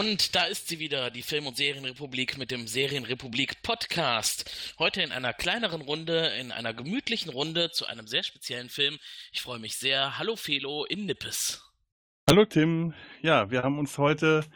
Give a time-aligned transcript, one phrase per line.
[0.00, 4.74] Und da ist sie wieder, die Film- und Serienrepublik mit dem Serienrepublik Podcast.
[4.78, 8.96] Heute in einer kleineren Runde, in einer gemütlichen Runde zu einem sehr speziellen Film.
[9.30, 10.16] Ich freue mich sehr.
[10.16, 11.70] Hallo Felo in Nippes.
[12.30, 12.94] Hallo Tim.
[13.20, 14.46] Ja, wir haben uns heute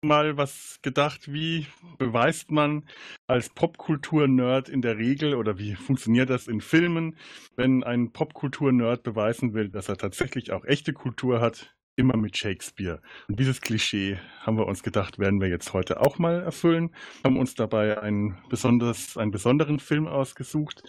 [0.00, 1.66] mal was gedacht, wie
[1.98, 2.88] beweist man
[3.26, 7.16] als Popkultur-Nerd in der Regel oder wie funktioniert das in Filmen,
[7.56, 13.00] wenn ein Popkultur-Nerd beweisen will, dass er tatsächlich auch echte Kultur hat, immer mit Shakespeare.
[13.28, 17.38] Und dieses Klischee haben wir uns gedacht, werden wir jetzt heute auch mal erfüllen, haben
[17.38, 20.82] uns dabei einen, besonders, einen besonderen Film ausgesucht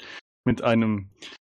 [0.45, 1.09] mit einem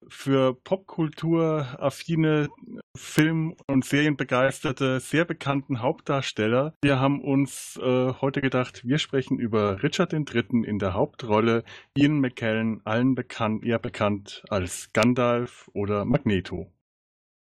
[0.08, 2.48] für Popkultur affine
[2.96, 6.74] Film- und Serienbegeisterte, sehr bekannten Hauptdarsteller.
[6.82, 10.64] Wir haben uns äh, heute gedacht, wir sprechen über Richard III.
[10.64, 11.64] in der Hauptrolle,
[11.96, 16.70] Ian McKellen, allen bekannt, eher bekannt als Gandalf oder Magneto.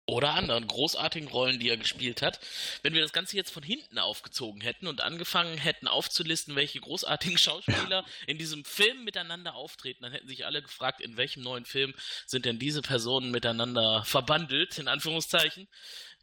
[0.05, 2.41] Oder anderen großartigen Rollen, die er gespielt hat.
[2.81, 7.37] Wenn wir das Ganze jetzt von hinten aufgezogen hätten und angefangen hätten aufzulisten, welche großartigen
[7.39, 11.93] Schauspieler in diesem Film miteinander auftreten, dann hätten sich alle gefragt, in welchem neuen Film
[12.25, 15.69] sind denn diese Personen miteinander verbandelt, in Anführungszeichen.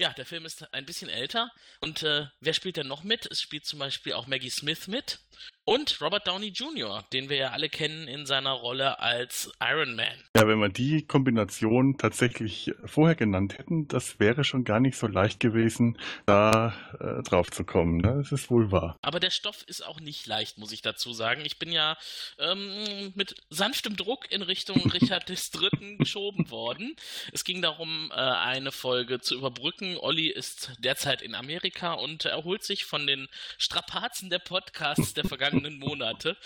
[0.00, 1.52] Ja, der Film ist ein bisschen älter.
[1.82, 3.26] Und äh, wer spielt denn noch mit?
[3.30, 5.20] Es spielt zum Beispiel auch Maggie Smith mit.
[5.64, 10.24] Und Robert Downey Jr., den wir ja alle kennen in seiner Rolle als Iron Man.
[10.36, 15.06] Ja, wenn wir die Kombination tatsächlich vorher genannt hätten, das wäre schon gar nicht so
[15.06, 17.98] leicht gewesen, da äh, drauf zu kommen.
[17.98, 18.16] Ne?
[18.16, 18.98] Das ist wohl wahr.
[19.02, 21.42] Aber der Stoff ist auch nicht leicht, muss ich dazu sagen.
[21.44, 21.96] Ich bin ja
[22.38, 25.98] ähm, mit sanftem Druck in Richtung Richard III.
[25.98, 26.96] geschoben worden.
[27.32, 29.89] Es ging darum, äh, eine Folge zu überbrücken.
[29.96, 33.28] Olli ist derzeit in Amerika und erholt sich von den
[33.58, 36.36] Strapazen der Podcasts der vergangenen Monate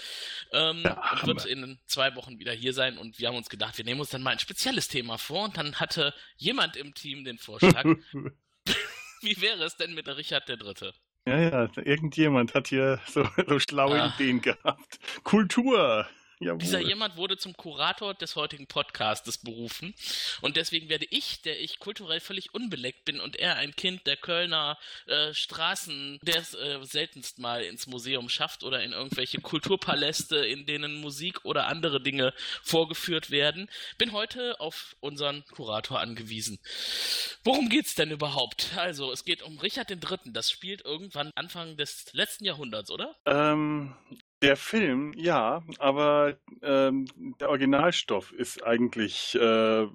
[0.52, 2.98] ähm, Ja, und wird in zwei Wochen wieder hier sein.
[2.98, 5.44] Und wir haben uns gedacht, wir nehmen uns dann mal ein spezielles Thema vor.
[5.44, 7.84] Und dann hatte jemand im Team den Vorschlag,
[9.20, 10.92] wie wäre es denn mit Richard III.?
[11.26, 14.14] Ja, ja, irgendjemand hat hier so, so schlaue Ah.
[14.14, 14.98] Ideen gehabt.
[15.22, 16.06] Kultur!
[16.44, 16.58] Jawohl.
[16.58, 19.94] Dieser jemand wurde zum Kurator des heutigen Podcastes berufen.
[20.42, 24.16] Und deswegen werde ich, der ich kulturell völlig unbeleckt bin und er ein Kind der
[24.16, 30.36] Kölner äh, Straßen, der es äh, seltenst mal ins Museum schafft oder in irgendwelche Kulturpaläste,
[30.36, 36.58] in denen Musik oder andere Dinge vorgeführt werden, bin heute auf unseren Kurator angewiesen.
[37.42, 38.72] Worum geht's denn überhaupt?
[38.76, 40.18] Also, es geht um Richard III.
[40.26, 43.16] Das spielt irgendwann Anfang des letzten Jahrhunderts, oder?
[43.24, 43.94] Ähm,
[44.44, 47.06] der Film, ja, aber ähm,
[47.40, 49.86] der Originalstoff ist eigentlich äh,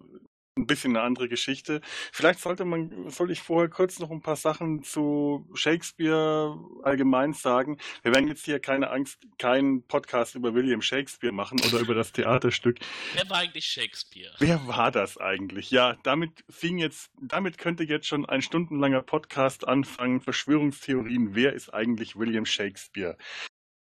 [0.60, 1.82] ein bisschen eine andere Geschichte.
[2.12, 7.78] Vielleicht sollte man, soll ich vorher kurz noch ein paar Sachen zu Shakespeare allgemein sagen.
[8.04, 12.12] Wir werden jetzt hier keine Angst, keinen Podcast über William Shakespeare machen oder über das
[12.12, 12.80] Theaterstück.
[13.14, 14.34] Wer war eigentlich Shakespeare?
[14.40, 15.72] Wer war das eigentlich?
[15.72, 20.22] Ja, damit fing jetzt, damit könnte jetzt schon ein stundenlanger Podcast anfangen.
[20.22, 21.36] Verschwörungstheorien.
[21.36, 23.18] Wer ist eigentlich William Shakespeare?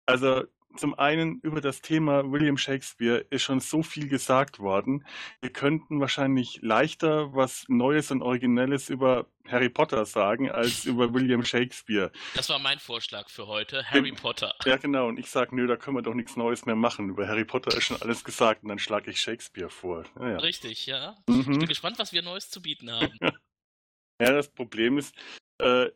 [0.06, 0.44] Also,
[0.76, 5.04] zum einen über das Thema William Shakespeare ist schon so viel gesagt worden.
[5.40, 11.44] Wir könnten wahrscheinlich leichter was Neues und Originelles über Harry Potter sagen als über William
[11.44, 12.12] Shakespeare.
[12.34, 14.54] Das war mein Vorschlag für heute, Harry Potter.
[14.66, 15.08] Ja, genau.
[15.08, 17.08] Und ich sage, nö, da können wir doch nichts Neues mehr machen.
[17.08, 20.04] Über Harry Potter ist schon alles gesagt und dann schlage ich Shakespeare vor.
[20.20, 20.38] Ja, ja.
[20.38, 21.16] Richtig, ja.
[21.28, 21.58] Ich Mhm.
[21.60, 23.12] bin gespannt, was wir Neues zu bieten haben.
[24.20, 25.14] Ja, das Problem ist,
[25.60, 25.90] äh,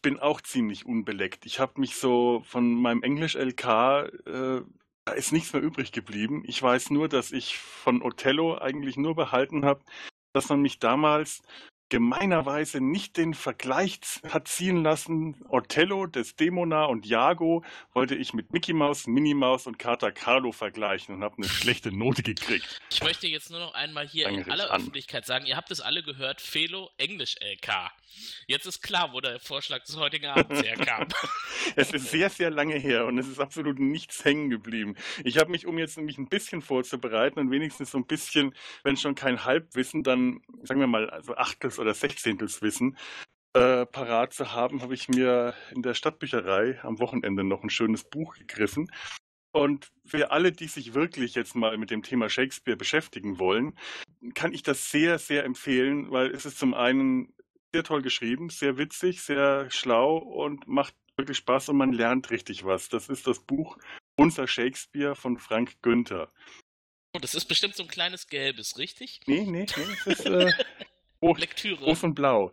[0.00, 1.44] ich bin auch ziemlich unbeleckt.
[1.44, 4.62] Ich habe mich so von meinem Englisch-LK, äh,
[5.04, 6.42] da ist nichts mehr übrig geblieben.
[6.46, 9.84] Ich weiß nur, dass ich von Othello eigentlich nur behalten habe,
[10.32, 11.42] dass man mich damals
[11.90, 15.36] gemeinerweise nicht den Vergleich hat ziehen lassen.
[15.50, 17.62] Othello, Desdemona und Iago
[17.92, 21.92] wollte ich mit Mickey Mouse, Minnie Maus und Kater Carlo vergleichen und habe eine schlechte
[21.94, 22.80] Note gekriegt.
[22.90, 24.80] Ich möchte jetzt nur noch einmal hier Fang in aller an.
[24.80, 27.90] Öffentlichkeit sagen, ihr habt es alle gehört, Felo Englisch LK.
[28.46, 31.08] Jetzt ist klar, wo der Vorschlag des heutigen Abends herkam.
[31.76, 34.96] Es ist sehr, sehr lange her und es ist absolut nichts hängen geblieben.
[35.24, 38.96] Ich habe mich, um jetzt nämlich ein bisschen vorzubereiten und wenigstens so ein bisschen, wenn
[38.96, 42.96] schon kein Halbwissen, dann sagen wir mal also Achtels- oder Sechzehntelswissen
[43.52, 48.04] äh, parat zu haben, habe ich mir in der Stadtbücherei am Wochenende noch ein schönes
[48.04, 48.90] Buch gegriffen.
[49.52, 53.76] Und für alle, die sich wirklich jetzt mal mit dem Thema Shakespeare beschäftigen wollen,
[54.34, 57.32] kann ich das sehr, sehr empfehlen, weil es ist zum einen
[57.72, 62.64] sehr toll geschrieben, sehr witzig, sehr schlau und macht wirklich Spaß und man lernt richtig
[62.64, 62.88] was.
[62.88, 63.78] Das ist das Buch
[64.16, 66.32] Unser Shakespeare von Frank Günther.
[67.14, 69.20] Oh, das ist bestimmt so ein kleines gelbes, richtig?
[69.26, 70.52] Nee, nee, nee, das ist äh,
[71.22, 71.84] rot, Lektüre.
[71.84, 72.52] rot und blau.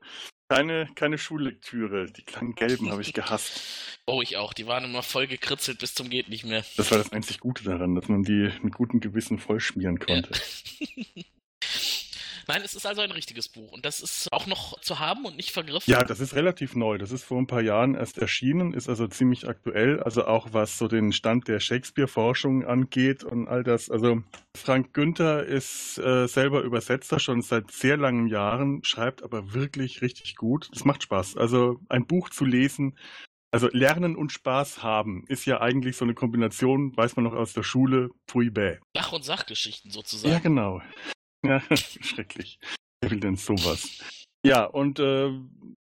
[0.50, 2.06] Keine, keine Schullektüre.
[2.12, 3.62] Die kleinen gelben habe ich gehasst.
[4.10, 4.54] Oh, ich auch.
[4.54, 6.64] Die waren immer voll gekritzelt bis zum geht nicht mehr.
[6.78, 10.32] Das war das einzig Gute daran, dass man die mit gutem Gewissen vollschmieren konnte.
[12.48, 15.36] Nein, es ist also ein richtiges Buch und das ist auch noch zu haben und
[15.36, 15.92] nicht vergriffen.
[15.92, 16.98] Ja, das ist relativ neu.
[16.98, 20.02] Das ist vor ein paar Jahren erst erschienen, ist also ziemlich aktuell.
[20.02, 23.90] Also auch was so den Stand der Shakespeare-Forschung angeht und all das.
[23.90, 24.24] Also
[24.56, 30.36] Frank Günther ist äh, selber Übersetzer schon seit sehr langen Jahren, schreibt aber wirklich richtig
[30.36, 30.70] gut.
[30.74, 31.36] Es macht Spaß.
[31.36, 32.98] Also ein Buch zu lesen,
[33.52, 37.54] also Lernen und Spaß haben ist ja eigentlich so eine Kombination, weiß man noch aus
[37.54, 38.78] der Schule, pui bäh.
[38.96, 40.34] Sach- und Sachgeschichten sozusagen.
[40.34, 40.82] Ja, genau.
[41.46, 42.60] Ja, schrecklich.
[43.02, 44.00] Wer will denn sowas?
[44.46, 45.32] Ja, und äh,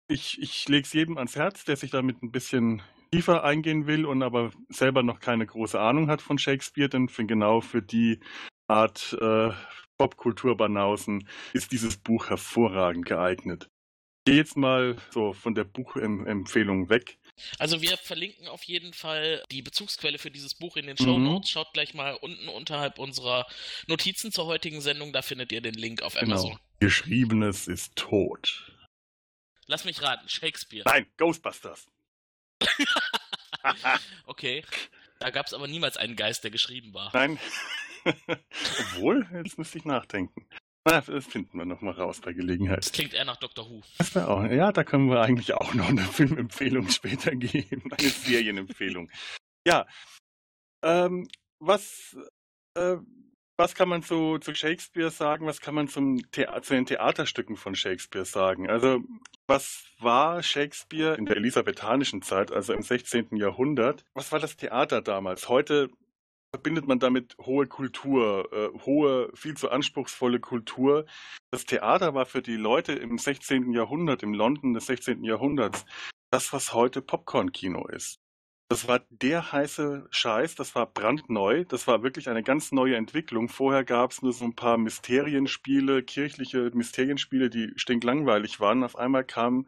[0.08, 2.82] ich, ich lege es jedem ans Herz, der sich damit ein bisschen
[3.12, 7.26] tiefer eingehen will und aber selber noch keine große Ahnung hat von Shakespeare, denn für
[7.26, 8.20] genau für die
[8.68, 9.52] Art äh,
[9.98, 13.70] Popkulturbanausen ist dieses Buch hervorragend geeignet.
[14.26, 17.18] Ich gehe jetzt mal so von der Buchempfehlung weg.
[17.58, 21.04] Also wir verlinken auf jeden Fall die Bezugsquelle für dieses Buch in den Mhm.
[21.04, 21.50] Show Notes.
[21.50, 23.46] Schaut gleich mal unten unterhalb unserer
[23.88, 26.52] Notizen zur heutigen Sendung, da findet ihr den Link auf Amazon.
[26.52, 26.62] Genau.
[26.80, 28.72] Geschriebenes ist tot.
[29.68, 30.84] Lass mich raten, Shakespeare.
[30.86, 31.88] Nein, Ghostbusters.
[34.26, 34.64] Okay.
[35.20, 37.12] Da gab es aber niemals einen Geist, der geschrieben war.
[37.14, 37.38] Nein.
[38.80, 40.48] Obwohl, jetzt müsste ich nachdenken.
[40.90, 42.92] Na, das finden wir nochmal raus bei Das Gelegenheit.
[42.94, 43.70] klingt eher nach Dr.
[43.70, 43.82] Who.
[44.00, 47.92] Das auch, ja, da können wir eigentlich auch noch eine Filmempfehlung später geben.
[47.92, 49.10] Eine Serienempfehlung.
[49.68, 49.86] Ja.
[50.84, 51.28] Ähm,
[51.60, 52.18] was,
[52.76, 52.98] äh,
[53.58, 55.46] was kann man zu, zu Shakespeare sagen?
[55.46, 58.70] Was kann man zum Thea zu den Theaterstücken von Shakespeare sagen?
[58.70, 59.02] Also,
[59.48, 63.36] was war Shakespeare in der elisabethanischen Zeit, also im 16.
[63.36, 64.06] Jahrhundert?
[64.14, 65.50] Was war das Theater damals?
[65.50, 65.90] Heute
[66.54, 71.06] verbindet man damit hohe Kultur, äh, hohe, viel zu anspruchsvolle Kultur.
[71.52, 73.72] Das Theater war für die Leute im 16.
[73.74, 75.24] Jahrhundert, im London des 16.
[75.24, 75.86] Jahrhunderts,
[76.32, 78.20] das, was heute Popcorn-Kino ist.
[78.72, 83.50] Das war der heiße Scheiß, das war brandneu, das war wirklich eine ganz neue Entwicklung.
[83.50, 88.84] Vorher gab es nur so ein paar Mysterienspiele, kirchliche Mysterienspiele, die stinklangweilig waren.
[88.84, 89.68] Auf einmal kam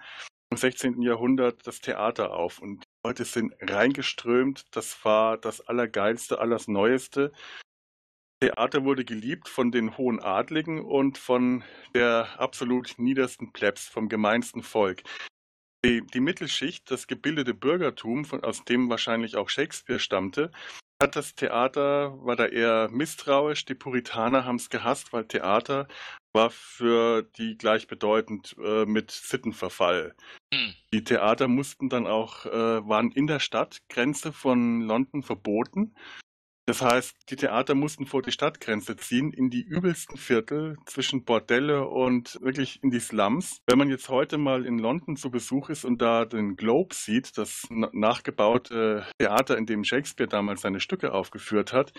[0.52, 1.02] im 16.
[1.02, 4.66] Jahrhundert das Theater auf und Leute sind reingeströmt.
[4.72, 7.32] Das war das Allergeilste, alles Neueste.
[8.42, 11.64] Theater wurde geliebt von den hohen Adligen und von
[11.94, 15.04] der absolut niedersten Plebs, vom gemeinsten Volk.
[15.84, 20.52] Die, die Mittelschicht, das gebildete Bürgertum, von, aus dem wahrscheinlich auch Shakespeare stammte,
[21.08, 23.66] das Theater, war da eher misstrauisch.
[23.66, 25.88] Die Puritaner haben es gehasst, weil Theater
[26.34, 30.16] war für die gleichbedeutend äh, mit Sittenverfall.
[30.54, 30.74] Hm.
[30.94, 35.94] Die Theater mussten dann auch, äh, waren in der Stadtgrenze von London verboten.
[36.72, 41.86] Das heißt, die Theater mussten vor die Stadtgrenze ziehen, in die übelsten Viertel zwischen Bordelle
[41.86, 43.58] und wirklich in die Slums.
[43.68, 47.38] Wenn man jetzt heute mal in London zu Besuch ist und da den Globe sieht,
[47.38, 51.92] das na- nachgebaute Theater, in dem Shakespeare damals seine Stücke aufgeführt hat,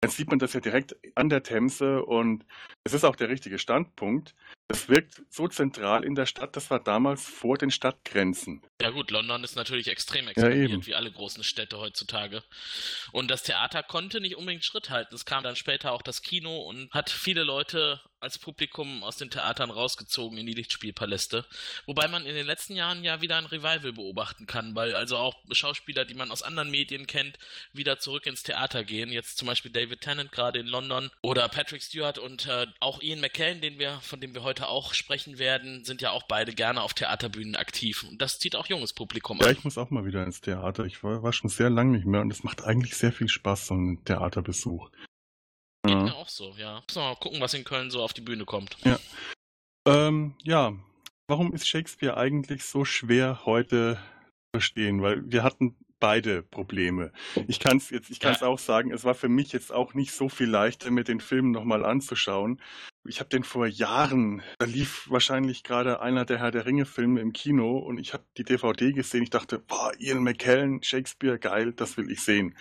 [0.00, 2.46] dann sieht man das ja direkt an der Themse und
[2.84, 4.36] es ist auch der richtige Standpunkt.
[4.72, 8.62] Das wirkt so zentral in der Stadt, das war damals vor den Stadtgrenzen.
[8.80, 12.42] Ja gut, London ist natürlich extrem expandiert, wie alle großen Städte heutzutage.
[13.12, 15.14] Und das Theater konnte nicht unbedingt Schritt halten.
[15.14, 19.30] Es kam dann später auch das Kino und hat viele Leute als Publikum aus den
[19.30, 21.44] Theatern rausgezogen in die Lichtspielpaläste.
[21.86, 25.34] Wobei man in den letzten Jahren ja wieder ein Revival beobachten kann, weil also auch
[25.50, 27.38] Schauspieler, die man aus anderen Medien kennt,
[27.72, 29.10] wieder zurück ins Theater gehen.
[29.10, 33.20] Jetzt zum Beispiel David Tennant gerade in London oder Patrick Stewart und äh, auch Ian
[33.20, 36.82] McKellen, den wir, von dem wir heute auch sprechen werden, sind ja auch beide gerne
[36.82, 38.04] auf Theaterbühnen aktiv.
[38.08, 39.52] Und das zieht auch junges Publikum Ja, an.
[39.52, 40.84] ich muss auch mal wieder ins Theater.
[40.84, 43.66] Ich war, war schon sehr lange nicht mehr und es macht eigentlich sehr viel Spaß,
[43.68, 44.90] so ein Theaterbesuch.
[45.84, 46.02] Geht Ja.
[46.04, 46.82] mir auch so, ja.
[46.86, 48.76] Müssen wir mal gucken, was in Köln so auf die Bühne kommt.
[49.86, 50.72] Ähm, ja,
[51.26, 55.02] warum ist Shakespeare eigentlich so schwer heute zu verstehen?
[55.02, 57.12] Weil wir hatten beide Probleme.
[57.46, 58.48] Ich kann es jetzt, ich kann es Ja.
[58.48, 61.52] auch sagen, es war für mich jetzt auch nicht so viel leichter, mir den Film
[61.52, 62.60] nochmal anzuschauen.
[63.04, 67.32] Ich habe den vor Jahren, da lief wahrscheinlich gerade einer der Herr der Ringe-Filme im
[67.32, 69.22] Kino und ich habe die DVD gesehen.
[69.22, 72.56] Ich dachte, boah, Ian McKellen, Shakespeare, geil, das will ich sehen.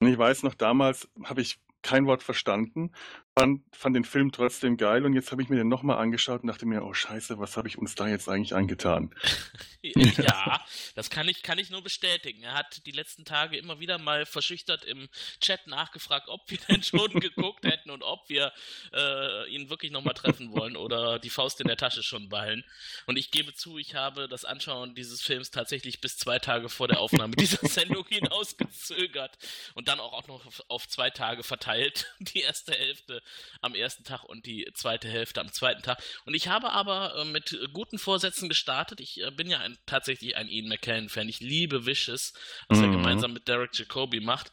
[0.00, 2.92] Und ich weiß noch, damals habe ich kein Wort verstanden
[3.38, 6.48] fand, fand den Film trotzdem geil und jetzt habe ich mir den nochmal angeschaut und
[6.48, 9.14] dachte mir, oh scheiße, was habe ich uns da jetzt eigentlich angetan?
[9.82, 10.60] ja,
[10.94, 12.42] das kann ich, kann ich nur bestätigen.
[12.42, 15.08] Er hat die letzten Tage immer wieder mal verschüchtert im
[15.40, 18.52] Chat nachgefragt, ob wir denn schon geguckt hätten und ob wir
[18.92, 22.64] äh, ihn wirklich nochmal treffen wollen oder die Faust in der Tasche schon ballen.
[23.06, 26.88] Und ich gebe zu, ich habe das Anschauen dieses Films tatsächlich bis zwei Tage vor
[26.88, 29.38] der Aufnahme dieser Sendung hinausgezögert
[29.74, 32.14] und dann auch noch auf, auf zwei Tage verteilt.
[32.18, 33.19] Die erste Hälfte
[33.60, 36.02] am ersten Tag und die zweite Hälfte am zweiten Tag.
[36.24, 39.00] Und ich habe aber äh, mit guten Vorsätzen gestartet.
[39.00, 41.28] Ich äh, bin ja ein, tatsächlich ein Ian McKellen-Fan.
[41.28, 42.32] Ich liebe Wishes,
[42.68, 42.84] was mhm.
[42.84, 44.52] er gemeinsam mit Derek Jacobi macht.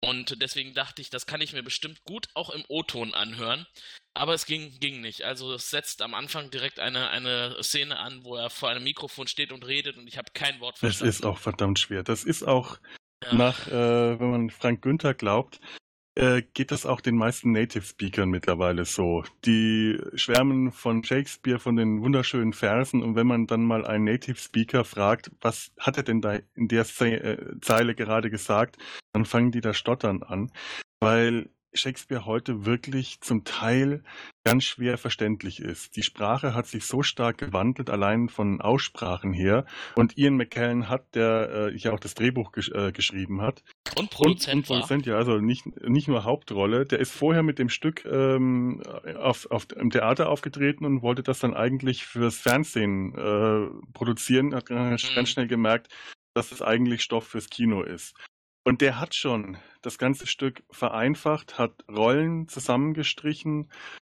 [0.00, 3.66] Und deswegen dachte ich, das kann ich mir bestimmt gut auch im O-Ton anhören.
[4.12, 5.22] Aber es ging, ging nicht.
[5.22, 9.26] Also es setzt am Anfang direkt eine, eine Szene an, wo er vor einem Mikrofon
[9.26, 11.08] steht und redet und ich habe kein Wort verstanden.
[11.08, 12.04] Das ist auch verdammt schwer.
[12.04, 12.78] Das ist auch
[13.24, 13.34] ja.
[13.34, 15.58] nach, äh, wenn man Frank Günther glaubt,
[16.16, 19.24] äh, geht das auch den meisten Native Speakern mittlerweile so.
[19.44, 24.36] Die schwärmen von Shakespeare, von den wunderschönen Versen und wenn man dann mal einen Native
[24.36, 28.78] Speaker fragt, was hat er denn da in der äh, Zeile gerade gesagt,
[29.12, 30.50] dann fangen die da stottern an,
[31.00, 34.02] weil Shakespeare heute wirklich zum Teil
[34.44, 35.96] ganz schwer verständlich ist.
[35.96, 39.64] Die Sprache hat sich so stark gewandelt, allein von Aussprachen her.
[39.96, 43.62] Und Ian McKellen hat, der äh, ja auch das Drehbuch gesch äh, geschrieben hat.
[43.96, 44.54] Und Produzent.
[44.54, 46.84] Und, und Produzent, ja, also nicht, nicht nur Hauptrolle.
[46.84, 48.82] Der ist vorher mit dem Stück ähm,
[49.16, 54.54] auf, auf, im Theater aufgetreten und wollte das dann eigentlich fürs Fernsehen äh, produzieren.
[54.54, 55.26] Hat ganz mhm.
[55.26, 55.88] schnell gemerkt,
[56.34, 58.14] dass es eigentlich Stoff fürs Kino ist.
[58.64, 63.70] Und der hat schon das ganze Stück vereinfacht, hat Rollen zusammengestrichen.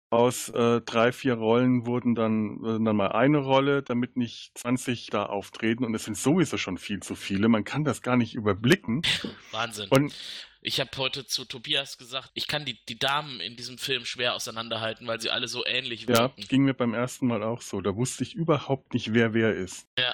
[0.09, 5.07] Aus äh, drei, vier Rollen wurden dann, äh, dann mal eine Rolle, damit nicht 20
[5.07, 5.85] da auftreten.
[5.85, 7.47] Und es sind sowieso schon viel zu viele.
[7.47, 9.03] Man kann das gar nicht überblicken.
[9.51, 9.87] Wahnsinn.
[9.89, 10.13] Und
[10.59, 14.35] ich habe heute zu Tobias gesagt, ich kann die, die Damen in diesem Film schwer
[14.35, 16.41] auseinanderhalten, weil sie alle so ähnlich wirken.
[16.41, 17.79] Ja, ging mir beim ersten Mal auch so.
[17.79, 19.87] Da wusste ich überhaupt nicht, wer wer ist.
[19.97, 20.13] Ja.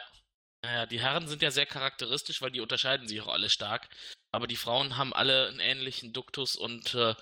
[0.68, 3.88] Naja, die Herren sind ja sehr charakteristisch, weil die unterscheiden sich auch alle stark.
[4.34, 7.16] Aber die Frauen haben alle einen ähnlichen Duktus und äh,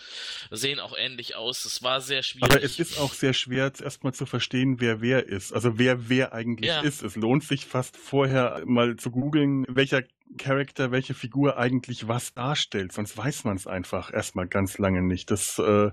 [0.50, 1.64] sehen auch ähnlich aus.
[1.64, 2.52] Es war sehr schwierig.
[2.52, 5.54] Aber es ist auch sehr schwer, erstmal zu verstehen, wer wer ist.
[5.54, 6.82] Also wer wer eigentlich ja.
[6.82, 7.04] ist.
[7.04, 10.02] Es lohnt sich fast vorher mal zu googeln, welcher
[10.40, 12.94] Charakter, welche Figur eigentlich was darstellt.
[12.94, 15.30] Sonst weiß man es einfach erstmal ganz lange nicht.
[15.30, 15.92] Das äh,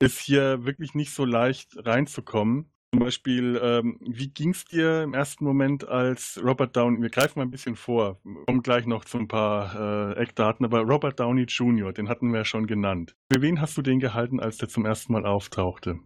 [0.00, 2.71] ist hier wirklich nicht so leicht reinzukommen.
[2.92, 7.38] Zum Beispiel, ähm, wie ging es dir im ersten Moment als Robert Downey, wir greifen
[7.38, 11.44] mal ein bisschen vor, kommen gleich noch zu ein paar äh, Eckdaten, aber Robert Downey
[11.44, 13.16] Jr., den hatten wir ja schon genannt.
[13.32, 16.00] Für wen hast du den gehalten, als der zum ersten Mal auftauchte?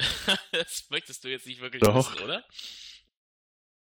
[0.50, 1.94] das möchtest du jetzt nicht wirklich Doch.
[1.94, 2.44] wissen, oder?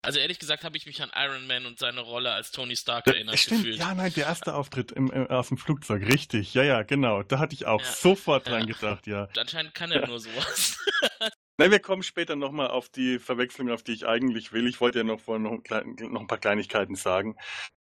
[0.02, 3.06] Also ehrlich gesagt habe ich mich an Iron Man und seine Rolle als Tony Stark
[3.06, 3.64] erinnert Stimmt.
[3.64, 3.78] gefühlt.
[3.78, 6.54] Ja, nein, der erste Auftritt im, im, aus dem Flugzeug, richtig.
[6.54, 7.22] Ja, ja, genau.
[7.22, 7.86] Da hatte ich auch ja.
[7.86, 8.74] sofort dran ja.
[8.74, 9.28] gedacht, ja.
[9.36, 10.78] Anscheinend kann er nur sowas.
[11.60, 14.66] Nein, wir kommen später nochmal auf die Verwechslung, auf die ich eigentlich will.
[14.66, 17.36] Ich wollte ja noch vorhin noch, noch, ein paar Kleinigkeiten sagen.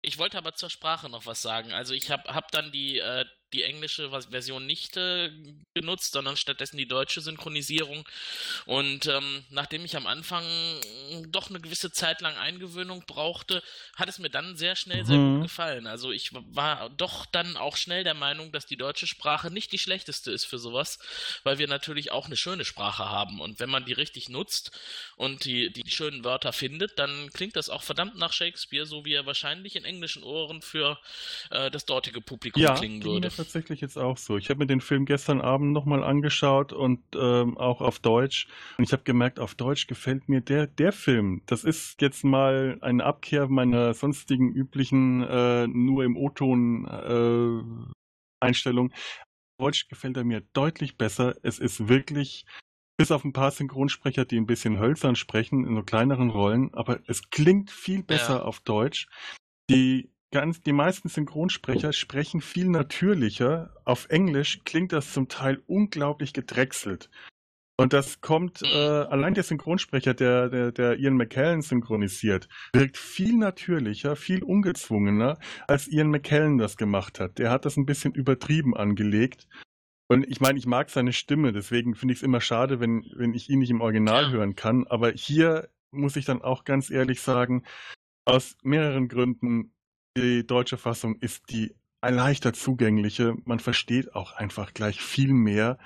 [0.04, 1.74] Ich wollte aber zur Sprache noch was sagen.
[1.74, 5.32] Also ich habe hab dann die, äh, die englische Version nicht äh,
[5.74, 8.08] genutzt, sondern stattdessen die deutsche Synchronisierung.
[8.66, 10.44] Und ähm, nachdem ich am Anfang
[11.30, 13.64] doch eine gewisse Zeit lang Eingewöhnung brauchte,
[13.96, 15.36] hat es mir dann sehr schnell sehr mhm.
[15.36, 15.88] gut gefallen.
[15.88, 19.80] Also ich war doch dann auch schnell der Meinung, dass die deutsche Sprache nicht die
[19.80, 21.00] schlechteste ist für sowas,
[21.44, 23.40] weil wir natürlich auch eine schöne Sprache haben.
[23.40, 24.72] Und wenn man die richtig nutzt
[25.16, 29.14] und die, die schönen Wörter findet, dann klingt das auch verdammt nach Shakespeare, so wie
[29.14, 31.00] er wahrscheinlich in englischen Ohren für
[31.52, 34.38] äh, das dortige Publikum ja, klingen würde tatsächlich jetzt auch so.
[34.38, 38.48] Ich habe mir den Film gestern Abend nochmal angeschaut und ähm, auch auf Deutsch.
[38.78, 41.42] Und ich habe gemerkt, auf Deutsch gefällt mir der, der Film.
[41.46, 48.92] Das ist jetzt mal eine Abkehr meiner sonstigen üblichen äh, nur im O-Ton äh, Einstellung.
[49.60, 51.36] Deutsch gefällt er mir deutlich besser.
[51.44, 52.46] Es ist wirklich
[52.98, 57.00] bis auf ein paar Synchronsprecher, die ein bisschen hölzern sprechen, in so kleineren Rollen, aber
[57.08, 58.42] es klingt viel besser ja.
[58.44, 59.08] auf Deutsch.
[59.70, 63.74] Die ganz, die meisten Synchronsprecher sprechen viel natürlicher.
[63.86, 67.10] Auf Englisch klingt das zum Teil unglaublich gedrechselt.
[67.78, 73.36] Und das kommt, äh, allein der Synchronsprecher, der, der, der Ian McKellen synchronisiert, wirkt viel
[73.36, 75.38] natürlicher, viel ungezwungener,
[75.68, 77.38] als Ian McKellen das gemacht hat.
[77.38, 79.48] Der hat das ein bisschen übertrieben angelegt.
[80.08, 83.34] Und ich meine, ich mag seine Stimme, deswegen finde ich es immer schade, wenn, wenn
[83.34, 84.86] ich ihn nicht im Original hören kann.
[84.88, 87.64] Aber hier muss ich dann auch ganz ehrlich sagen,
[88.26, 89.74] aus mehreren Gründen
[90.18, 93.36] die deutsche Fassung ist die leichter zugängliche.
[93.46, 95.78] Man versteht auch einfach gleich viel mehr.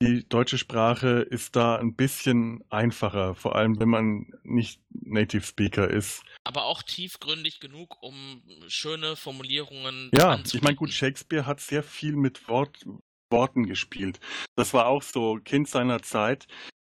[0.00, 5.90] Die deutsche Sprache ist da ein bisschen einfacher, vor allem wenn man nicht Native Speaker
[5.90, 6.22] ist.
[6.44, 12.14] Aber auch tiefgründig genug, um schöne Formulierungen Ja, ich meine, gut, Shakespeare hat sehr viel
[12.14, 12.86] mit Wort,
[13.30, 14.20] Worten gespielt.
[14.54, 16.46] Das war auch so Kind seiner Zeit.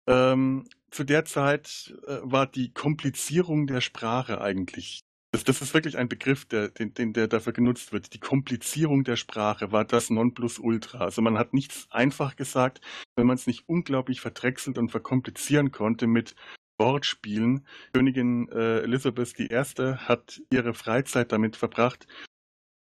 [0.07, 5.01] Ähm, zu der Zeit äh, war die Komplizierung der Sprache eigentlich.
[5.31, 8.13] Das, das ist wirklich ein Begriff, der, den, den, der dafür genutzt wird.
[8.13, 10.99] Die Komplizierung der Sprache war das Nonplusultra.
[10.99, 12.81] Also man hat nichts einfach gesagt,
[13.15, 16.35] wenn man es nicht unglaublich verdrechselt und verkomplizieren konnte mit
[16.79, 17.67] Wortspielen.
[17.93, 19.49] Königin äh, Elizabeth I.
[19.49, 22.07] hat ihre Freizeit damit verbracht,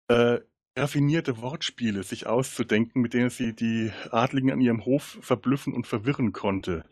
[0.08, 0.40] äh,
[0.76, 6.32] raffinierte Wortspiele sich auszudenken, mit denen sie die Adligen an ihrem Hof verblüffen und verwirren
[6.32, 6.84] konnte.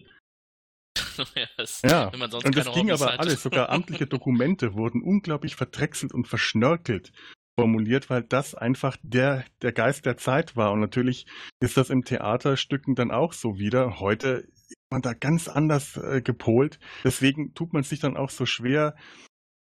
[1.34, 3.20] ja, das, Ja, und das ging Hobbys aber hat.
[3.20, 7.12] alles, sogar amtliche Dokumente wurden unglaublich verdrechselt und verschnörkelt
[7.58, 10.72] formuliert, weil das einfach der, der Geist der Zeit war.
[10.72, 11.26] Und natürlich
[11.60, 14.00] ist das im Theaterstücken dann auch so wieder.
[14.00, 16.78] Heute ist man da ganz anders äh, gepolt.
[17.04, 18.94] Deswegen tut man sich dann auch so schwer,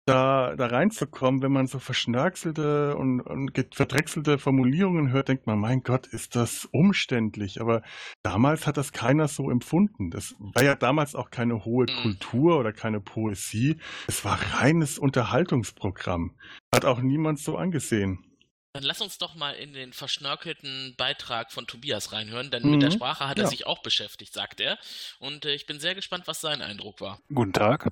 [0.09, 5.81] da, da reinzukommen, wenn man so verschnörkelte und, und verdrechselte Formulierungen hört, denkt man, mein
[5.83, 7.61] Gott, ist das umständlich.
[7.61, 7.81] Aber
[8.23, 10.11] damals hat das keiner so empfunden.
[10.11, 11.95] Das war ja damals auch keine hohe Mhm.
[12.01, 13.77] Kultur oder keine Poesie.
[14.07, 16.35] Es war reines Unterhaltungsprogramm.
[16.73, 18.25] Hat auch niemand so angesehen.
[18.73, 22.71] Dann lass uns doch mal in den verschnörkelten Beitrag von Tobias reinhören, denn Mhm.
[22.71, 23.49] mit der Sprache hat er Ja.
[23.49, 24.77] sich auch beschäftigt, sagt er.
[25.19, 27.19] Und äh, ich bin sehr gespannt, was sein Eindruck war.
[27.33, 27.89] Guten Tag,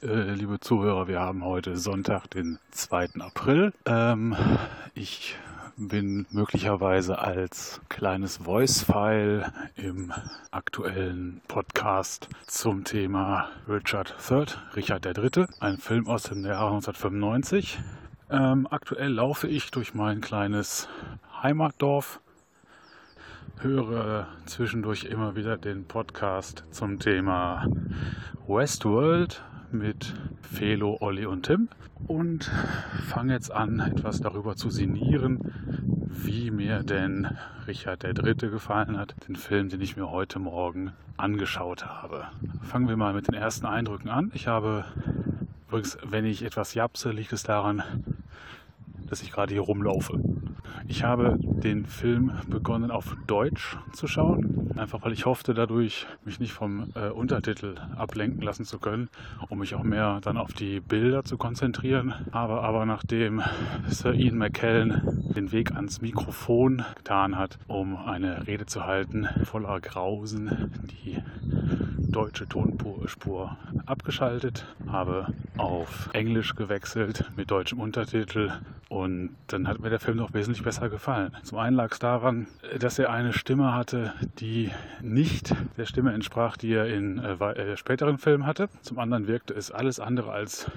[0.00, 1.08] liebe Zuhörer.
[1.08, 3.08] Wir haben heute Sonntag, den 2.
[3.18, 3.72] April.
[3.84, 4.36] Ähm,
[4.94, 5.36] ich
[5.76, 10.12] bin möglicherweise als kleines Voice-File im
[10.52, 14.44] aktuellen Podcast zum Thema Richard III,
[14.76, 17.80] Richard III., ein Film aus dem Jahr 1995.
[18.30, 20.88] Ähm, aktuell laufe ich durch mein kleines
[21.42, 22.20] Heimatdorf
[23.58, 27.66] höre zwischendurch immer wieder den Podcast zum Thema
[28.46, 31.68] Westworld mit Felo, Olli und Tim
[32.06, 32.50] und
[33.06, 35.52] fange jetzt an, etwas darüber zu sinnieren,
[36.08, 37.28] wie mir denn
[37.66, 38.34] Richard III.
[38.34, 42.26] gefallen hat, den Film, den ich mir heute Morgen angeschaut habe.
[42.62, 44.30] Fangen wir mal mit den ersten Eindrücken an.
[44.34, 44.84] Ich habe
[45.68, 47.82] übrigens, wenn ich etwas japse, liegt es daran,
[49.08, 50.20] dass ich gerade hier rumlaufe.
[50.88, 56.40] Ich habe den Film begonnen auf Deutsch zu schauen, einfach weil ich hoffte, dadurch mich
[56.40, 59.08] nicht vom äh, Untertitel ablenken lassen zu können,
[59.48, 62.14] um mich auch mehr dann auf die Bilder zu konzentrieren.
[62.32, 63.42] Habe aber nachdem
[63.86, 69.80] Sir Ian McKellen den Weg ans Mikrofon getan hat, um eine Rede zu halten, voller
[69.80, 70.72] Grausen,
[71.04, 71.18] die
[72.10, 78.52] deutsche Tonspur abgeschaltet, habe auf Englisch gewechselt mit deutschem Untertitel
[78.88, 81.36] und dann hat mir der Film noch wesentlich besser gefallen.
[81.44, 84.69] Zum einen lag es daran, dass er eine Stimme hatte, die
[85.00, 88.68] nicht der Stimme entsprach, die er in äh, äh, späteren Filmen hatte.
[88.82, 90.70] Zum anderen wirkte es alles andere als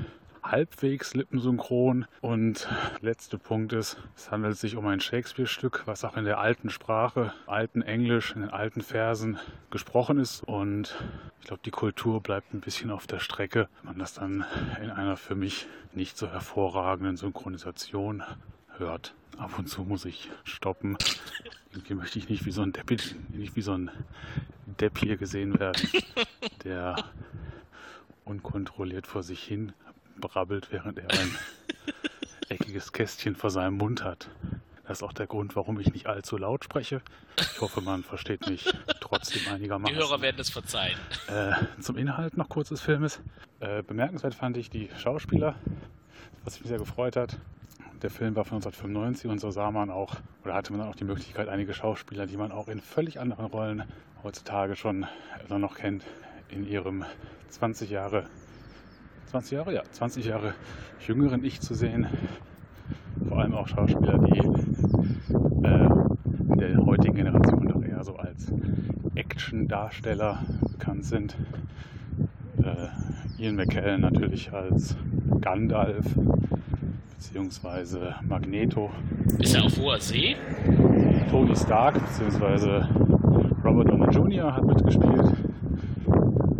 [0.43, 2.05] halbwegs lippensynchron.
[2.21, 2.67] Und
[3.01, 7.33] letzter Punkt ist, es handelt sich um ein Shakespeare-Stück, was auch in der alten Sprache,
[7.47, 9.39] alten Englisch, in den alten Versen
[9.71, 10.43] gesprochen ist.
[10.43, 10.95] Und
[11.41, 14.45] ich glaube, die Kultur bleibt ein bisschen auf der Strecke, wenn man das dann
[14.81, 18.23] in einer für mich nicht so hervorragenden Synchronisation
[18.77, 19.13] hört.
[19.37, 20.97] Ab und zu muss ich stoppen.
[21.71, 22.91] Irgendwie möchte ich nicht wie so ein Depp,
[23.29, 23.89] nicht wie so ein
[24.79, 25.89] Depp hier gesehen werden,
[26.63, 27.03] der
[28.25, 29.73] unkontrolliert vor sich hin
[30.17, 31.35] brabbelt, während er ein
[32.49, 34.29] eckiges Kästchen vor seinem Mund hat.
[34.87, 37.01] Das ist auch der Grund, warum ich nicht allzu laut spreche.
[37.39, 39.95] Ich hoffe, man versteht mich trotzdem Die einigermaßen.
[39.95, 40.97] Hörer werden es verzeihen.
[41.27, 43.21] Äh, zum Inhalt noch kurz des Filmes.
[43.61, 45.55] Äh, bemerkenswert fand ich die Schauspieler,
[46.43, 47.37] was mich sehr gefreut hat.
[48.03, 50.95] Der Film war von 1995 und so sah man auch, oder hatte man dann auch
[50.95, 53.83] die Möglichkeit, einige Schauspieler, die man auch in völlig anderen Rollen
[54.23, 55.05] heutzutage schon
[55.49, 56.03] äh, noch kennt,
[56.49, 57.05] in ihrem
[57.47, 58.25] 20 Jahre,
[59.27, 60.53] 20 Jahre, ja, 20 Jahre
[61.07, 62.07] jüngeren Ich zu sehen.
[63.29, 64.37] Vor allem auch Schauspieler, die
[65.65, 65.87] äh,
[66.51, 68.51] in der heutigen Generation doch eher so als
[69.15, 71.37] Action-Darsteller bekannt sind.
[72.61, 74.97] Äh, Ian McKellen natürlich als
[75.39, 76.05] Gandalf
[77.23, 78.91] beziehungsweise Magneto.
[79.39, 80.35] Ist er auf hoher See?
[81.29, 82.89] Tony Stark beziehungsweise
[83.63, 84.53] Robert Downey Jr.
[84.53, 85.31] hat mitgespielt.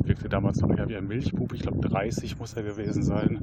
[0.05, 1.53] Wirkte damals noch eher wie ein Milchbub.
[1.53, 3.39] Ich glaube 30 muss er gewesen sein.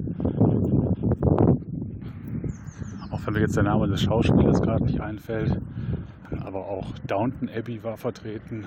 [3.11, 5.61] Auch wenn mir jetzt der Name des Schauspielers gerade nicht einfällt.
[6.43, 8.67] Aber auch Downton Abbey war vertreten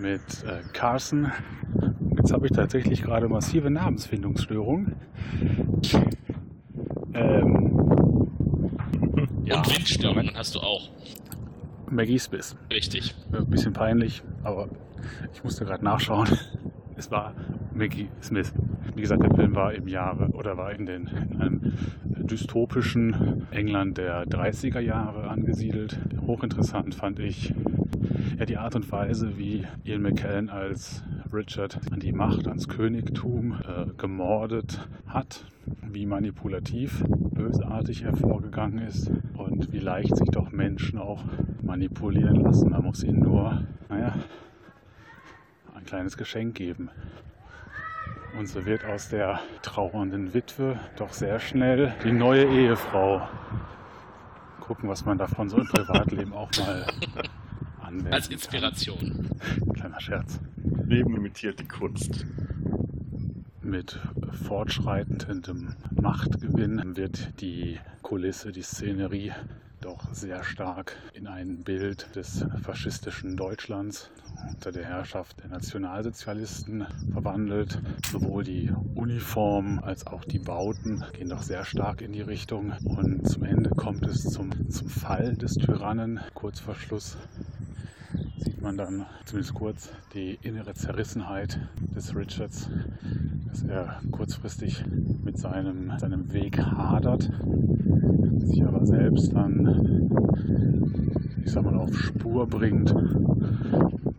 [0.00, 1.30] mit äh, Carson.
[2.16, 4.96] Jetzt habe ich tatsächlich gerade massive Namensfindungsstörungen.
[7.14, 7.70] Ähm,
[9.44, 10.88] ja, Und Windstörungen hast du auch.
[11.90, 12.56] Maggie Smith.
[12.70, 13.14] Richtig.
[13.32, 14.68] Ein bisschen peinlich, aber
[15.32, 16.28] ich musste gerade nachschauen.
[16.96, 17.34] Es war
[17.74, 18.52] Maggie Smith.
[18.94, 21.72] Wie gesagt, der Film war im Jahre oder war in, den, in einem
[22.04, 27.54] dystopischen England der 30er Jahre angesiedelt hochinteressant fand ich
[28.38, 31.02] ja die Art und Weise, wie Ian McKellen als
[31.32, 35.44] Richard an die Macht, ans Königtum äh, gemordet hat,
[35.82, 41.22] wie manipulativ, bösartig er vorgegangen ist und wie leicht sich doch Menschen auch
[41.62, 42.70] manipulieren lassen.
[42.70, 44.14] Man muss ihnen nur, naja,
[45.74, 46.90] ein kleines Geschenk geben.
[48.38, 53.28] Und so wird aus der trauernden Witwe doch sehr schnell die neue Ehefrau.
[54.60, 56.86] Gucken, was man davon so im Privatleben auch mal
[57.80, 59.28] anwenden Als Inspiration.
[59.58, 59.72] Kann.
[59.74, 60.40] Kleiner Scherz.
[60.86, 62.24] Leben imitiert die Kunst.
[63.64, 63.98] Mit
[64.46, 69.32] fortschreitendem Machtgewinn wird die Kulisse, die Szenerie
[69.80, 74.10] doch sehr stark in ein Bild des faschistischen Deutschlands
[74.50, 77.80] unter der Herrschaft der Nationalsozialisten verwandelt.
[78.06, 82.74] Sowohl die Uniform als auch die Bauten gehen doch sehr stark in die Richtung.
[82.84, 86.20] Und zum Ende kommt es zum, zum Fall des Tyrannen.
[86.34, 87.16] Kurz vor Schluss
[88.38, 91.58] sieht man dann zumindest kurz die innere Zerrissenheit
[91.94, 92.70] des Richards,
[93.48, 94.84] dass er kurzfristig
[95.24, 97.30] mit seinem, seinem Weg hadert,
[98.38, 100.10] sich aber selbst dann,
[101.44, 102.94] ich sag mal, auf Spur bringt,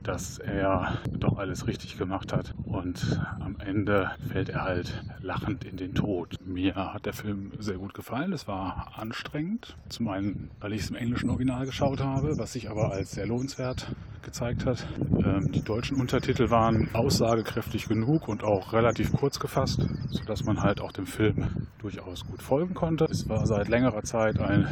[0.03, 5.77] dass er doch alles richtig gemacht hat und am Ende fällt er halt lachend in
[5.77, 6.37] den Tod.
[6.45, 8.31] Mir hat der Film sehr gut gefallen.
[8.31, 12.69] Es war anstrengend, zum einen, weil ich es im englischen Original geschaut habe, was sich
[12.69, 13.84] aber als sehr lohnenswert
[14.21, 14.85] gezeigt hat.
[14.99, 20.81] Ähm, die deutschen Untertitel waren aussagekräftig genug und auch relativ kurz gefasst, sodass man halt
[20.81, 23.05] auch dem Film durchaus gut folgen konnte.
[23.05, 24.67] Es war seit längerer Zeit ein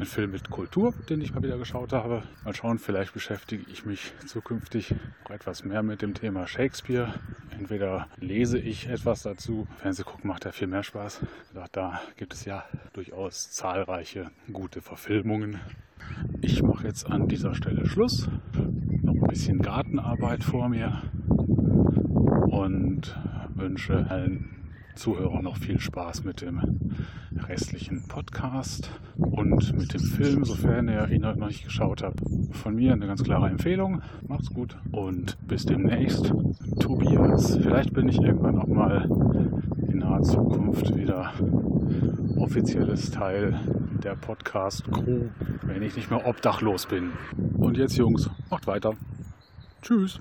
[0.00, 2.22] ein Film mit Kultur, den ich mal wieder geschaut habe.
[2.44, 7.12] Mal schauen, vielleicht beschäftige ich mich zukünftig auch etwas mehr mit dem Thema Shakespeare.
[7.50, 11.20] Entweder lese ich etwas dazu, Fernsehgucken macht ja viel mehr Spaß.
[11.72, 12.64] Da gibt es ja
[12.94, 15.60] durchaus zahlreiche gute Verfilmungen.
[16.40, 18.28] Ich mache jetzt an dieser Stelle Schluss.
[19.02, 21.02] Noch ein bisschen Gartenarbeit vor mir
[22.48, 23.16] und
[23.54, 24.50] wünsche allen
[24.94, 26.60] Zuhörern noch viel Spaß mit dem
[27.48, 32.20] restlichen Podcast und mit dem Film, sofern ihr ihn noch nicht geschaut habt.
[32.52, 34.02] Von mir eine ganz klare Empfehlung.
[34.26, 36.32] Macht's gut und bis demnächst.
[36.80, 37.56] Tobias.
[37.56, 39.08] Vielleicht bin ich irgendwann auch mal
[40.00, 41.32] naher Zukunft wieder
[42.38, 43.60] offizielles Teil
[44.02, 45.26] der Podcast-Crew,
[45.62, 47.12] wenn ich nicht mehr obdachlos bin.
[47.58, 48.94] Und jetzt, Jungs, macht weiter.
[49.82, 50.18] Tschüss.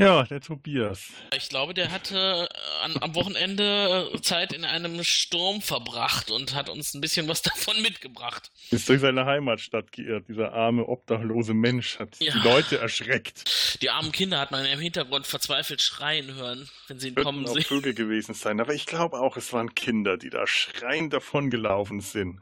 [0.00, 1.12] Ja, der Tobias.
[1.36, 6.52] Ich glaube, der hatte äh, an, am Wochenende äh, Zeit in einem Sturm verbracht und
[6.52, 8.50] hat uns ein bisschen was davon mitgebracht.
[8.72, 10.24] Ist durch seine Heimatstadt geirrt.
[10.28, 12.32] Dieser arme, obdachlose Mensch hat Ja.
[12.32, 13.78] die Leute erschreckt.
[13.82, 17.46] Die armen Kinder hat man im Hintergrund verzweifelt schreien hören, wenn sie ihn Könnten kommen
[17.46, 17.62] auch sehen.
[17.62, 18.60] Vögel gewesen sein.
[18.60, 22.40] Aber ich glaube auch, es waren Kinder, die da schreiend davon gelaufen sind.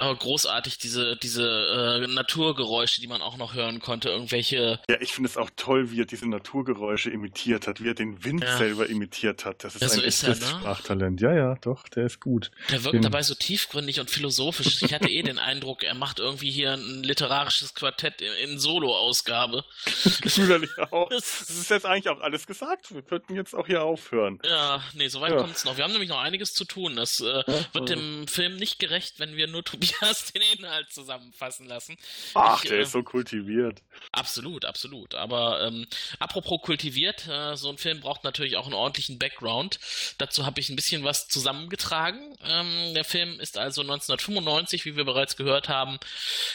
[0.00, 4.08] Aber großartig, diese, diese äh, Naturgeräusche, die man auch noch hören konnte.
[4.08, 4.80] Irgendwelche.
[4.88, 8.24] Ja, ich finde es auch toll, wie er diese Naturgeräusche imitiert hat, wie er den
[8.24, 8.56] Wind Ja.
[8.56, 9.62] selber imitiert hat.
[9.64, 10.36] Das ist Ja, so ein ist er, ne?
[10.36, 11.20] Sprachtalent.
[11.20, 12.50] Ja, ja, doch, der ist gut.
[12.70, 14.82] Der wirkt Den- dabei so tiefgründig und philosophisch.
[14.82, 19.64] Ich hatte eh den Eindruck, er macht irgendwie hier ein literarisches Quartett in, in Solo-Ausgabe.
[20.24, 21.08] Natürlich auch.
[21.20, 22.94] Das- ist jetzt eigentlich auch alles gesagt.
[22.94, 24.38] Wir könnten jetzt auch hier aufhören.
[24.44, 25.38] Ja, nee, soweit Ja.
[25.38, 25.76] kommt's noch.
[25.76, 26.96] Wir haben nämlich noch einiges zu tun.
[26.96, 29.89] Das äh, wird dem Film nicht gerecht, wenn wir nur Tobias
[30.34, 31.96] den Inhalt zusammenfassen lassen.
[32.34, 33.82] Ach, Ich, der äh, ist so kultiviert.
[34.12, 35.14] Absolut, absolut.
[35.14, 35.86] Aber ähm,
[36.18, 39.78] apropos kultiviert, äh, so ein Film braucht natürlich auch einen ordentlichen Background.
[40.18, 42.36] Dazu habe ich ein bisschen was zusammengetragen.
[42.44, 45.98] Ähm, der Film ist also 1995, wie wir bereits gehört haben,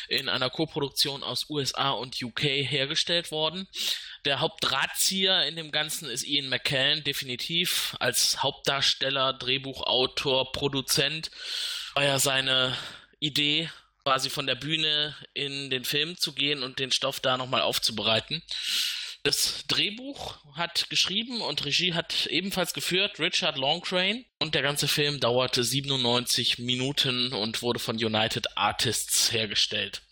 [0.08, 3.67] in einer Koproduktion aus USA und UK hergestellt worden.
[4.26, 11.30] Der Hauptdrahtzieher in dem Ganzen ist Ian McKellen, definitiv als Hauptdarsteller, Drehbuchautor, Produzent.
[11.93, 12.76] War ja seine
[13.25, 13.69] Idee,
[14.03, 18.43] quasi von der Bühne in den Film zu gehen und den Stoff da nochmal aufzubereiten.
[19.23, 25.19] Das Drehbuch hat geschrieben und Regie hat ebenfalls geführt Richard Longcrane und der ganze Film
[25.19, 30.03] dauerte 97 Minuten und wurde von United Artists hergestellt.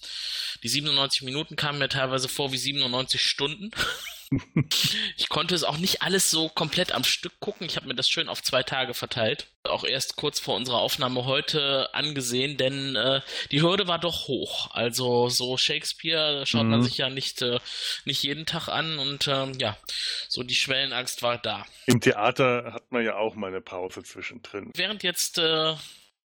[0.64, 3.70] Die 97 Minuten kamen mir teilweise vor wie 97 Stunden.
[5.18, 7.66] Ich konnte es auch nicht alles so komplett am Stück gucken.
[7.68, 9.48] Ich habe mir das schön auf zwei Tage verteilt.
[9.64, 14.72] Auch erst kurz vor unserer Aufnahme heute angesehen, denn äh, die Hürde war doch hoch.
[14.72, 16.84] Also so Shakespeare schaut man Mhm.
[16.84, 17.60] sich ja nicht, äh,
[18.06, 19.78] nicht jeden Tag an und ähm, ja,
[20.28, 21.66] so die Schwellenangst war da.
[21.86, 24.72] Im Theater hat man ja auch mal eine Pause zwischendrin.
[24.76, 25.76] Während jetzt äh,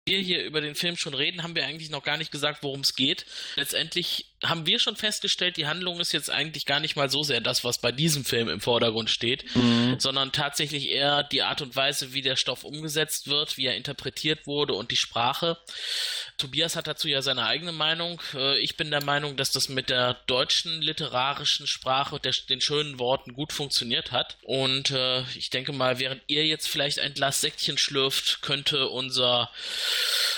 [0.06, 2.82] wir hier über den Film schon reden, haben wir eigentlich noch gar nicht gesagt, worum
[2.82, 3.26] es geht.
[3.56, 7.42] Letztendlich haben wir schon festgestellt, die Handlung ist jetzt eigentlich gar nicht mal so sehr
[7.42, 10.00] das, was bei diesem Film im Vordergrund steht, mhm.
[10.00, 14.48] sondern tatsächlich eher die Art und Weise, wie der Stoff umgesetzt wird, wie er interpretiert
[14.48, 15.58] wurde und die Sprache.
[16.38, 18.22] Tobias hat dazu ja seine eigene Meinung.
[18.34, 22.62] Äh, ich bin der Meinung, dass das mit der deutschen literarischen Sprache und der, den
[22.62, 24.38] schönen Worten gut funktioniert hat.
[24.44, 29.52] Und äh, ich denke mal, während ihr jetzt vielleicht ein Glas Säckchen schlürft, könnte unser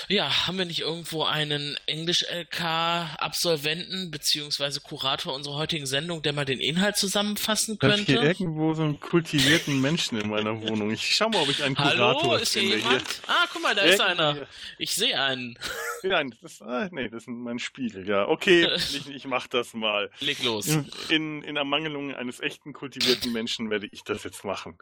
[0.08, 6.60] ja, haben wir nicht irgendwo einen Englisch-LK-Absolventen beziehungsweise Kurator unserer heutigen Sendung, der mal den
[6.60, 8.00] Inhalt zusammenfassen könnte?
[8.00, 10.90] Ich hier irgendwo so einen kultivierten Menschen in meiner Wohnung.
[10.90, 12.78] Ich schau mal, ob ich einen Kurator Hallo, ist hier finde.
[12.78, 13.08] jemand?
[13.08, 13.28] Hier.
[13.28, 14.46] Ah, guck mal, da ist einer.
[14.78, 15.58] Ich sehe einen.
[16.02, 18.28] Nein, das, ah, nee, das ist mein Spiegel, ja.
[18.28, 20.10] Okay, ich, ich mach das mal.
[20.20, 20.68] Leg los.
[20.68, 24.78] In, in, in Ermangelung eines echten kultivierten Menschen werde ich das jetzt machen.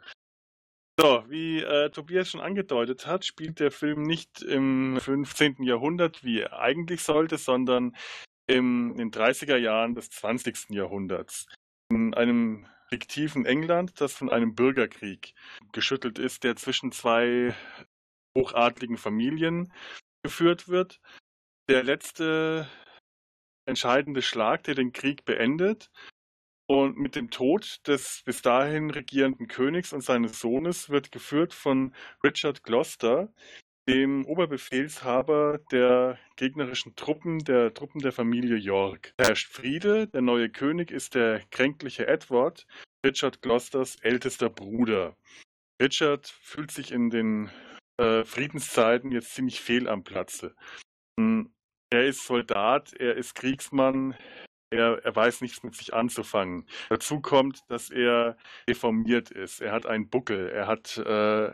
[0.99, 5.63] So, wie äh, Tobias schon angedeutet hat, spielt der Film nicht im 15.
[5.63, 7.95] Jahrhundert, wie er eigentlich sollte, sondern
[8.47, 10.69] im, in den 30er Jahren des 20.
[10.69, 11.47] Jahrhunderts.
[11.89, 15.33] In einem fiktiven England, das von einem Bürgerkrieg
[15.71, 17.55] geschüttelt ist, der zwischen zwei
[18.37, 19.71] hochadligen Familien
[20.23, 20.99] geführt wird.
[21.69, 22.67] Der letzte
[23.65, 25.89] entscheidende Schlag, der den Krieg beendet,
[26.71, 31.93] und mit dem Tod des bis dahin regierenden Königs und seines Sohnes wird geführt von
[32.23, 33.27] Richard Gloucester,
[33.89, 39.13] dem Oberbefehlshaber der gegnerischen Truppen, der Truppen der Familie York.
[39.17, 42.65] Da herrscht Friede, der neue König ist der kränkliche Edward,
[43.05, 45.17] Richard Gloucesters ältester Bruder.
[45.81, 47.49] Richard fühlt sich in den
[47.97, 50.55] äh, Friedenszeiten jetzt ziemlich fehl am Platze.
[51.19, 51.51] Hm,
[51.89, 54.15] er ist Soldat, er ist Kriegsmann,
[54.71, 56.65] er, er weiß nichts mit sich anzufangen.
[56.89, 59.61] Dazu kommt, dass er deformiert ist.
[59.61, 61.53] Er hat einen Buckel, er hat äh,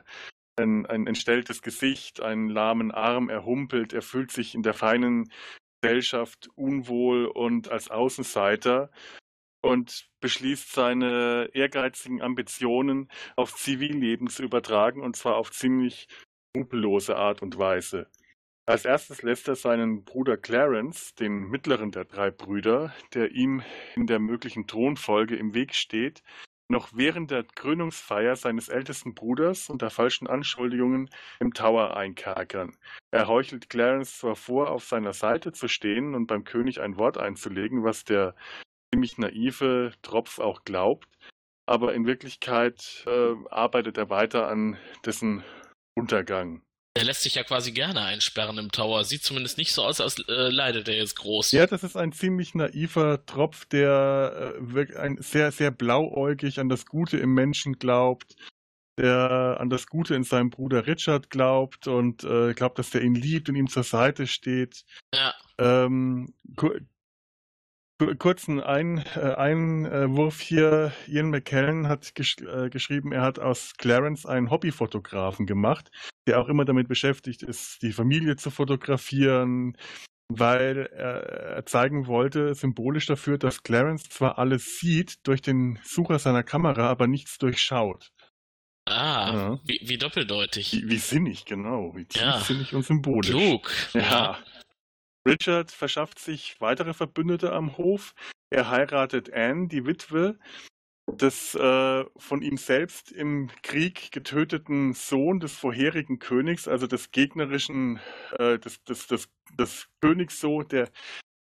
[0.56, 5.32] ein, ein entstelltes Gesicht, einen lahmen Arm, er humpelt, er fühlt sich in der feinen
[5.82, 8.90] Gesellschaft unwohl und als Außenseiter
[9.62, 16.08] und beschließt seine ehrgeizigen Ambitionen auf Zivilleben zu übertragen und zwar auf ziemlich
[16.50, 18.10] skrupellose Art und Weise.
[18.70, 23.64] Als erstes lässt er seinen Bruder Clarence, den mittleren der drei Brüder, der ihm
[23.96, 26.22] in der möglichen Thronfolge im Weg steht,
[26.68, 32.76] noch während der Krönungsfeier seines ältesten Bruders unter falschen Anschuldigungen im Tower einkerkern.
[33.10, 37.18] Er heuchelt Clarence zwar vor, auf seiner Seite zu stehen und beim König ein Wort
[37.18, 38.36] einzulegen, was der
[38.94, 41.08] ziemlich naive Tropf auch glaubt,
[41.66, 45.46] aber in Wirklichkeit äh, arbeitet er weiter an dessen
[45.96, 46.67] Untergang.
[46.98, 49.04] Der lässt sich ja quasi gerne einsperren im Tower.
[49.04, 51.52] Sieht zumindest nicht so aus, als äh, leidet er jetzt groß.
[51.52, 57.18] Ja, das ist ein ziemlich naiver Tropf, der äh, sehr, sehr blauäugig an das Gute
[57.18, 58.36] im Menschen glaubt,
[58.98, 63.16] der an das Gute in seinem Bruder Richard glaubt und äh, glaubt, dass der ihn
[63.16, 64.84] liebt und ihm zur Seite steht.
[65.14, 65.36] Ja.
[65.60, 66.34] Ähm,
[68.20, 70.94] kurzen Ein, äh, Einwurf hier.
[71.08, 75.90] Ian McKellen hat gesch äh, geschrieben, er hat aus Clarence einen Hobbyfotografen gemacht,
[76.28, 79.76] der auch immer damit beschäftigt ist, die Familie zu fotografieren,
[80.30, 86.44] weil er, zeigen wollte, symbolisch dafür, dass Clarence zwar alles sieht durch den Sucher seiner
[86.44, 88.12] Kamera, aber nichts durchschaut.
[88.86, 89.60] Ah, ja.
[89.66, 90.72] wie, wie, doppeldeutig.
[90.72, 91.94] Wie, wie, sinnig, genau.
[91.96, 92.78] Wie tiefsinnig ja.
[92.78, 93.32] und symbolisch.
[93.32, 93.70] Klug.
[93.94, 94.02] Ja.
[94.02, 94.38] ja.
[95.28, 98.13] Richard verschafft sich weitere Verbündete am Hof.
[98.50, 100.40] Er heiratet Anne, die Witwe
[101.10, 108.00] des äh, von ihm selbst im Krieg getöteten Sohn des vorherigen Königs, also des gegnerischen,
[108.38, 110.90] äh, des, des, des, des Königs so, der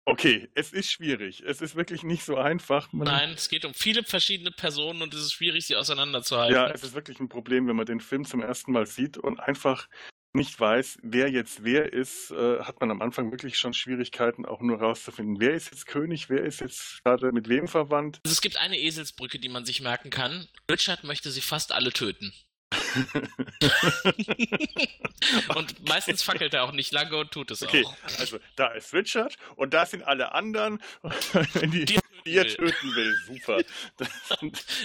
[0.08, 1.42] Okay, es ist schwierig.
[1.44, 2.92] Es ist wirklich nicht so einfach.
[2.92, 6.54] Man Nein, es geht um viele verschiedene Personen und es ist schwierig, sie auseinanderzuhalten.
[6.54, 9.40] Ja, es ist wirklich ein Problem, wenn man den Film zum ersten Mal sieht und
[9.40, 9.88] einfach
[10.36, 14.60] nicht weiß, wer jetzt wer ist, äh, hat man am Anfang wirklich schon Schwierigkeiten, auch
[14.60, 18.20] nur rauszufinden, wer ist jetzt König, wer ist jetzt gerade mit wem verwandt.
[18.24, 20.46] Also es gibt eine Eselsbrücke, die man sich merken kann.
[20.70, 22.32] Richard möchte sie fast alle töten.
[25.54, 27.94] und meistens fackelt er auch nicht lange und tut es okay, auch.
[28.18, 30.82] Also da ist Richard und da sind alle anderen,
[31.62, 33.14] die, die, die er töten will.
[33.26, 33.62] Super.
[33.96, 34.08] Das,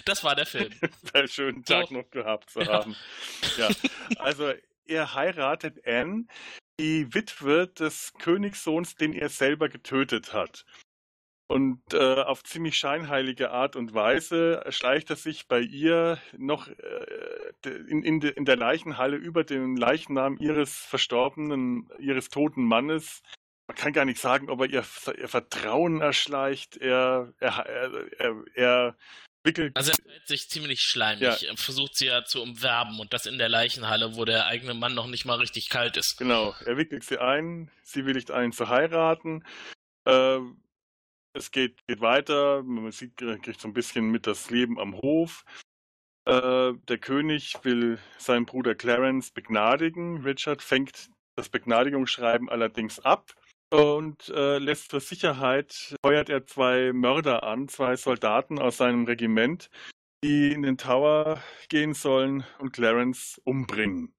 [0.05, 0.71] das war der Film.
[1.13, 1.95] Einen schönen Tag so.
[1.95, 2.95] noch gehabt zu haben.
[3.57, 3.67] Ja,
[4.19, 4.53] also
[4.91, 6.25] er heiratet Anne,
[6.79, 10.65] die Witwe des Königssohns, den er selber getötet hat.
[11.47, 17.69] Und äh, auf ziemlich scheinheilige Art und Weise schleicht er sich bei ihr noch äh,
[17.69, 23.21] in, in, de, in, der Leichenhalle über den Leichnam ihres verstorbenen, ihres toten Mannes.
[23.67, 24.85] Man kann gar nicht sagen, ob er ihr,
[25.17, 26.77] ihr Vertrauen erschleicht.
[26.77, 27.65] Er, er,
[28.17, 28.97] er, er
[29.43, 29.75] wickelt.
[29.75, 31.41] Also er verhält sich ziemlich schleimig.
[31.41, 31.49] Ja.
[31.49, 34.93] Er versucht sie ja zu umwerben und das in der Leichenhalle, wo der eigene Mann
[34.93, 36.17] noch nicht mal richtig kalt ist.
[36.17, 39.43] Genau, er wickelt sie ein, sie willigt ein zu heiraten.
[40.05, 40.39] Äh,
[41.33, 45.45] es geht, geht weiter, man sieht, kriegt so ein bisschen mit das Leben am Hof.
[46.25, 50.23] Äh, der König will seinen Bruder Clarence begnadigen.
[50.23, 53.33] Richard fängt das Begnadigungsschreiben allerdings ab
[53.71, 59.69] und äh, lässt zur Sicherheit, feuert er zwei Mörder an, zwei Soldaten aus seinem Regiment,
[60.23, 64.13] die in den Tower gehen sollen und Clarence umbringen.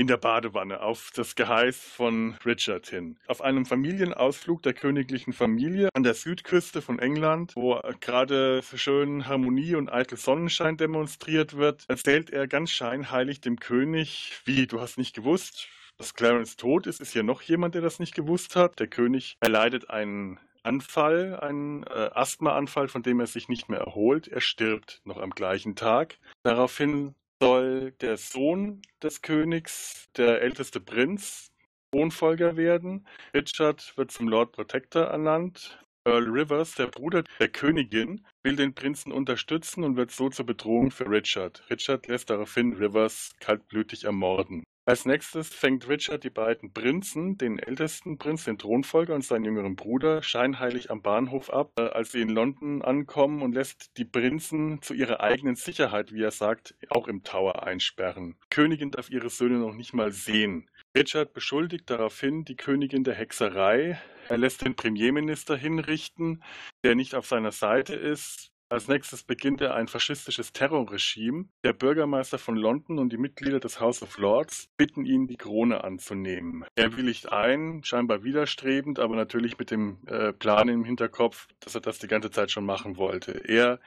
[0.00, 3.18] In der Badewanne auf das Geheiß von Richard hin.
[3.26, 9.26] Auf einem Familienausflug der königlichen Familie an der Südküste von England, wo gerade so schön
[9.26, 14.98] Harmonie und eitel Sonnenschein demonstriert wird, erzählt er ganz scheinheilig dem König, wie, du hast
[14.98, 18.78] nicht gewusst, dass Clarence tot ist, ist ja noch jemand, der das nicht gewusst hat.
[18.78, 24.28] Der König erleidet einen Anfall, einen äh, Asthmaanfall, von dem er sich nicht mehr erholt.
[24.28, 26.18] Er stirbt noch am gleichen Tag.
[26.44, 31.50] Daraufhin soll der Sohn des Königs, der älteste Prinz,
[31.92, 33.06] Thronfolger werden.
[33.34, 35.78] Richard wird zum Lord Protector ernannt.
[36.04, 40.90] Earl Rivers, der Bruder der Königin, will den Prinzen unterstützen und wird so zur Bedrohung
[40.90, 41.64] für Richard.
[41.70, 44.64] Richard lässt daraufhin Rivers kaltblütig ermorden.
[44.88, 49.76] Als nächstes fängt Richard die beiden Prinzen, den ältesten Prinz, den Thronfolger und seinen jüngeren
[49.76, 54.80] Bruder, scheinheilig am Bahnhof ab, äh, als sie in London ankommen und lässt die Prinzen
[54.80, 58.36] zu ihrer eigenen Sicherheit, wie er sagt, auch im Tower einsperren.
[58.44, 60.70] Die Königin darf ihre Söhne noch nicht mal sehen.
[60.96, 64.00] Richard beschuldigt daraufhin die Königin der Hexerei.
[64.30, 66.42] Er lässt den Premierminister hinrichten,
[66.82, 68.52] der nicht auf seiner Seite ist.
[68.70, 71.46] Als nächstes beginnt er ein faschistisches Terrorregime.
[71.64, 75.84] Der Bürgermeister von London und die Mitglieder des House of Lords bitten ihn, die Krone
[75.84, 76.66] anzunehmen.
[76.74, 81.80] Er willigt ein, scheinbar widerstrebend, aber natürlich mit dem äh, Plan im Hinterkopf, dass er
[81.80, 83.32] das die ganze Zeit schon machen wollte.
[83.48, 83.80] Er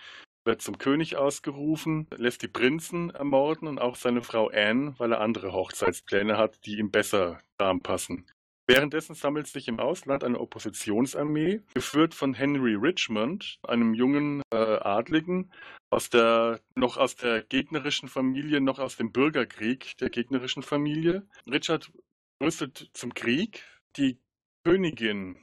[0.45, 5.21] wird zum König ausgerufen, lässt die Prinzen ermorden und auch seine Frau Anne, weil er
[5.21, 7.39] andere Hochzeitspläne hat, die ihm besser
[7.83, 8.25] passen.
[8.73, 15.51] Währenddessen sammelt sich im Ausland eine Oppositionsarmee, geführt von Henry Richmond, einem jungen äh, Adligen
[15.89, 21.27] aus der noch aus der gegnerischen Familie, noch aus dem Bürgerkrieg der gegnerischen Familie.
[21.45, 21.91] Richard
[22.41, 23.61] rüstet zum Krieg.
[23.97, 24.21] Die
[24.63, 25.35] Königin,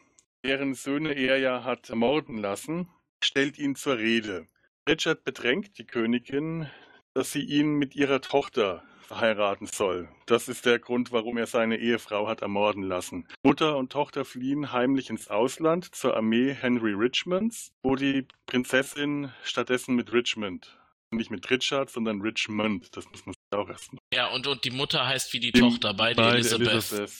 [0.42, 2.88] deren Söhne er ja hat ermorden lassen,
[3.22, 4.46] stellt ihn zur Rede.
[4.88, 6.70] Richard bedrängt die Königin,
[7.12, 10.08] dass sie ihn mit ihrer Tochter heiraten soll.
[10.26, 13.26] Das ist der Grund, warum er seine Ehefrau hat ermorden lassen.
[13.42, 19.94] Mutter und Tochter fliehen heimlich ins Ausland zur Armee Henry Richmonds, wo die Prinzessin stattdessen
[19.94, 20.78] mit Richmond,
[21.10, 24.00] nicht mit Richard, sondern Richmond, das muss man sich auch erst noch.
[24.12, 26.68] Ja, und, und die Mutter heißt wie die Die- Tochter, beide Beide Elizabeth.
[26.68, 27.12] Elizabeth.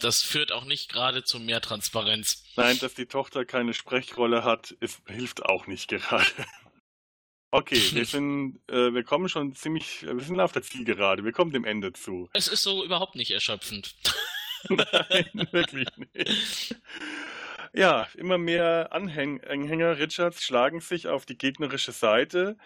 [0.00, 2.44] Das führt auch nicht gerade zu mehr Transparenz.
[2.54, 6.24] Nein, dass die Tochter keine Sprechrolle hat, ist, hilft auch nicht gerade.
[7.50, 11.52] Okay, wir sind, äh, wir kommen schon ziemlich, wir sind auf der Zielgerade, wir kommen
[11.52, 12.28] dem Ende zu.
[12.34, 13.94] Es ist so überhaupt nicht erschöpfend.
[14.68, 16.76] Nein, wirklich nicht.
[17.72, 22.56] Ja, immer mehr Anhäng Anhänger Richards schlagen sich auf die gegnerische Seite.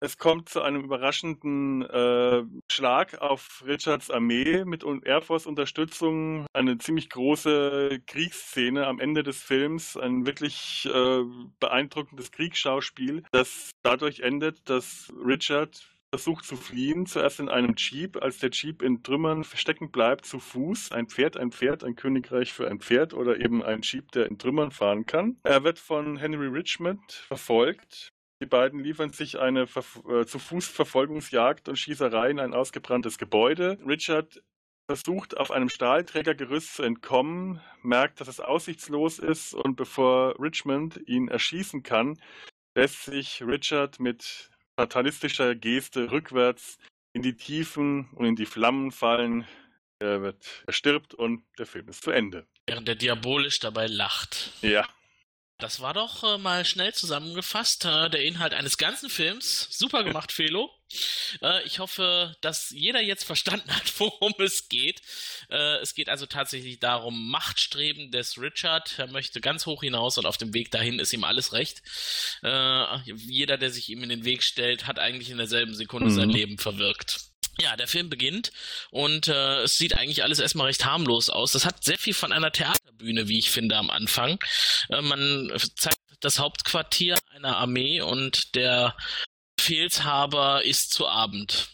[0.00, 6.46] Es kommt zu einem überraschenden äh, Schlag auf Richards Armee mit Air Force Unterstützung.
[6.52, 11.22] Eine ziemlich große Kriegsszene am Ende des Films, ein wirklich äh,
[11.58, 18.38] beeindruckendes Kriegsschauspiel, das dadurch endet, dass Richard versucht zu fliehen, zuerst in einem Jeep, als
[18.38, 20.92] der Jeep in Trümmern stecken bleibt, zu Fuß.
[20.92, 24.38] Ein Pferd, ein Pferd, ein Königreich für ein Pferd oder eben ein Jeep, der in
[24.38, 25.38] Trümmern fahren kann.
[25.42, 28.12] Er wird von Henry Richmond verfolgt.
[28.40, 33.78] Die beiden liefern sich eine äh, zu Fuß Verfolgungsjagd und Schießerei in ein ausgebranntes Gebäude.
[33.84, 34.42] Richard
[34.86, 41.28] versucht auf einem Stahlträgergerüst zu entkommen, merkt, dass es aussichtslos ist und bevor Richmond ihn
[41.28, 42.18] erschießen kann,
[42.74, 46.78] lässt sich Richard mit fatalistischer Geste rückwärts
[47.12, 49.46] in die Tiefen und in die Flammen fallen.
[49.98, 52.46] Er wird, er stirbt und der Film ist zu Ende.
[52.68, 54.52] Während der diabolisch dabei lacht.
[54.62, 54.86] Ja,
[55.58, 59.66] Das war doch äh, mal schnell zusammengefasst äh, der Inhalt eines ganzen Films.
[59.70, 60.70] Super gemacht, Felo.
[61.42, 65.02] Äh, ich hoffe, dass jeder jetzt verstanden hat, worum es geht.
[65.50, 69.00] Äh, es geht also tatsächlich darum, Machtstreben des Richard.
[69.00, 71.82] Er möchte ganz hoch hinaus und auf dem Weg dahin ist ihm alles recht.
[72.44, 76.14] Äh, jeder, der sich ihm in den Weg stellt, hat eigentlich in derselben Sekunde Mhm.
[76.14, 77.18] sein Leben verwirkt.
[77.60, 78.52] Ja, der Film beginnt
[78.90, 81.52] und äh, es sieht eigentlich alles erstmal recht harmlos aus.
[81.52, 84.38] Das hat sehr viel von einer Theaterbühne, wie ich finde, am Anfang.
[84.90, 88.96] Äh, man zeigt das Hauptquartier einer Armee und der
[89.56, 91.70] Befehlshaber ist zu Abend.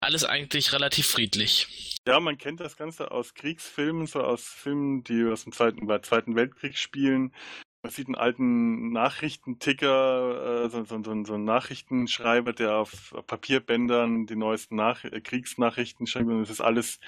[0.00, 1.98] Alles eigentlich relativ friedlich.
[2.06, 6.34] Ja, man kennt das Ganze aus Kriegsfilmen, so aus Filmen, die aus dem Zweiten, Zweiten
[6.34, 7.34] Weltkrieg spielen.
[7.82, 14.26] Man sieht einen alten Nachrichtenticker, äh, so, so, so, so einen Nachrichtenschreiber, der auf Papierbändern
[14.26, 16.26] die neuesten Nach äh, Kriegsnachrichten schreibt.
[16.26, 17.00] Und es ist alles,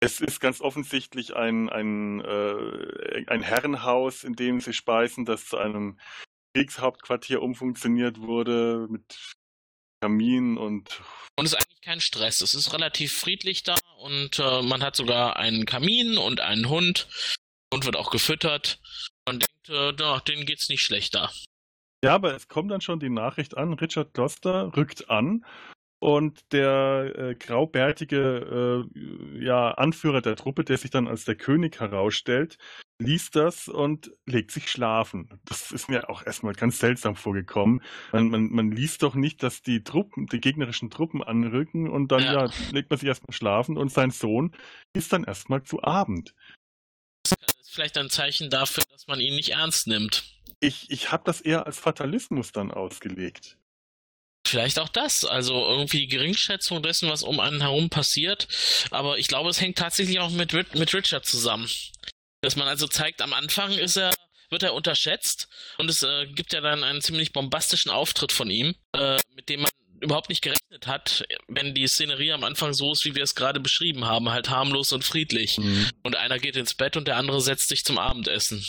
[0.00, 5.58] es ist ganz offensichtlich ein, ein, äh, ein Herrenhaus, in dem sie speisen, das zu
[5.58, 5.98] einem
[6.54, 9.36] Kriegshauptquartier umfunktioniert wurde mit
[10.00, 11.00] Kamin und.
[11.36, 12.40] Und es ist eigentlich kein Stress.
[12.40, 17.08] Es ist relativ friedlich da und äh, man hat sogar einen Kamin und einen Hund.
[17.72, 18.80] Hund wird auch gefüttert.
[19.26, 21.30] Man denkt, äh, da, denen geht's nicht schlechter.
[22.04, 25.44] Ja, aber es kommt dann schon die Nachricht an, Richard Gloucester rückt an
[25.98, 31.80] und der äh, graubärtige äh, ja, Anführer der Truppe, der sich dann als der König
[31.80, 32.58] herausstellt,
[32.98, 35.40] liest das und legt sich schlafen.
[35.44, 37.82] Das ist mir auch erstmal ganz seltsam vorgekommen.
[38.12, 42.22] Man, man, man liest doch nicht, dass die Truppen, die gegnerischen Truppen anrücken und dann
[42.22, 42.46] ja.
[42.46, 44.54] ja legt man sich erstmal schlafen und sein Sohn
[44.94, 46.34] ist dann erstmal zu Abend.
[47.76, 50.24] Vielleicht ein Zeichen dafür, dass man ihn nicht ernst nimmt.
[50.60, 53.58] Ich, ich habe das eher als Fatalismus dann ausgelegt.
[54.46, 58.48] Vielleicht auch das, also irgendwie Geringschätzung dessen, was um einen herum passiert.
[58.92, 61.68] Aber ich glaube, es hängt tatsächlich auch mit, mit Richard zusammen.
[62.40, 64.14] Dass man also zeigt, am Anfang ist er,
[64.48, 65.46] wird er unterschätzt
[65.76, 69.60] und es äh, gibt ja dann einen ziemlich bombastischen Auftritt von ihm, äh, mit dem
[69.60, 69.70] man
[70.00, 73.60] überhaupt nicht gerechnet hat, wenn die Szenerie am Anfang so ist, wie wir es gerade
[73.60, 75.58] beschrieben haben, halt harmlos und friedlich.
[75.58, 75.90] Mhm.
[76.02, 78.64] Und einer geht ins Bett und der andere setzt sich zum Abendessen.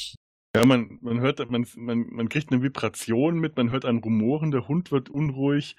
[0.55, 4.51] Ja, man, man hört, man, man, man kriegt eine Vibration mit, man hört ein Rumoren,
[4.51, 5.75] der Hund wird unruhig.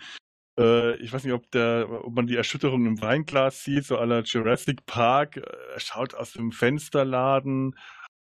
[0.58, 4.22] Äh, ich weiß nicht, ob, der, ob man die Erschütterung im Weinglas sieht, so aller
[4.22, 5.36] Jurassic Park.
[5.36, 7.76] Er schaut aus dem Fensterladen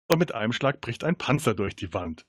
[0.07, 2.25] und mit einem Schlag bricht ein Panzer durch die Wand.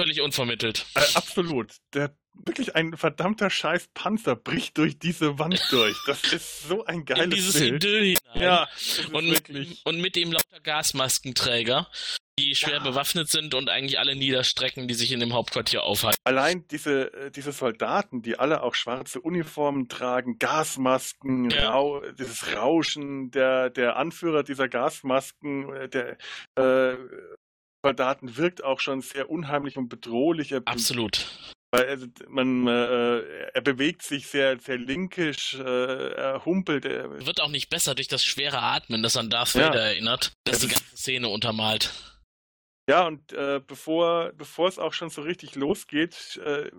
[0.00, 0.86] Völlig unvermittelt.
[0.94, 1.74] Äh, absolut.
[1.92, 2.14] Der
[2.46, 5.96] wirklich ein verdammter scheiß Panzer bricht durch diese Wand durch.
[6.06, 7.84] Das ist so ein geiles In dieses Bild.
[7.84, 8.42] Idyll hinein.
[8.42, 8.68] Ja,
[9.12, 9.82] und, wirklich.
[9.84, 11.88] und mit dem lauter Gasmaskenträger,
[12.38, 12.82] die schwer ja.
[12.82, 16.18] bewaffnet sind und eigentlich alle niederstrecken, die sich in dem Hauptquartier aufhalten.
[16.22, 21.70] Allein diese, äh, diese Soldaten, die alle auch schwarze Uniformen tragen, Gasmasken, ja.
[21.70, 26.16] Rau dieses Rauschen, der, der Anführer dieser Gasmasken, äh, der
[26.54, 26.96] äh,
[27.84, 30.54] Soldaten wirkt auch schon sehr unheimlich und bedrohlich.
[30.54, 31.26] Absolut.
[31.70, 33.20] Weil also, man, äh,
[33.52, 36.86] er bewegt sich sehr, sehr linkisch, äh, er humpelt.
[36.86, 39.90] Er Wird auch nicht besser durch das schwere Atmen, das an Darth Vader ja.
[39.90, 41.92] erinnert, das, das die ganze Szene untermalt.
[42.88, 46.70] Ja, und äh, bevor, bevor es auch schon so richtig losgeht, äh,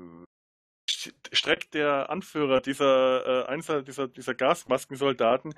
[1.32, 5.54] streckt der Anführer dieser, äh, dieser, dieser Gasmaskensoldaten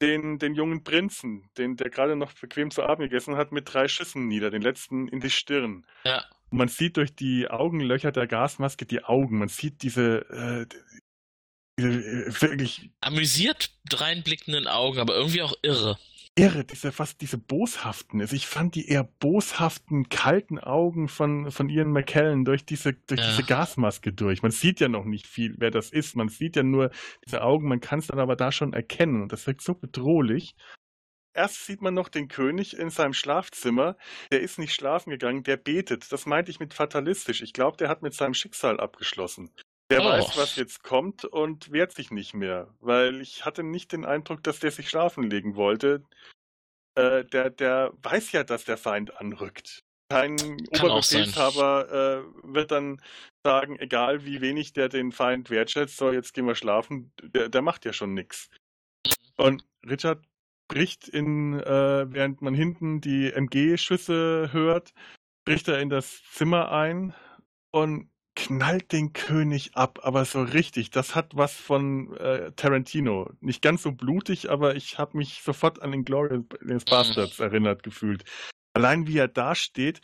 [0.00, 3.88] den, den jungen Prinzen, den, der gerade noch bequem zu Abend gegessen hat, mit drei
[3.88, 5.86] Schüssen nieder, den letzten in die Stirn.
[6.04, 6.24] Ja.
[6.50, 9.38] Und man sieht durch die Augenlöcher der Gasmaske die Augen.
[9.38, 10.66] Man sieht diese, äh,
[11.78, 15.98] diese äh, wirklich amüsiert dreinblickenden Augen, aber irgendwie auch irre.
[16.38, 18.20] Irre, diese fast diese boshaften.
[18.20, 23.20] Also ich fand die eher boshaften, kalten Augen von, von Ian McKellen durch diese, durch
[23.20, 23.30] ja.
[23.30, 24.42] diese Gasmaske durch.
[24.42, 26.16] Man sieht ja noch nicht viel, wer das ist.
[26.16, 26.90] Man sieht ja nur
[27.24, 29.22] diese Augen, man kann es dann aber da schon erkennen.
[29.22, 30.54] Und das wirkt so bedrohlich.
[31.34, 33.96] Erst sieht man noch den König in seinem Schlafzimmer.
[34.32, 36.10] Der ist nicht schlafen gegangen, der betet.
[36.10, 37.42] Das meinte ich mit fatalistisch.
[37.42, 39.50] Ich glaube, der hat mit seinem Schicksal abgeschlossen.
[39.90, 40.04] Der oh.
[40.04, 44.42] weiß, was jetzt kommt und wehrt sich nicht mehr, weil ich hatte nicht den Eindruck,
[44.42, 46.04] dass der sich schlafen legen wollte.
[46.94, 49.84] Äh, der, der weiß ja, dass der Feind anrückt.
[50.10, 50.36] Kein
[50.70, 53.00] Oberbefehlshaber äh, wird dann
[53.44, 57.62] sagen, egal wie wenig der den Feind wertschätzt, so jetzt gehen wir schlafen, der, der
[57.62, 58.50] macht ja schon nichts.
[59.36, 60.24] Und Richard
[60.68, 64.92] bricht in, äh, während man hinten die MG-Schüsse hört,
[65.44, 67.14] bricht er in das Zimmer ein
[67.70, 70.90] und knallt den König ab, aber so richtig.
[70.90, 73.32] Das hat was von äh, Tarantino.
[73.40, 78.24] Nicht ganz so blutig, aber ich habe mich sofort an den Glorious Bastards erinnert gefühlt.
[78.74, 80.00] Allein wie er da steht,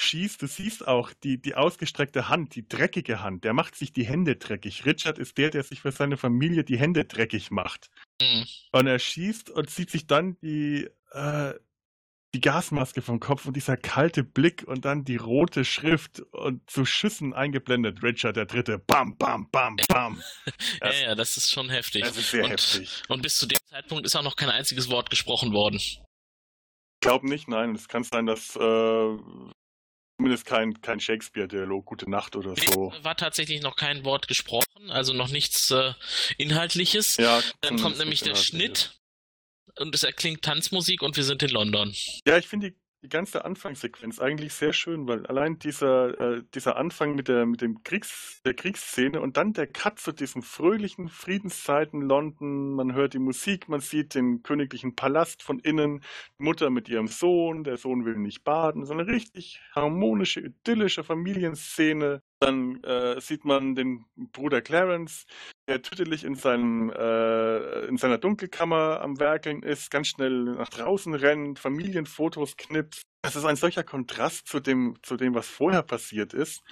[0.00, 4.04] schießt, du siehst auch die, die ausgestreckte Hand, die dreckige Hand, der macht sich die
[4.04, 4.84] Hände dreckig.
[4.84, 7.88] Richard ist der, der sich für seine Familie die Hände dreckig macht.
[8.20, 8.44] Mhm.
[8.72, 11.54] Und er schießt und zieht sich dann die, äh,
[12.34, 16.84] die Gasmaske vom Kopf und dieser kalte Blick und dann die rote Schrift und zu
[16.84, 18.02] Schüssen eingeblendet.
[18.02, 18.78] Richard der Dritte.
[18.78, 20.22] Bam, bam, bam, bam.
[20.82, 22.02] ja, ja, das ist schon heftig.
[22.02, 23.02] Das ist sehr und, heftig.
[23.08, 25.76] Und bis zu dem Zeitpunkt ist auch noch kein einziges Wort gesprochen worden.
[25.76, 26.02] Ich
[27.00, 27.74] glaube nicht, nein.
[27.74, 29.16] Es kann sein, dass äh,
[30.18, 32.92] zumindest kein, kein Shakespeare-Dialog, gute Nacht oder so.
[33.02, 35.94] war tatsächlich noch kein Wort gesprochen, also noch nichts äh,
[36.36, 37.16] Inhaltliches.
[37.16, 38.98] Ja, Dann kommt nämlich der Schnitt
[39.80, 41.94] und es erklingt Tanzmusik und wir sind in London.
[42.26, 46.76] Ja, ich finde die die ganze Anfangssequenz eigentlich sehr schön, weil allein dieser, äh, dieser
[46.76, 51.08] Anfang mit der, mit dem Kriegs, der Kriegsszene und dann der Cut zu diesen fröhlichen
[51.08, 56.02] Friedenszeiten London, man hört die Musik, man sieht den königlichen Palast von innen,
[56.38, 62.22] Mutter mit ihrem Sohn, der Sohn will nicht baden, so eine richtig harmonische, idyllische Familienszene.
[62.40, 65.26] Dann äh, sieht man den Bruder Clarence,
[65.68, 71.14] der tüdelig in, seinem, äh, in seiner Dunkelkammer am Werkeln ist, ganz schnell nach draußen
[71.14, 73.02] rennt, Familienfotos knipst.
[73.22, 76.62] Das ist ein solcher Kontrast zu dem, zu dem, was vorher passiert ist.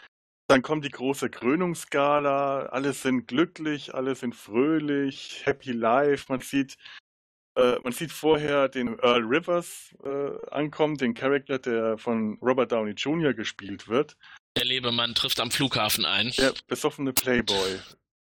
[0.48, 6.26] Dann kommt die große Krönungsgala, alle sind glücklich, alle sind fröhlich, happy life.
[6.28, 6.76] Man sieht,
[7.56, 12.92] äh, man sieht vorher den Earl Rivers äh, ankommen, den Charakter, der von Robert Downey
[12.92, 13.34] Jr.
[13.34, 14.16] gespielt wird.
[14.56, 16.32] Der Lebemann trifft am Flughafen ein.
[16.38, 17.78] Der besoffene Playboy.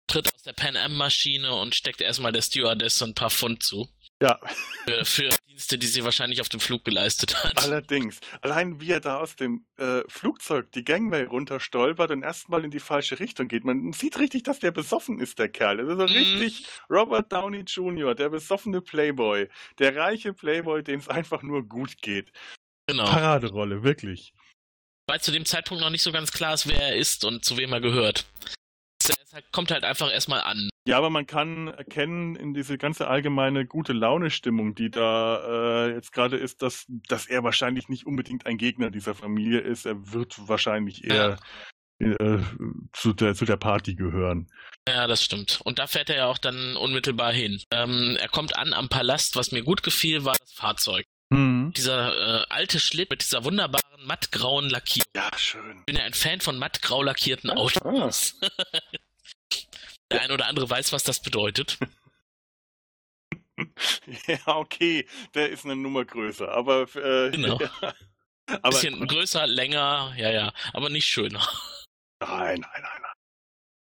[0.08, 3.88] Tritt aus der Pan Am-Maschine und steckt erstmal der Stewardess so ein paar Pfund zu.
[4.20, 4.38] Ja.
[4.84, 7.62] Für, für, Dienste, die sie wahrscheinlich auf dem Flug geleistet hat.
[7.62, 8.20] Allerdings.
[8.42, 12.80] Allein wie er da aus dem äh, Flugzeug die Gangway runterstolpert und erstmal in die
[12.80, 13.64] falsche Richtung geht.
[13.64, 15.76] Man sieht richtig, dass der besoffen ist, der Kerl.
[15.76, 16.38] Das ist so mhm.
[16.38, 19.48] richtig Robert Downey Jr., der besoffene Playboy.
[19.78, 22.32] Der reiche Playboy, dem es einfach nur gut geht.
[22.86, 23.04] Genau.
[23.04, 24.34] Paraderolle, wirklich
[25.06, 27.56] weil zu dem Zeitpunkt noch nicht so ganz klar ist, wer er ist und zu
[27.56, 28.26] wem er gehört.
[29.32, 30.70] Er kommt halt einfach erstmal an.
[30.86, 36.12] Ja, aber man kann erkennen in diese ganze allgemeine gute Laune-Stimmung, die da äh, jetzt
[36.12, 39.86] gerade ist, dass, dass er wahrscheinlich nicht unbedingt ein Gegner dieser Familie ist.
[39.86, 41.38] Er wird wahrscheinlich eher
[41.98, 42.12] ja.
[42.12, 42.42] äh,
[42.92, 44.46] zu, der, zu der Party gehören.
[44.86, 45.60] Ja, das stimmt.
[45.64, 47.60] Und da fährt er ja auch dann unmittelbar hin.
[47.72, 49.34] Ähm, er kommt an am Palast.
[49.34, 51.06] Was mir gut gefiel, war das Fahrzeug.
[51.34, 51.72] Mhm.
[51.72, 55.08] Dieser äh, alte Schlitt mit dieser wunderbaren mattgrauen Lackierung.
[55.16, 55.78] Ja, schön.
[55.80, 58.38] Ich bin ja ein Fan von mattgrau lackierten ah, Autos.
[60.10, 61.78] Der ein oder andere weiß, was das bedeutet.
[64.26, 67.58] ja, okay, der ist eine Nummer größer, aber äh, genau.
[67.58, 67.94] Ja.
[68.46, 71.48] Aber, Bisschen größer, länger, ja, ja, aber nicht schöner.
[72.20, 73.03] Nein, nein, nein, nein.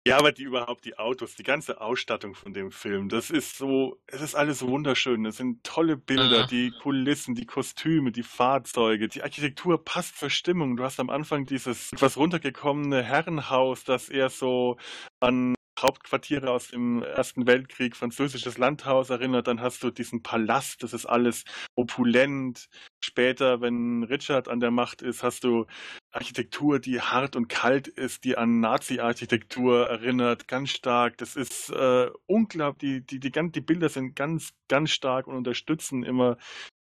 [0.07, 3.99] Ja, aber die überhaupt die Autos, die ganze Ausstattung von dem Film, das ist so,
[4.07, 5.25] es ist alles wunderschön.
[5.25, 6.47] Es sind tolle Bilder, Aha.
[6.47, 10.77] die Kulissen, die Kostüme, die Fahrzeuge, die Architektur passt zur Stimmung.
[10.77, 14.77] Du hast am Anfang dieses etwas runtergekommene Herrenhaus, das eher so
[15.21, 15.55] an
[15.85, 21.05] Hauptquartiere aus dem Ersten Weltkrieg, französisches Landhaus erinnert, dann hast du diesen Palast, das ist
[21.05, 22.69] alles opulent.
[23.01, 25.67] Später, wenn Richard an der Macht ist, hast du
[26.11, 31.19] Architektur, die hart und kalt ist, die an Nazi-Architektur erinnert, ganz stark.
[31.19, 36.03] Das ist äh, unglaublich, die, die, die, die Bilder sind ganz, ganz stark und unterstützen
[36.03, 36.39] immer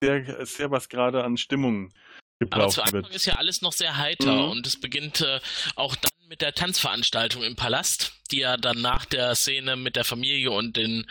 [0.02, 1.92] sehr, sehr was gerade an Stimmung
[2.50, 3.16] aber zu Anfang wird.
[3.16, 4.52] ist ja alles noch sehr heiter mhm.
[4.52, 5.40] und es beginnt äh,
[5.76, 10.04] auch dann mit der Tanzveranstaltung im Palast, die ja dann nach der Szene mit der
[10.04, 11.06] Familie und den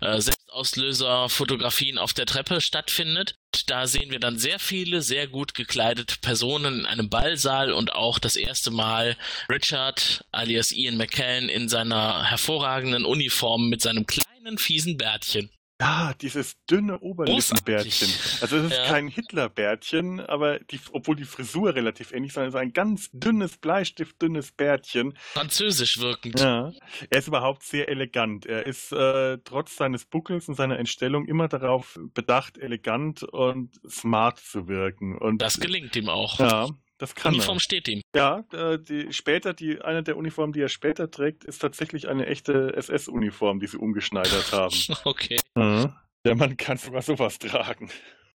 [0.00, 3.36] äh, Selbstauslöser-Fotografien auf der Treppe stattfindet.
[3.66, 8.18] Da sehen wir dann sehr viele sehr gut gekleidete Personen in einem Ballsaal und auch
[8.18, 9.16] das erste Mal
[9.48, 15.50] Richard alias Ian McKellen in seiner hervorragenden Uniform mit seinem kleinen fiesen Bärtchen.
[15.80, 18.08] Ja, dieses dünne Oberlippenbärtchen.
[18.42, 18.86] Also es ist ja.
[18.86, 23.10] kein Hitlerbärtchen, aber die, obwohl die Frisur relativ ähnlich ist, sondern es ist ein ganz
[23.12, 25.14] dünnes, bleistiftdünnes Bärtchen.
[25.32, 26.38] Französisch wirkend.
[26.38, 26.72] Ja.
[27.08, 28.44] Er ist überhaupt sehr elegant.
[28.44, 34.38] Er ist äh, trotz seines Buckels und seiner Entstellung immer darauf bedacht, elegant und smart
[34.38, 35.16] zu wirken.
[35.16, 36.38] Und das gelingt ihm auch.
[36.38, 36.68] Ja.
[37.00, 37.60] Das kann Uniform er.
[37.60, 38.02] steht ihm.
[38.14, 42.26] Ja, äh, die, später, die, eine der Uniformen, die er später trägt, ist tatsächlich eine
[42.26, 44.76] echte SS-Uniform, die sie umgeschneidert haben.
[45.04, 45.38] okay.
[45.54, 45.94] Mhm.
[46.26, 47.90] Der Mann kann sogar sowas tragen.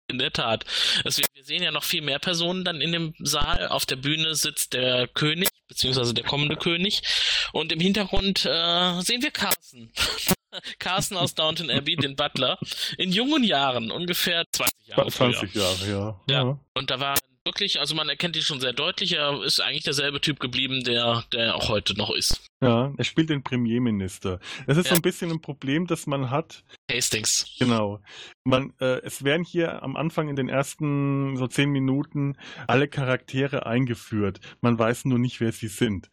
[0.08, 0.64] In der Tat.
[1.04, 3.68] Also wir sehen ja noch viel mehr Personen dann in dem Saal.
[3.68, 7.02] Auf der Bühne sitzt der König, beziehungsweise der kommende König.
[7.52, 9.92] Und im Hintergrund äh, sehen wir Carsten.
[10.80, 12.58] Carsten aus Downton Abbey, den Butler,
[12.98, 15.10] in jungen Jahren, ungefähr 20 Jahre.
[15.10, 15.64] 20 früher.
[15.64, 16.22] Jahre, ja.
[16.28, 16.44] ja.
[16.46, 16.60] ja.
[16.76, 17.16] Und da war
[17.46, 21.24] wirklich, also man erkennt ihn schon sehr deutlich, er ist eigentlich derselbe Typ geblieben, der,
[21.34, 22.42] der auch heute noch ist.
[22.62, 24.40] Ja, er spielt den Premierminister.
[24.68, 24.92] Es ist ja.
[24.92, 26.64] so ein bisschen ein Problem, das man hat.
[26.90, 27.54] Hastings.
[27.60, 28.02] Genau.
[28.46, 32.38] Man, äh, es werden hier am Anfang in den ersten so zehn Minuten
[32.68, 34.40] alle Charaktere eingeführt.
[34.62, 36.10] Man weiß nur nicht, wer sie sind.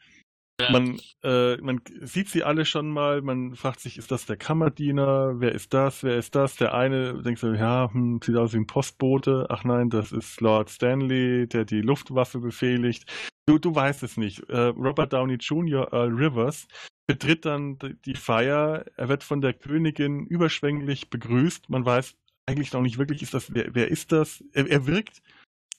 [0.70, 5.40] Man, äh, man sieht sie alle schon mal, man fragt sich, ist das der Kammerdiener?
[5.40, 6.02] Wer ist das?
[6.02, 6.56] Wer ist das?
[6.56, 9.46] Der eine denkt so, ja, hm, sieht aus wie ein Postbote.
[9.48, 13.10] Ach nein, das ist Lord Stanley, der die Luftwaffe befehligt.
[13.46, 14.48] Du, du weißt es nicht.
[14.48, 16.68] Äh, Robert Downey Jr., Earl Rivers,
[17.06, 18.84] betritt dann die Feier.
[18.96, 21.68] Er wird von der Königin überschwänglich begrüßt.
[21.68, 22.14] Man weiß
[22.46, 24.44] eigentlich noch nicht wirklich, ist das, wer, wer ist das?
[24.52, 25.22] Er, er wirkt.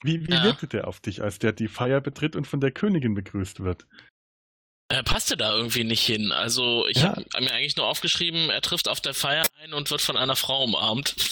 [0.03, 0.43] Wie, wie ja.
[0.43, 3.87] wirkte der auf dich, als der die Feier betritt und von der Königin begrüßt wird?
[5.01, 6.31] Er passte da irgendwie nicht hin.
[6.31, 7.15] Also ich ja.
[7.15, 10.35] habe mir eigentlich nur aufgeschrieben, er trifft auf der Feier ein und wird von einer
[10.35, 11.15] Frau umarmt.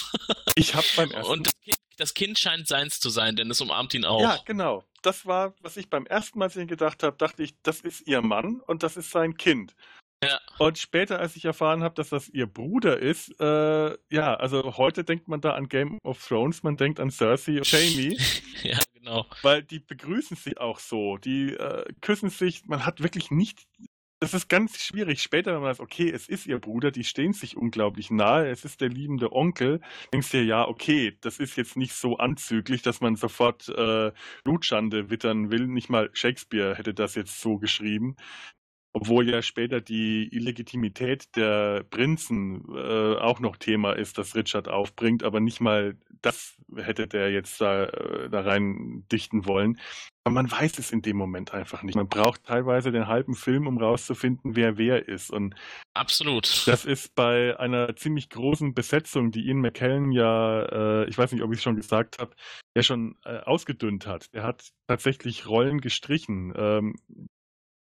[0.56, 3.62] Ich habe beim ersten und das Kind das Kind scheint seins zu sein, denn es
[3.62, 4.22] umarmt ihn auch.
[4.22, 4.84] Ja, genau.
[5.02, 8.22] Das war, was ich beim ersten Mal sehen gedacht habe, dachte ich, das ist ihr
[8.22, 9.76] Mann und das ist sein Kind.
[10.24, 10.40] Ja.
[10.58, 15.06] Und später, als ich erfahren habe, dass das ihr Bruder ist, äh, ja, also heute
[15.06, 18.20] denkt man da an Game of Thrones, man denkt an Cersei und Jamie,
[18.64, 19.26] ja, genau.
[19.44, 23.66] weil die begrüßen sich auch so, die äh, küssen sich, man hat wirklich nicht,
[24.20, 25.22] das ist ganz schwierig.
[25.22, 28.66] Später, wenn man sagt, okay, es ist ihr Bruder, die stehen sich unglaublich nahe, es
[28.66, 29.80] ist der liebende Onkel,
[30.12, 34.12] denkst dir, ja, okay, das ist jetzt nicht so anzüglich, dass man sofort äh,
[34.44, 35.68] Blutschande wittern will.
[35.68, 38.18] Nicht mal Shakespeare hätte das jetzt so geschrieben.
[38.94, 45.24] Obwohl ja später die Illegitimität der Prinzen äh, auch noch Thema ist, das Richard aufbringt,
[45.24, 49.80] aber nicht mal das hätte der jetzt da, äh, da rein dichten wollen.
[50.24, 51.96] Aber man weiß es in dem Moment einfach nicht.
[51.96, 55.32] Man braucht teilweise den halben Film, um rauszufinden, wer wer ist.
[55.32, 55.56] Und
[55.94, 56.68] Absolut.
[56.68, 60.64] das ist bei einer ziemlich großen Besetzung, die Ian McKellen ja,
[61.04, 62.36] äh, ich weiß nicht, ob ich es schon gesagt habe,
[62.76, 64.28] ja schon äh, ausgedünnt hat.
[64.32, 66.54] Er hat tatsächlich Rollen gestrichen.
[66.56, 66.96] Ähm,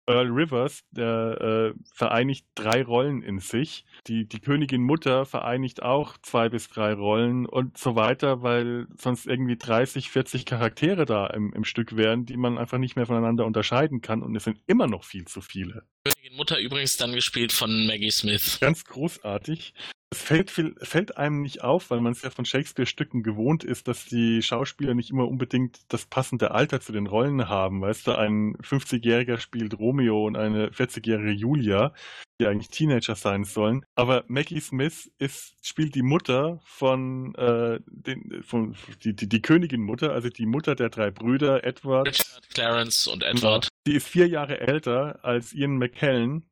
[0.08, 3.86] Earl Rivers, der äh, vereinigt drei Rollen in sich.
[4.08, 9.26] Die, die Königin Mutter vereinigt auch zwei bis drei Rollen und so weiter, weil sonst
[9.26, 13.46] irgendwie 30, 40 Charaktere da im, im Stück wären, die man einfach nicht mehr voneinander
[13.46, 15.84] unterscheiden kann und es sind immer noch viel zu viele.
[16.04, 18.60] Königin Mutter übrigens dann gespielt von Maggie Smith.
[18.60, 19.74] Ganz großartig.
[20.16, 24.06] Es fällt, fällt einem nicht auf, weil man es ja von Shakespeare-Stücken gewohnt ist, dass
[24.06, 27.82] die Schauspieler nicht immer unbedingt das passende Alter zu den Rollen haben.
[27.82, 31.94] Weißt du, ein 50-Jähriger spielt Romeo und eine 40-jährige Julia,
[32.40, 33.86] die eigentlich Teenager sein sollen.
[33.96, 40.14] Aber Maggie Smith ist, spielt die Mutter von, äh, den, von die, die, die Königin-Mutter,
[40.14, 42.08] also die Mutter der drei Brüder, Edward.
[42.08, 43.68] Richard, Clarence und Edward.
[43.86, 46.46] Die ist vier Jahre älter als Ian McKellen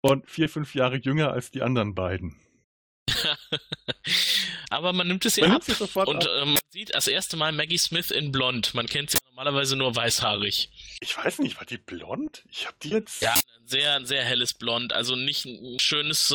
[0.00, 2.36] und vier, fünf Jahre jünger als die anderen beiden.
[4.70, 5.64] Aber man nimmt es ihr Man ab.
[5.64, 6.42] sofort Und ab.
[6.42, 8.74] äh, man sieht das erste Mal Maggie Smith in blond.
[8.74, 10.70] Man kennt sie normalerweise nur weißhaarig.
[11.00, 12.44] Ich weiß nicht, war die blond?
[12.50, 13.22] Ich hab die jetzt.
[13.22, 14.92] Ja, ein sehr, ein sehr helles Blond.
[14.92, 16.34] Also nicht ein schönes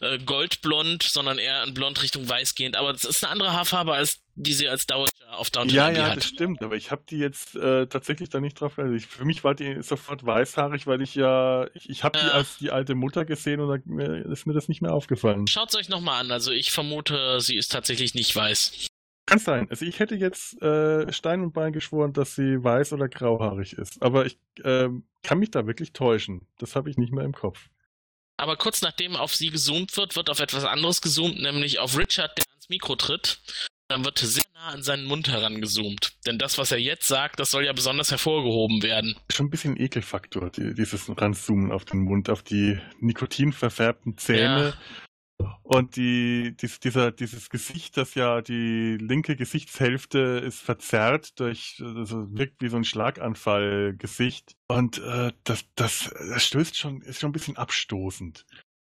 [0.00, 2.76] äh, äh, Goldblond, sondern eher ein Blond Richtung Weiß gehend.
[2.76, 6.06] Aber das ist eine andere Haarfarbe, als die sie als Dowager auf Downton Ja, ja,
[6.08, 6.16] hat.
[6.18, 8.78] das stimmt, aber ich habe die jetzt äh, tatsächlich da nicht drauf.
[8.78, 12.24] Also ich, für mich war die sofort weißhaarig, weil ich ja, ich, ich habe die
[12.26, 12.32] Ja.
[12.32, 15.46] als die alte Mutter gesehen und da ist mir das nicht mehr aufgefallen.
[15.48, 16.30] Schaut's euch nochmal an.
[16.30, 18.86] Also ich vermute, sie ist tatsächlich nicht weiß.
[19.26, 19.66] Kann sein.
[19.68, 24.00] Also ich hätte jetzt äh, Stein und Bein geschworen, dass sie weiß oder grauhaarig ist,
[24.00, 26.46] aber ich ähm, kann mich da wirklich täuschen.
[26.58, 27.68] Das habe ich nicht mehr im Kopf.
[28.38, 32.38] Aber kurz nachdem auf sie gezoomt wird, wird auf etwas anderes gezoomt, nämlich auf Richard,
[32.38, 33.40] der ans Mikro tritt.
[33.88, 36.12] Dann wird sehr nah an seinen Mund herangezoomt.
[36.26, 39.16] Denn das, was er jetzt sagt, das soll ja besonders hervorgehoben werden.
[39.32, 44.74] Schon ein bisschen Ekelfaktor, die, dieses Ranzoomen auf den Mund, auf die nikotinverfärbten Zähne.
[45.62, 52.26] Und die, dies, dieser, dieses Gesicht, das ja die linke Gesichtshälfte ist verzerrt durch, also
[52.34, 54.56] wirkt wie so ein Schlaganfall-Gesicht.
[54.66, 58.44] Und äh, das, das, das stößt schon, ist schon ein bisschen abstoßend.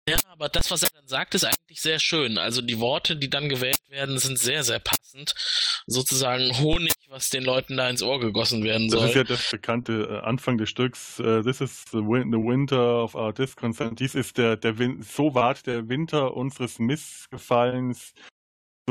[0.09, 2.37] Ja, aber das, was er dann sagt, ist eigentlich sehr schön.
[2.37, 5.33] Also die Worte, die dann gewählt werden, sind sehr, sehr passend.
[5.87, 9.09] Sozusagen Honig, was den Leuten da ins Ohr gegossen werden Das soll.
[9.11, 11.21] ist ja das bekannte äh, Anfang des Stücks.
[11.21, 14.01] äh, This is the winter of our discontent.
[14.01, 18.13] Dies ist der, der Win so ward der Winter unseres Missgefallens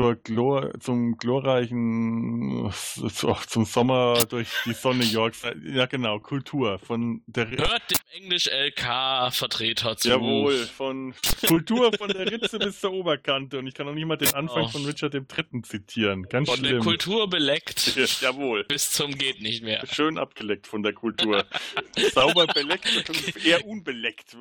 [0.02, 2.72] zur Glor zum glorreichen,
[3.12, 5.42] zu, zum Sommer durch die Sonne Yorks.
[5.64, 10.08] Ja, genau, Kultur von der Hört dem Englisch-LK-Vertreter zu.
[10.08, 11.14] Jawohl, von
[11.46, 13.58] Kultur von der Ritze bis zur Oberkante.
[13.58, 14.68] Und ich kann auch nicht mal den Anfang Oh.
[14.68, 15.62] von Richard III.
[15.62, 16.24] zitieren.
[16.28, 16.82] Ganz Von der schlimm.
[16.82, 18.64] Kultur beleckt Jawohl.
[18.64, 19.84] bis zum geht nicht mehr.
[19.90, 21.44] Schön abgeleckt von der Kultur.
[22.12, 22.88] Sauber beleckt,
[23.44, 24.36] eher unbeleckt.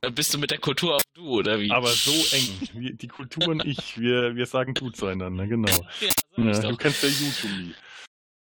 [0.00, 1.70] Dann bist du mit der Kultur auch du, oder wie?
[1.70, 2.96] Aber so eng.
[2.98, 5.68] Die Kultur und ich, wir, wir sagen du zueinander, genau.
[6.00, 7.74] ja, Ja, du kennst ja YouTube.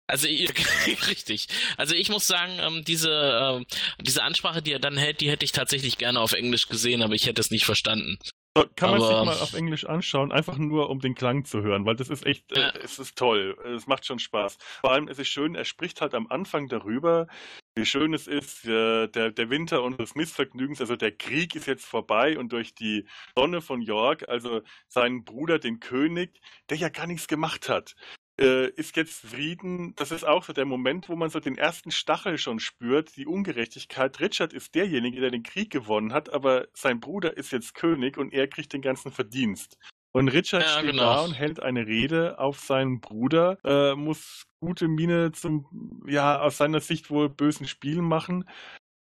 [0.07, 0.27] Also
[1.09, 1.49] richtig.
[1.77, 3.67] Also ich muss sagen, ähm, diese ähm,
[4.01, 7.15] diese Ansprache, die er dann hält, die hätte ich tatsächlich gerne auf Englisch gesehen, aber
[7.15, 8.19] ich hätte es nicht verstanden.
[8.55, 11.63] So, Kann man Aber- sich mal auf Englisch anschauen, einfach nur um den Klang zu
[11.63, 13.57] hören, weil das ist echt, äh, es ist toll.
[13.65, 14.59] Es macht schon Spaß.
[14.83, 17.29] Vor allem, es ist schön, er spricht halt am Anfang darüber,
[17.75, 21.87] wie schön es ist, äh, der, der Winter unseres Missvergnügens, also der Krieg ist jetzt
[21.87, 26.39] vorbei und durch die Sonne von York, also seinen Bruder, den König,
[26.69, 27.95] der ja gar nichts gemacht hat,
[28.41, 29.95] äh, ist jetzt Frieden.
[29.97, 33.27] Das ist auch so der Moment, wo man so den ersten Stachel schon spürt, die
[33.27, 34.21] Ungerechtigkeit.
[34.21, 38.33] Richard ist derjenige, der den Krieg gewonnen hat, aber sein Bruder ist jetzt König und
[38.33, 39.79] er kriegt den ganzen Verdienst.
[40.15, 41.15] Und Richard Ja, steht genau.
[41.15, 46.59] da und hält eine Rede auf seinen Bruder, äh, muss gute Miene zum, ja, aus
[46.59, 48.49] seiner Sicht wohl bösen Spiel machen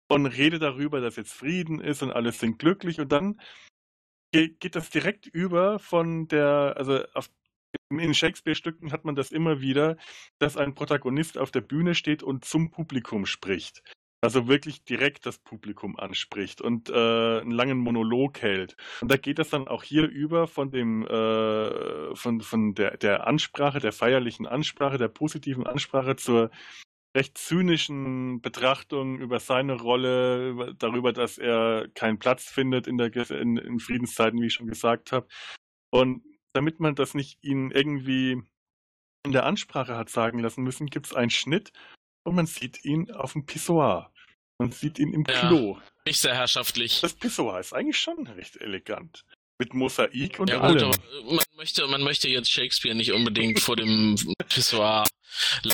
[0.08, 3.40] und redet darüber, dass jetzt Frieden ist und alles sind glücklich und dann
[4.32, 7.30] ge- geht das direkt über von der, also auf
[7.90, 9.96] in Shakespeare-Stücken hat man das immer wieder,
[10.38, 13.82] dass ein Protagonist auf der Bühne steht und zum Publikum spricht.
[14.20, 16.92] Also wirklich direkt das Publikum anspricht und äh,
[17.40, 18.76] einen langen Monolog hält.
[19.00, 23.28] Und da geht das dann auch hier über von dem äh, von, von der, der
[23.28, 26.50] Ansprache, der feierlichen Ansprache, der positiven Ansprache zur
[27.16, 33.56] recht zynischen Betrachtung über seine Rolle, darüber, dass er keinen Platz findet in, der, in,
[33.56, 35.28] in Friedenszeiten, wie ich schon gesagt habe.
[35.90, 36.22] Und
[36.52, 38.42] damit man das nicht ihn irgendwie
[39.24, 41.72] in der Ansprache hat sagen lassen müssen, gibt es einen Schnitt
[42.24, 44.12] und man sieht ihn auf dem Pissoir.
[44.58, 45.48] Man sieht ihn im Ja.
[45.48, 45.78] Klo.
[46.06, 47.00] Nicht sehr herrschaftlich.
[47.00, 49.24] Das Pissoir ist eigentlich schon recht elegant.
[49.60, 50.80] Mit Mosaik und Ja, gut,
[51.24, 54.14] man möchte, man möchte jetzt Shakespeare nicht unbedingt vor dem
[54.48, 55.04] Pissoir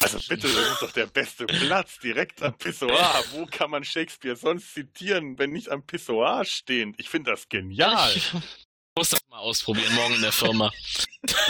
[0.00, 3.22] Also bitte, das ist doch der beste Platz, direkt am Pissoir.
[3.32, 6.98] Wo kann man Shakespeare sonst zitieren, wenn nicht am Pissoir stehend?
[6.98, 8.14] Ich finde das genial.
[9.34, 10.72] Das mal ausprobieren, morgen in der Firma.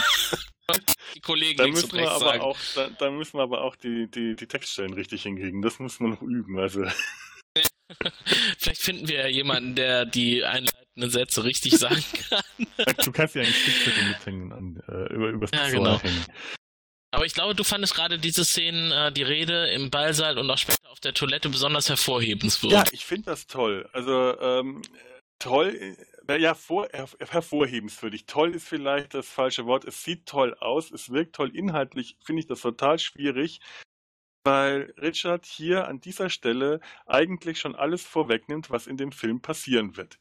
[1.15, 2.41] Die Kollegen Da müssen wir aber sagen.
[2.41, 5.61] auch, da, da müssen wir aber auch die, die, die Textstellen richtig hinkriegen.
[5.61, 6.57] Das muss man noch üben.
[6.57, 6.83] Also
[8.57, 12.41] Vielleicht finden wir ja jemanden, der die einleitenden Sätze richtig sagen kann.
[13.05, 16.01] du kannst ja einen Stickzettel mithängen an, äh, über, übers Ja, genau.
[16.01, 16.25] hängen.
[17.11, 20.57] Aber ich glaube, du fandest gerade diese Szenen, äh, die Rede im Ballsaal und auch
[20.57, 22.73] später auf der Toilette besonders hervorhebenswert.
[22.73, 23.87] Ja, ich finde das toll.
[23.93, 24.81] Also ähm,
[25.37, 25.95] toll,
[26.27, 28.25] äh, ja, vor, her, hervorhebenswürdig.
[28.25, 29.85] Toll ist vielleicht das falsche Wort.
[29.85, 33.59] Es sieht toll aus, es wirkt toll inhaltlich, finde ich das total schwierig,
[34.43, 39.97] weil Richard hier an dieser Stelle eigentlich schon alles vorwegnimmt, was in dem Film passieren
[39.97, 40.19] wird.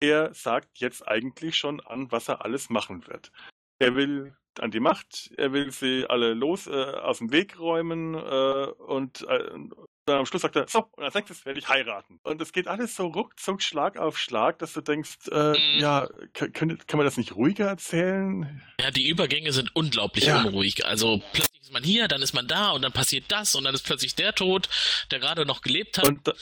[0.00, 3.32] Er sagt jetzt eigentlich schon an, was er alles machen wird.
[3.78, 8.14] Er will an die Macht, er will sie alle los äh, aus dem Weg räumen
[8.14, 9.50] äh, und äh,
[10.06, 12.18] dann am Schluss sagt er, so, und als nächstes werde ich heiraten.
[12.24, 15.78] Und es geht alles so ruckzuck, Schlag auf Schlag, dass du denkst, äh, Mhm.
[15.80, 16.52] ja, kann,
[16.86, 18.62] kann man das nicht ruhiger erzählen?
[18.80, 20.42] Ja, die Übergänge sind unglaublich Ja.
[20.42, 20.84] unruhig.
[20.86, 23.74] Also plötzlich ist man hier, dann ist man da und dann passiert das und dann
[23.74, 24.68] ist plötzlich der tot,
[25.10, 26.06] der gerade noch gelebt hat.
[26.06, 26.32] Und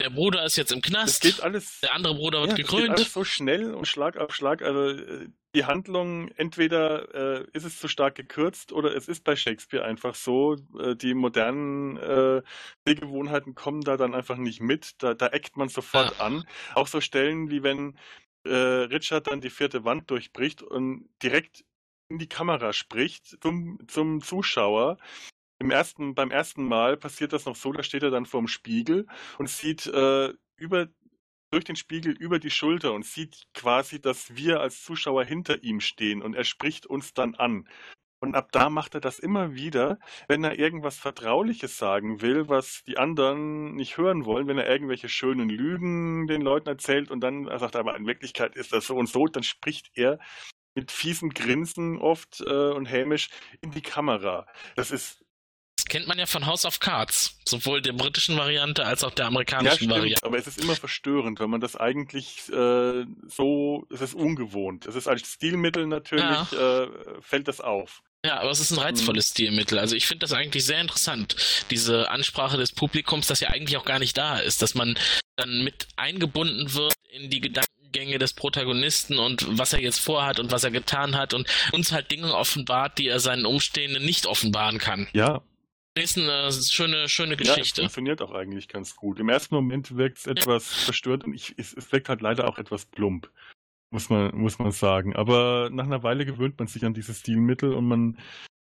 [0.00, 1.22] der Bruder ist jetzt im Knast.
[1.22, 2.90] geht alles, der andere Bruder wird ja, es geht gekrönt.
[2.90, 4.62] alles so schnell und Schlag auf Schlag.
[4.62, 9.34] Also äh, die Handlung, entweder äh, ist es zu stark gekürzt oder es ist bei
[9.34, 12.42] Shakespeare einfach so, äh, die modernen äh,
[12.86, 15.02] Sehgewohnheiten kommen da dann einfach nicht mit.
[15.02, 16.44] Da, da eckt man sofort an.
[16.74, 17.98] Auch so Stellen, wie wenn
[18.44, 21.64] äh, Richard dann die vierte Wand durchbricht und direkt
[22.08, 24.98] in die Kamera spricht zum, zum Zuschauer.
[25.60, 29.06] Im ersten, beim ersten Mal passiert das noch so, da steht er dann vorm Spiegel
[29.38, 30.88] und sieht äh, über
[31.50, 35.80] durch den Spiegel über die Schulter und sieht quasi, dass wir als Zuschauer hinter ihm
[35.80, 37.66] stehen und er spricht uns dann an.
[38.20, 42.82] Und ab da macht er das immer wieder, wenn er irgendwas Vertrauliches sagen will, was
[42.84, 47.46] die anderen nicht hören wollen, wenn er irgendwelche schönen Lügen den Leuten erzählt und dann
[47.58, 50.18] sagt er, aber in Wirklichkeit ist das so und so, dann spricht er
[50.74, 53.30] mit fiesen Grinsen oft äh, und hämisch
[53.60, 54.46] in die Kamera.
[54.74, 55.24] Das ist
[55.78, 57.38] Das kennt man ja von House of Cards.
[57.46, 60.26] Sowohl der britischen Variante als auch der Ja, amerikanischen stimmt, Variante.
[60.26, 64.86] aber es ist immer verstörend, weil man das eigentlich äh, so, es ist ungewohnt.
[64.86, 66.88] Es ist als Stilmittel natürlich, äh,
[67.20, 68.02] fällt das auf.
[68.26, 69.78] Ja, aber es ist ein reizvolles Stilmittel.
[69.78, 71.36] Also ich finde das eigentlich sehr interessant,
[71.70, 74.98] diese Ansprache des Publikums, das ja eigentlich auch gar nicht da ist, dass man
[75.36, 80.50] dann mit eingebunden wird in die Gedankengänge des Protagonisten und was er jetzt vorhat und
[80.50, 84.78] was er getan hat und uns halt Dinge offenbart, die er seinen Umstehenden nicht offenbaren
[84.78, 85.06] kann.
[85.12, 85.40] Ja,
[85.98, 87.82] ist eine schöne, schöne ja, es Geschichte.
[87.82, 89.18] funktioniert auch eigentlich ganz gut.
[89.18, 92.58] Im ersten Moment wirkt es etwas verstört und ich, es, es wirkt halt leider auch
[92.58, 93.30] etwas plump,
[93.90, 95.14] muss man, muss man sagen.
[95.16, 98.18] Aber nach einer Weile gewöhnt man sich an dieses Stilmittel und man,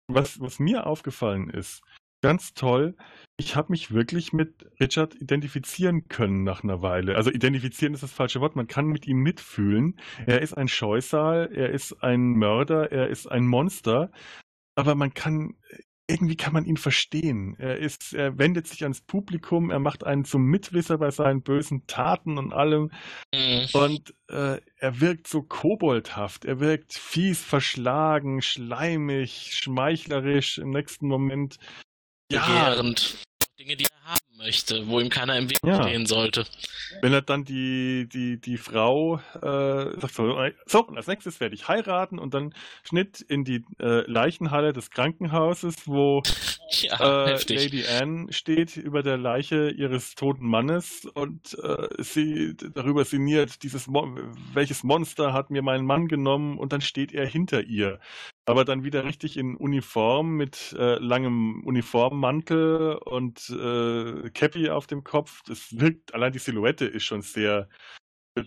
[0.08, 1.82] was, was mir aufgefallen ist,
[2.24, 2.96] ganz toll,
[3.36, 7.16] ich habe mich wirklich mit Richard identifizieren können nach einer Weile.
[7.16, 10.00] Also identifizieren ist das falsche Wort, man kann mit ihm mitfühlen.
[10.24, 14.10] Er ist ein Scheusal, er ist ein Mörder, er ist ein Monster,
[14.74, 15.56] aber man kann
[16.06, 17.56] irgendwie kann man ihn verstehen.
[17.58, 21.86] Er ist, er wendet sich ans Publikum, er macht einen zum Mitwisser bei seinen bösen
[21.86, 22.90] Taten und allem.
[23.34, 23.66] Mhm.
[23.72, 31.56] Und äh, er wirkt so koboldhaft, er wirkt fies, verschlagen, schleimig, schmeichlerisch im nächsten Moment.
[32.28, 33.22] Begehrend.
[33.64, 35.82] Dinge, die er haben möchte, wo ihm keiner im Weg Ja.
[35.82, 36.44] stehen sollte.
[37.00, 41.54] wenn er dann die, die, die Frau äh, sagt so, so, und als nächstes werde
[41.54, 42.54] ich heiraten und dann
[42.84, 46.22] Schnitt in die äh, Leichenhalle des Krankenhauses, wo
[46.70, 47.54] Ja, äh.
[47.54, 53.86] Lady Anne steht über der Leiche ihres toten Mannes und äh, sie darüber sinniert, dieses
[53.86, 54.08] Mo
[54.52, 58.00] welches Monster hat mir meinen Mann genommen und dann steht er hinter ihr.
[58.46, 65.02] Aber dann wieder richtig in Uniform mit äh, langem Uniformmantel und äh, Cappy auf dem
[65.02, 65.40] Kopf.
[65.46, 67.68] Das wirkt, allein die Silhouette ist schon sehr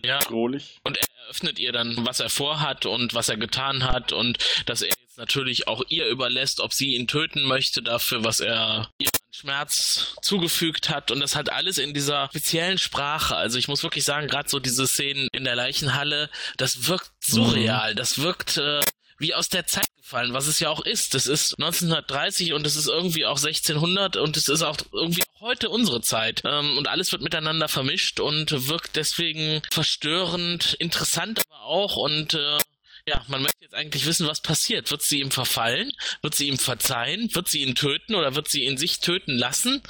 [0.04, 0.18] Ja.
[0.20, 0.78] bedrohlich.
[0.84, 4.82] Und er eröffnet ihr dann, was er vorhat und was er getan hat und dass
[4.82, 9.08] er jetzt natürlich auch ihr überlässt, ob sie ihn töten möchte dafür, was er ihr
[9.08, 13.34] an Schmerz zugefügt hat und das halt alles in dieser speziellen Sprache.
[13.36, 17.94] Also ich muss wirklich sagen, gerade so diese Szenen in der Leichenhalle, das wirkt surreal,
[17.96, 18.80] das wirkt äh,
[19.18, 21.14] wie aus der Zeit gefallen, was es ja auch ist.
[21.14, 25.68] Das ist 1930 und es ist irgendwie auch 1600 und es ist auch irgendwie heute
[25.68, 26.42] unsere Zeit.
[26.44, 32.58] Ähm, und alles wird miteinander vermischt und wirkt deswegen verstörend, interessant aber auch und äh,
[33.06, 34.90] ja, man möchte jetzt eigentlich wissen, was passiert.
[34.90, 35.92] Wird sie ihm verfallen?
[36.20, 37.34] Wird sie ihm verzeihen?
[37.34, 39.82] Wird sie ihn töten oder wird sie ihn sich töten lassen?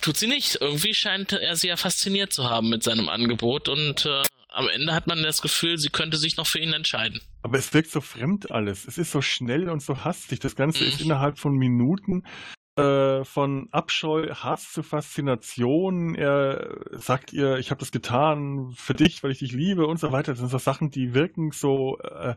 [0.00, 0.56] Tut sie nicht.
[0.60, 4.22] Irgendwie scheint er sie ja fasziniert zu haben mit seinem Angebot und äh,
[4.52, 7.20] am Ende hat man das Gefühl, sie könnte sich noch für ihn entscheiden.
[7.42, 8.86] Aber es wirkt so fremd alles.
[8.86, 10.40] Es ist so schnell und so hastig.
[10.40, 10.88] Das Ganze Mhm.
[10.90, 12.24] ist innerhalb von Minuten
[12.78, 16.14] äh, von Abscheu, Hass zu Faszination.
[16.14, 20.10] Er sagt ihr, ich habe das getan für dich, weil ich dich liebe und so
[20.10, 20.32] weiter.
[20.32, 22.34] Das sind so Sachen, die wirken so äh,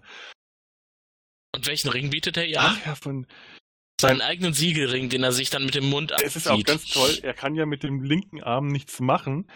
[1.56, 2.78] Und welchen Ring bietet er ihr an?
[2.82, 3.28] ach ja, von
[4.02, 6.28] Seinen eigenen Siegelring, den er sich dann mit dem Mund abzieht.
[6.28, 9.50] Es ist auch ganz toll, er kann ja mit dem linken Arm nichts machen.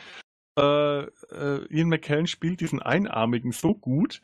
[0.58, 4.22] Äh, äh, Ian McKellen spielt diesen Einarmigen so gut,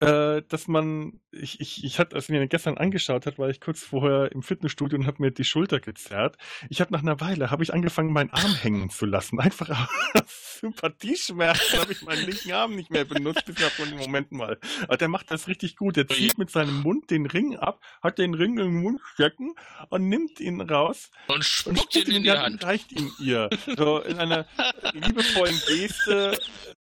[0.00, 3.60] äh, dass man, ich, ich, ich hatte, als ich mir gestern angeschaut hat, war ich
[3.60, 6.36] kurz vorher im Fitnessstudio und habe mir die Schulter gezerrt.
[6.68, 9.40] Ich habe nach einer Weile, habe ich angefangen, meinen Arm hängen zu lassen.
[9.40, 9.70] Einfach
[10.14, 14.32] aus Sympathieschmerzen habe ich meinen linken Arm nicht mehr benutzt, bis nach so einem Moment
[14.32, 14.58] mal.
[14.84, 15.96] Aber der macht das richtig gut.
[15.96, 19.54] Der zieht mit seinem Mund den Ring ab, hat den Ring im Mund stecken
[19.88, 22.64] und nimmt ihn raus Und und spuckt ihn in die Hand.
[22.64, 23.48] reicht ihm ihr.
[23.76, 24.46] So in einer
[24.92, 26.38] liebevollen Geste.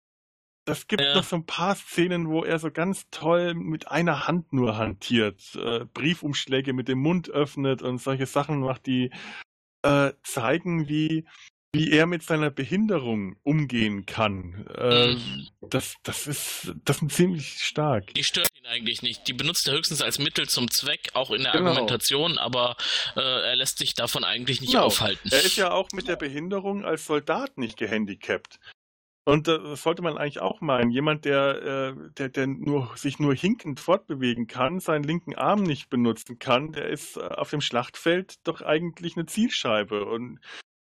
[0.72, 1.14] Es gibt Ja.
[1.14, 5.54] noch so ein paar Szenen, wo er so ganz toll mit einer Hand nur hantiert,
[5.54, 9.10] äh, Briefumschläge mit dem Mund öffnet und solche Sachen macht, die
[9.84, 11.26] äh, zeigen, wie,
[11.74, 14.66] wie er mit seiner Behinderung umgehen kann.
[14.76, 15.48] Äh, Mhm.
[15.60, 18.12] das, das ist das ist ziemlich stark.
[18.14, 19.26] Die stört ihn eigentlich nicht.
[19.26, 21.70] Die benutzt er höchstens als Mittel zum Zweck, auch in der Genau.
[21.70, 22.76] Argumentation, aber
[23.16, 24.84] äh, er lässt sich davon eigentlich nicht Genau.
[24.84, 25.28] aufhalten.
[25.32, 28.60] Er ist ja auch mit der Behinderung als Soldat nicht gehandicapt.
[29.24, 30.90] Und äh, das sollte man eigentlich auch meinen.
[30.90, 35.90] Jemand, der, äh, der, der nur, sich nur hinkend fortbewegen kann, seinen linken Arm nicht
[35.90, 40.06] benutzen kann, der ist äh, auf dem Schlachtfeld doch eigentlich eine Zielscheibe.
[40.06, 40.40] Und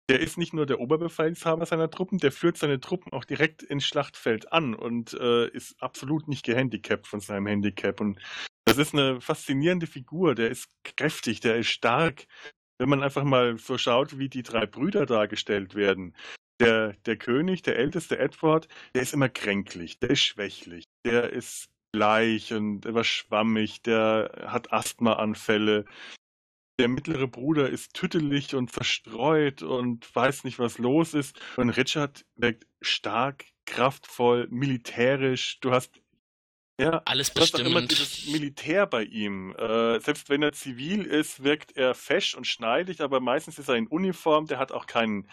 [0.09, 3.84] der ist nicht nur der Oberbefehlshaber seiner Truppen, der führt seine Truppen auch direkt ins
[3.84, 8.01] Schlachtfeld an und äh, ist absolut nicht gehandicapt von seinem Handicap.
[8.01, 8.18] Und
[8.64, 10.34] das ist eine faszinierende Figur.
[10.34, 12.26] Der ist kräftig, der ist stark.
[12.78, 16.14] Wenn man einfach mal so schaut, wie die drei Brüder dargestellt werden.
[16.61, 21.69] Der, der König, der älteste Edward, der ist immer kränklich, der ist schwächlich, der ist
[21.93, 25.85] bleich und etwas schwammig, der hat Asthmaanfälle.
[26.81, 31.41] Der mittlere Bruder ist tüttelig und verstreut und weiß nicht, was los ist.
[31.57, 35.59] Und Richard wirkt stark, kraftvoll, militärisch.
[35.61, 36.01] Du hast
[36.81, 37.91] ja, Alles Du hast auch immer bestimmend.
[37.91, 39.53] dieses Militär bei ihm.
[39.57, 43.75] Äh, selbst wenn er zivil ist, wirkt er fesch und schneidig, aber meistens ist er
[43.75, 44.47] in Uniform.
[44.47, 45.29] Der hat auch keinen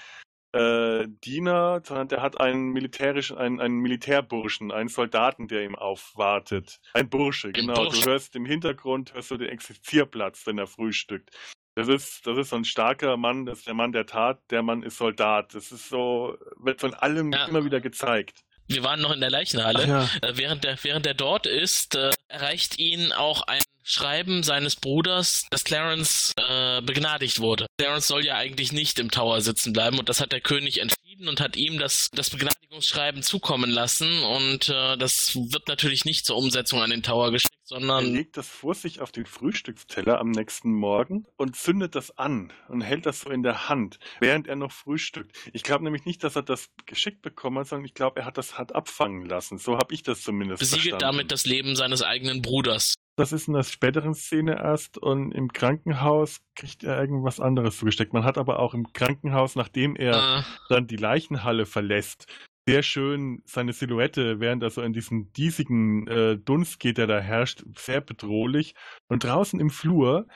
[0.55, 6.79] äh, Diener, sondern der hat einen militärischen, einen, einen Militärburschen, einen Soldaten, der ihm aufwartet.
[6.93, 7.73] Ein Bursche, genau.
[7.75, 8.01] Bursche.
[8.01, 11.31] Du hörst im Hintergrund, hörst du den Exerzierplatz, wenn er frühstückt.
[11.75, 14.63] Das ist, das ist so ein starker Mann, das ist der Mann der Tat, der
[14.63, 15.53] Mann ist Soldat.
[15.53, 17.45] Das ist so, wird von allem Ja.
[17.47, 18.39] immer wieder gezeigt.
[18.67, 19.83] Wir waren noch in der Leichenhalle.
[19.83, 19.87] Ach
[20.23, 20.29] ja.
[20.29, 25.45] Äh, während, der, während er dort ist, äh, erreicht ihn auch ein Schreiben seines Bruders,
[25.51, 27.67] dass Clarence äh, begnadigt wurde.
[27.77, 31.27] Clarence soll ja eigentlich nicht im Tower sitzen bleiben und das hat der König entschieden
[31.27, 36.35] und hat ihm das, das Begnadigungsschreiben zukommen lassen und äh, das wird natürlich nicht zur
[36.35, 40.31] Umsetzung an den Tower geschickt, Er sondern legt das vor sich auf den Frühstücksteller am
[40.31, 44.55] nächsten Morgen und zündet das an und hält das so in der Hand, während er
[44.55, 45.37] noch frühstückt.
[45.53, 48.39] Ich glaube nämlich nicht, dass er das geschickt bekommen hat, sondern ich glaube, er hat
[48.39, 49.59] das hat abfangen lassen.
[49.59, 51.17] So habe ich das zumindest besiegelt verstanden.
[51.17, 52.95] damit das Leben seines eigenen Bruders.
[53.17, 58.13] Das ist in der späteren Szene erst und im Krankenhaus kriegt er irgendwas anderes zugesteckt.
[58.13, 62.27] Man hat aber auch im Krankenhaus, nachdem er Äh, dann die Leichenhalle verlässt,
[62.67, 67.19] sehr schön seine Silhouette, während er so in diesen diesigen äh, Dunst geht, der da
[67.19, 68.73] herrscht, sehr bedrohlich.
[69.07, 70.27] Und draußen im Flur,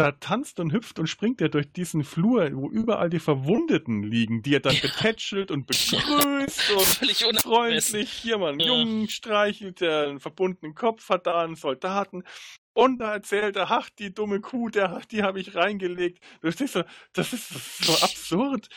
[0.00, 4.42] da tanzt und hüpft und springt er durch diesen Flur, wo überall die Verwundeten liegen,
[4.42, 8.10] die er dann betätschelt und begrüßt und völlig freundlich.
[8.10, 8.68] Hier mal einen Ja.
[8.68, 12.24] Jungen streichelt, der einen verbundenen Kopf hat, da einen Soldaten.
[12.72, 16.24] Und da erzählt er, ach, die dumme Kuh, der, die habe ich reingelegt.
[16.40, 18.68] Du stehst so, das ist so absurd.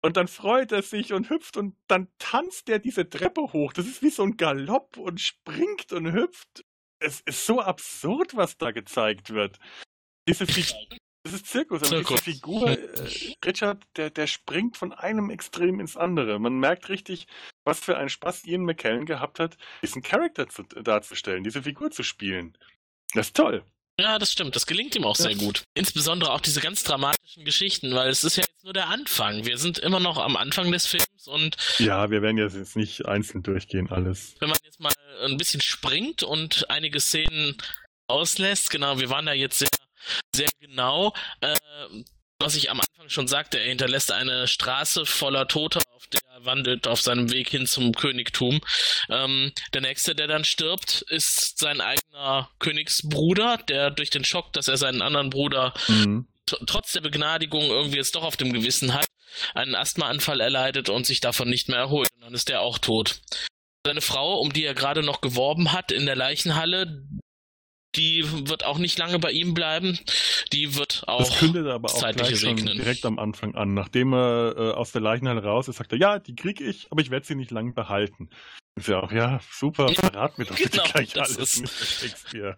[0.00, 3.72] Und dann freut er sich und hüpft und dann tanzt er diese Treppe hoch.
[3.72, 6.64] Das ist wie so ein Galopp und springt und hüpft.
[7.00, 9.58] Es ist so absurd, was da gezeigt wird.
[10.28, 10.46] Diese
[11.24, 12.22] das ist Zirkus, aber Zirkus.
[12.22, 16.38] diese Figur, äh, Richard, der, der springt von einem Extrem ins andere.
[16.38, 17.26] Man merkt richtig,
[17.64, 22.02] was für einen Spaß Ian McKellen gehabt hat, diesen Charakter zu, darzustellen, diese Figur zu
[22.02, 22.56] spielen.
[23.14, 23.64] Das ist toll.
[24.00, 24.54] Ja, das stimmt.
[24.54, 25.64] Das gelingt ihm auch sehr gut.
[25.74, 29.44] Insbesondere auch diese ganz dramatischen Geschichten, weil es ist ja jetzt nur der Anfang.
[29.44, 33.42] Wir sind immer noch am Anfang des Films und Ja, wir werden jetzt nicht einzeln
[33.42, 34.36] durchgehen, alles.
[34.38, 34.92] wenn man jetzt mal
[35.24, 37.56] ein bisschen springt und einige Szenen
[38.06, 39.68] auslässt, genau, wir waren da jetzt sehr,
[40.34, 41.54] sehr genau, äh,
[42.40, 46.44] was ich am Anfang schon sagte, er hinterlässt eine Straße voller Toter, auf der er
[46.44, 48.60] wandelt auf seinem Weg hin zum Königtum.
[49.08, 54.68] Ähm, der nächste, der dann stirbt, ist sein eigener Königsbruder, der durch den Schock, dass
[54.68, 56.28] er seinen anderen Bruder Mhm.
[56.48, 59.06] tr- trotz der Begnadigung irgendwie jetzt doch auf dem Gewissen hat,
[59.54, 62.08] einen Asthmaanfall erleidet und sich davon nicht mehr erholt.
[62.14, 63.20] Und dann ist er auch tot.
[63.84, 67.02] Seine Frau, um die er gerade noch geworben hat in der Leichenhalle,
[67.98, 69.98] die wird auch nicht lange bei ihm bleiben.
[70.52, 72.78] Die wird auch Das kündet er aber auch gleich schon segnen.
[72.78, 73.74] direkt am Anfang an.
[73.74, 77.02] Nachdem er äh, aus der Leichenhalle raus ist, sagt er, ja, die krieg ich, aber
[77.02, 78.30] ich werde sie nicht lang behalten.
[78.76, 82.08] Ist ja auch, ja, super, verrat mir doch bitte Genau, gleich das alles, ist- Mr.
[82.08, 82.56] Shakespeare.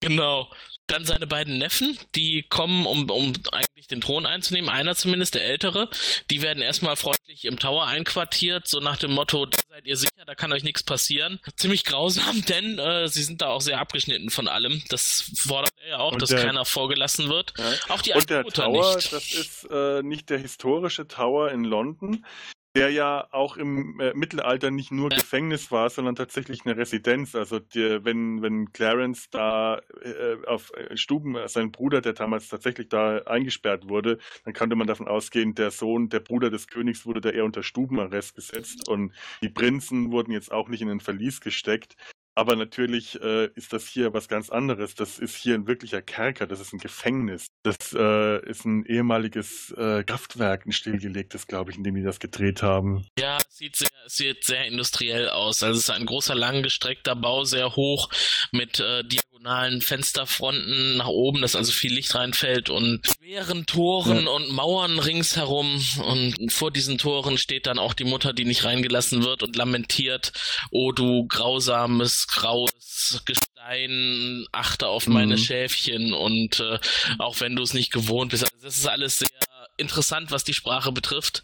[0.00, 0.50] Genau.
[0.92, 4.68] Dann seine beiden Neffen, die kommen, um, um eigentlich den Thron einzunehmen.
[4.68, 5.88] Einer zumindest, der Ältere.
[6.30, 10.10] Die werden erstmal freundlich im Tower einquartiert, so nach dem Motto, da seid ihr sicher,
[10.26, 11.40] da kann euch nichts passieren.
[11.56, 14.82] Ziemlich grausam, denn äh, sie sind da auch sehr abgeschnitten von allem.
[14.90, 17.54] Das fordert er ja auch, Und dass der- keiner vorgelassen wird.
[17.58, 17.72] Ja.
[17.88, 19.12] Auch die Und der Mutter Tower, nicht.
[19.14, 22.26] das ist äh, nicht der historische Tower in London,
[22.74, 25.10] der ja auch im äh, Mittelalter nicht nur.
[25.10, 27.34] Gefängnis war, sondern tatsächlich eine Residenz.
[27.34, 32.48] Also der, wenn, wenn Clarence da äh, auf äh, Stuben, äh, sein Bruder, der damals
[32.48, 37.04] tatsächlich da eingesperrt wurde, dann konnte man davon ausgehen, der Sohn, der Bruder des Königs
[37.04, 39.12] wurde da eher unter Stubenarrest gesetzt und
[39.42, 41.96] die Prinzen wurden jetzt auch nicht in den Verlies gesteckt.
[42.34, 44.94] Aber natürlich äh, ist das hier was ganz anderes.
[44.94, 47.46] Das ist hier ein wirklicher Kerker, das ist ein Gefängnis.
[47.62, 52.20] Das äh, ist ein ehemaliges äh, Kraftwerk, ein stillgelegtes, glaube ich, in dem die das
[52.20, 53.06] gedreht haben.
[53.18, 55.62] Ja, es sieht sehr, sieht sehr industriell aus.
[55.62, 58.08] Also es ist ein großer, langgestreckter Bau, sehr hoch,
[58.50, 59.04] mit äh,
[59.42, 64.30] diagonalen Fensterfronten nach oben, dass also viel Licht reinfällt und schweren Toren Ja.
[64.30, 65.82] und Mauern ringsherum.
[66.04, 70.32] Und vor diesen Toren steht dann auch die Mutter, die nicht reingelassen wird und lamentiert,
[70.70, 75.12] oh du grausames, graues Gestein, achte auf Mhm.
[75.14, 76.78] meine Schäfchen und äh,
[77.18, 78.44] auch wenn du es nicht gewohnt bist.
[78.44, 79.28] Also das ist alles sehr
[79.76, 81.42] interessant, was die Sprache betrifft.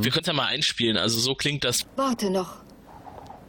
[0.00, 0.96] Wir können es ja mal einspielen.
[0.96, 1.84] Also so klingt das.
[1.96, 2.62] Warte noch.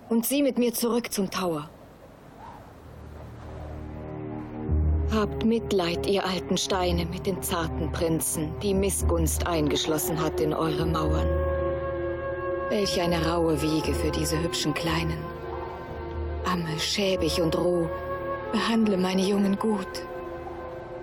[0.10, 1.70] Und sieh mit mir zurück zum Tower.
[5.16, 10.86] Habt Mitleid, ihr alten Steine, mit den zarten Prinzen, die Missgunst eingeschlossen hat in eure
[10.86, 11.30] Mauern.
[12.68, 15.18] Welch eine raue Wiege für diese hübschen Kleinen.
[16.44, 17.90] Amme, schäbig und roh,
[18.52, 19.88] behandle meine Jungen gut.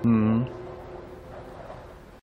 [0.02, 0.46] Mhm.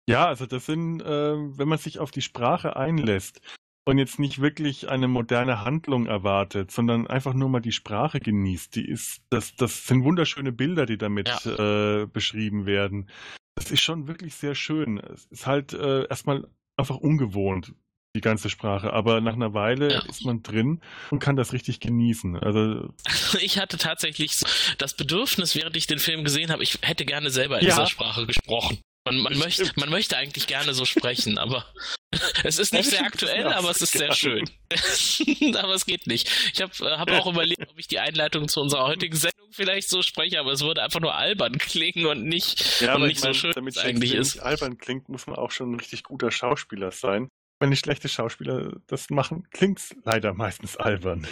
[0.08, 3.42] Ja, also das sind, äh, wenn man sich auf die Sprache einlässt
[3.90, 8.76] und jetzt nicht wirklich eine moderne Handlung erwartet, sondern einfach nur mal die Sprache genießt,
[8.76, 13.10] die ist, das, das sind wunderschöne Bilder, die damit äh, beschrieben werden.
[13.56, 15.00] Das ist schon wirklich sehr schön.
[15.00, 17.74] Es ist halt äh, erstmal einfach ungewohnt,
[18.16, 20.00] die ganze Sprache, aber nach einer Weile Ja.
[20.00, 20.82] ist man drin
[21.12, 22.38] und kann das richtig genießen.
[22.38, 22.94] Also
[23.42, 24.40] Ich hatte tatsächlich
[24.78, 27.74] das Bedürfnis, während ich den Film gesehen habe, ich hätte gerne selber in Ja.
[27.76, 28.80] dieser Sprache gesprochen.
[29.06, 31.66] Man, man, möchte, man möchte eigentlich gerne so sprechen, aber
[32.44, 34.50] es ist nicht sehr aktuell, aber es ist sehr schön.
[35.56, 36.30] aber es geht nicht.
[36.54, 39.90] Ich habe äh, hab auch überlegt, ob ich die Einleitung zu unserer heutigen Sendung vielleicht
[39.90, 43.24] so spreche, aber es würde einfach nur albern klingen und nicht, Ja, und nicht ich
[43.24, 44.36] mein, so schön, damit es eigentlich ist.
[44.36, 47.30] nicht albern klingt, muss man auch schon ein richtig guter Schauspieler sein.
[47.60, 51.28] Wenn schlechte Schauspieler das machen, klingt's leider meistens albern.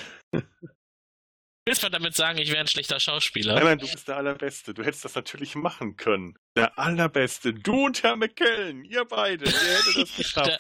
[1.68, 3.56] Willst du damit sagen, ich wäre ein schlechter Schauspieler?
[3.56, 4.74] Nein, nein, du bist der Allerbeste.
[4.74, 6.40] Du hättest das natürlich machen können.
[6.56, 7.54] Der Allerbeste.
[7.54, 10.48] Du und Herr McKellen, ihr beide, ihr hättet das geschafft.
[10.48, 10.60] Der,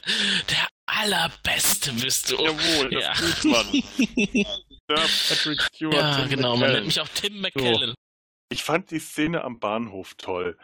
[0.49, 2.35] der allerbeste bist du.
[2.35, 3.13] Jawohl, das ja.
[3.13, 3.65] tut man.
[5.29, 5.93] Patrick Stewart.
[5.93, 6.49] ja, Tim genau.
[6.49, 6.73] Man McKellen.
[6.73, 7.93] nennt mich auch Tim McKellen.
[8.49, 10.57] Ich fand die Szene am Bahnhof toll.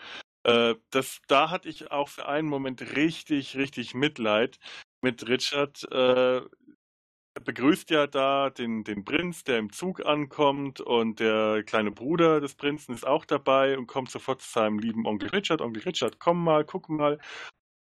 [0.44, 4.60] Äh, das, da hatte ich auch für einen Moment richtig, richtig Mitleid
[5.02, 5.90] mit Richard.
[5.90, 6.42] Äh,
[7.44, 12.56] begrüßt ja da den, den Prinz, der im Zug ankommt und der kleine Bruder des
[12.56, 15.62] Prinzen ist auch dabei und kommt sofort zu seinem lieben Onkel Richard.
[15.62, 17.20] Onkel Richard, komm mal, guck mal.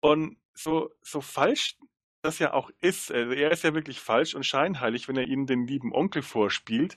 [0.01, 1.77] Und so, so falsch
[2.23, 5.47] das ja auch ist, also er ist ja wirklich falsch und scheinheilig, wenn er ihnen
[5.47, 6.97] den lieben Onkel vorspielt.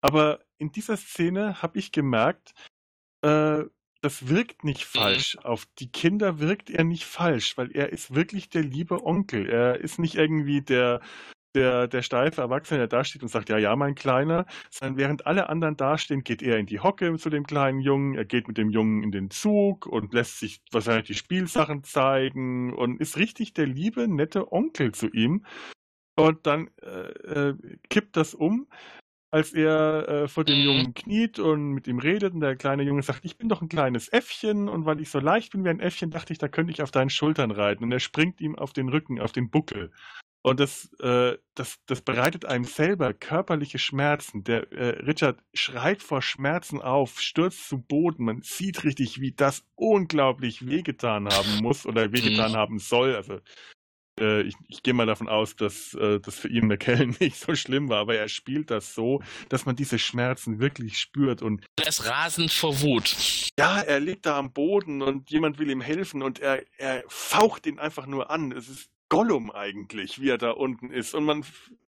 [0.00, 2.54] Aber in dieser Szene habe ich gemerkt,
[3.22, 3.64] äh,
[4.00, 5.38] das wirkt nicht falsch.
[5.44, 9.48] Auf die Kinder wirkt er nicht falsch, weil er ist wirklich der liebe Onkel.
[9.48, 11.00] Er ist nicht irgendwie der,
[11.54, 15.26] der, der steife Erwachsene, der da steht und sagt, ja, ja, mein Kleiner, sondern während
[15.26, 18.58] alle anderen dastehen, geht er in die Hocke zu dem kleinen Jungen, er geht mit
[18.58, 23.54] dem Jungen in den Zug und lässt sich wahrscheinlich die Spielsachen zeigen und ist richtig
[23.54, 25.44] der liebe, nette Onkel zu ihm.
[26.16, 27.54] Und dann äh, äh,
[27.88, 28.68] kippt das um
[29.30, 30.64] als er äh, vor dem Mhm.
[30.64, 33.68] Jungen kniet und mit ihm redet und der kleine Junge sagt, ich bin doch ein
[33.68, 36.72] kleines Äffchen und weil ich so leicht bin wie ein Äffchen, dachte ich, da könnte
[36.72, 39.90] ich auf deinen Schultern reiten und er springt ihm auf den Rücken, auf den Buckel.
[40.44, 44.44] Und das, äh, das, das bereitet einem selber körperliche Schmerzen.
[44.44, 48.24] Der äh, Richard schreit vor Schmerzen auf, stürzt zu Boden.
[48.24, 52.56] Man sieht richtig, wie das unglaublich wehgetan haben muss oder wehgetan Mhm.
[52.56, 53.14] haben soll.
[53.14, 53.40] Also
[54.20, 57.54] äh, ich, ich gehe mal davon aus, dass äh, das für ihn McKellen nicht so
[57.54, 61.88] schlimm war, aber er spielt das so, dass man diese Schmerzen wirklich spürt und Er
[61.88, 63.16] ist rasend vor Wut.
[63.58, 67.66] ja, er liegt da am Boden und jemand will ihm helfen und er, er faucht
[67.66, 68.52] ihn einfach nur an.
[68.52, 71.14] Es ist Gollum eigentlich, wie er da unten ist.
[71.14, 71.44] Und man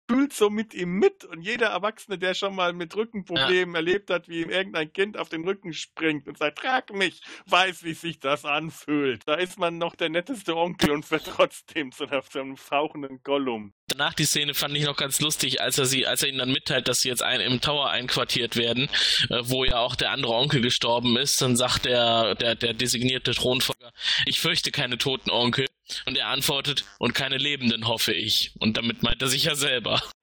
[0.09, 1.23] fühlt so mit ihm mit.
[1.27, 5.29] Und jeder Erwachsene, der schon mal mit Rückenproblemen erlebt hat, wie ihm irgendein Kind auf
[5.29, 9.29] den Rücken springt und sagt, trag mich, weiß, wie sich das anfühlt.
[9.29, 13.75] Da ist man noch der netteste Onkel und wird trotzdem zu einem fauchenden Gollum.
[13.89, 16.53] Danach die Szene fand ich noch ganz lustig, als er sie, als er ihnen dann
[16.53, 18.89] mitteilt, dass sie jetzt ein, im Tower einquartiert werden,
[19.29, 21.43] äh, wo ja auch der andere Onkel gestorben ist.
[21.43, 23.93] Dann sagt der, der, der designierte Thronfolger,
[24.25, 25.67] ich fürchte keine toten Onkel.
[26.07, 28.53] Und er antwortet, und keine Lebenden, hoffe ich.
[28.59, 30.03] Und damit meint er sich ja selber.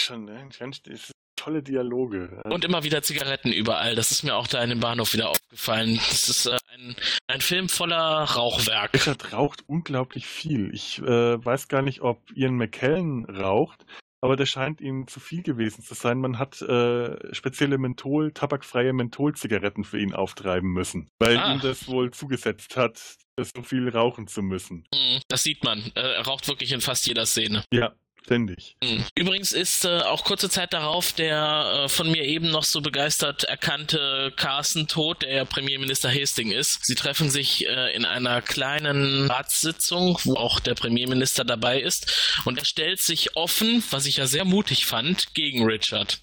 [0.00, 0.48] schon, ne?
[0.58, 2.42] Das sind tolle Dialoge.
[2.44, 3.94] Und immer wieder Zigaretten überall.
[3.94, 5.96] Das ist mir auch da in dem Bahnhof wieder aufgefallen.
[5.96, 6.96] Das ist äh, ein,
[7.28, 8.94] ein Film voller Rauchwerk.
[8.94, 10.72] Richard raucht unglaublich viel.
[10.74, 13.84] Ich äh, weiß gar nicht, ob Ian McKellen raucht,
[14.22, 16.18] aber das scheint ihm zu viel gewesen zu sein.
[16.20, 21.54] Man hat äh, spezielle Menthol, tabakfreie Mentholzigaretten für ihn auftreiben müssen, weil Ah.
[21.54, 22.98] ihm das wohl zugesetzt hat,
[23.38, 24.86] so viel rauchen zu müssen.
[24.94, 25.78] Mhm, Das sieht man.
[25.94, 27.64] Äh, Er raucht wirklich in fast jeder Szene.
[27.72, 27.92] Ja,
[28.24, 28.76] ständig.
[28.82, 29.04] Mhm.
[29.14, 33.44] Übrigens ist äh, auch kurze Zeit darauf der äh, von mir eben noch so begeistert
[33.44, 36.86] erkannte Carson tot, der ja Premierminister Hastings ist.
[36.86, 42.40] Sie treffen sich äh, in einer kleinen Ratssitzung, wo auch der Premierminister dabei ist.
[42.44, 46.20] Und er stellt sich offen, was ich ja sehr mutig fand, gegen Richard.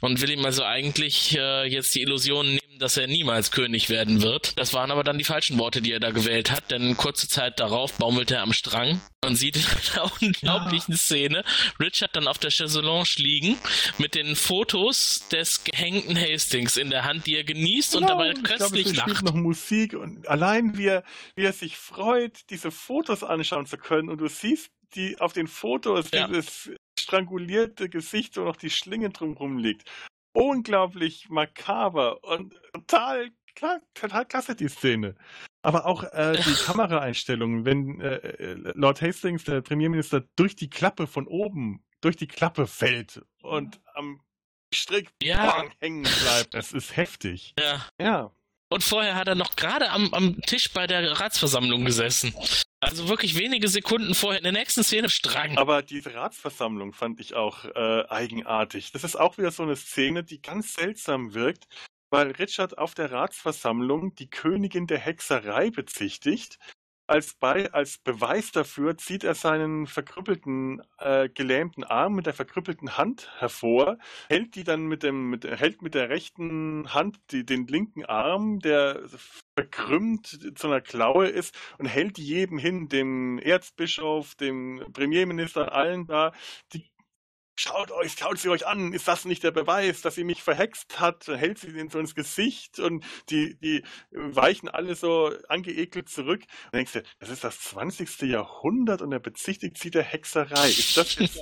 [0.00, 4.22] Und will ihm also eigentlich äh, jetzt die Illusion nehmen, dass er niemals König werden
[4.22, 4.58] wird.
[4.58, 7.60] Das waren aber dann die falschen Worte, die er da gewählt hat, denn kurze Zeit
[7.60, 9.00] darauf baumelt er am Strang.
[9.22, 9.62] Man sieht in
[9.94, 11.44] einer unglaublichen Szene
[11.80, 13.56] Richard dann auf der Chaiselonge liegen
[13.98, 18.30] mit den Fotos des gehängten Hastings in der Hand, die er genießt und Genau, dabei
[18.30, 19.24] ich glaube, köstlich spielt lacht.
[19.24, 21.04] noch Musik und allein wie er,
[21.36, 25.48] wie er sich freut, diese Fotos anschauen zu können und du siehst die auf den
[25.48, 26.26] Fotos Ja.
[26.28, 26.70] dieses
[27.00, 29.88] strangulierte Gesicht, wo noch die Schlinge drumherum liegt.
[30.34, 33.30] Unglaublich makaber und total,
[33.94, 35.14] total klasse die Szene.
[35.62, 41.06] Aber auch äh, die Kameraeinstellungen, wenn äh, äh, Lord Hastings, der Premierminister, durch die Klappe
[41.06, 44.20] von oben, durch die Klappe fällt und am
[44.74, 45.64] Strick Ja.
[45.80, 47.54] hängen bleibt, das ist heftig.
[47.58, 47.86] Ja.
[48.00, 48.30] Ja.
[48.74, 52.34] Und vorher hat er noch gerade am, am Tisch bei der Ratsversammlung gesessen.
[52.80, 55.56] Also wirklich wenige Sekunden vorher in der nächsten Szene Strang.
[55.58, 58.90] Aber diese Ratsversammlung fand ich auch äh, eigenartig.
[58.90, 61.68] Das ist auch wieder so eine Szene, die ganz seltsam wirkt,
[62.10, 66.58] weil Richard auf der Ratsversammlung die Königin der Hexerei bezichtigt.
[67.06, 72.96] Als, bei, als Beweis dafür zieht er seinen verkrüppelten, äh, gelähmten Arm mit der verkrüppelten
[72.96, 73.98] Hand hervor,
[74.28, 78.58] hält die dann mit dem, mit, hält mit der rechten Hand die, den linken Arm,
[78.58, 79.02] der
[79.54, 86.32] verkrümmt zu einer Klaue ist, und hält jedem hin, dem Erzbischof, dem Premierminister, allen da,
[86.72, 86.93] die
[87.56, 90.98] Schaut euch, schaut sie euch an, ist das nicht der Beweis, dass sie mich verhext
[90.98, 91.28] hat?
[91.28, 96.42] Dann hält sie den so ins Gesicht und die, die weichen alle so angeekelt zurück.
[96.66, 98.22] Und denkst du, das ist das 20.
[98.22, 100.68] Jahrhundert und er bezichtigt sie der Hexerei.
[100.68, 101.40] Ist das jetzt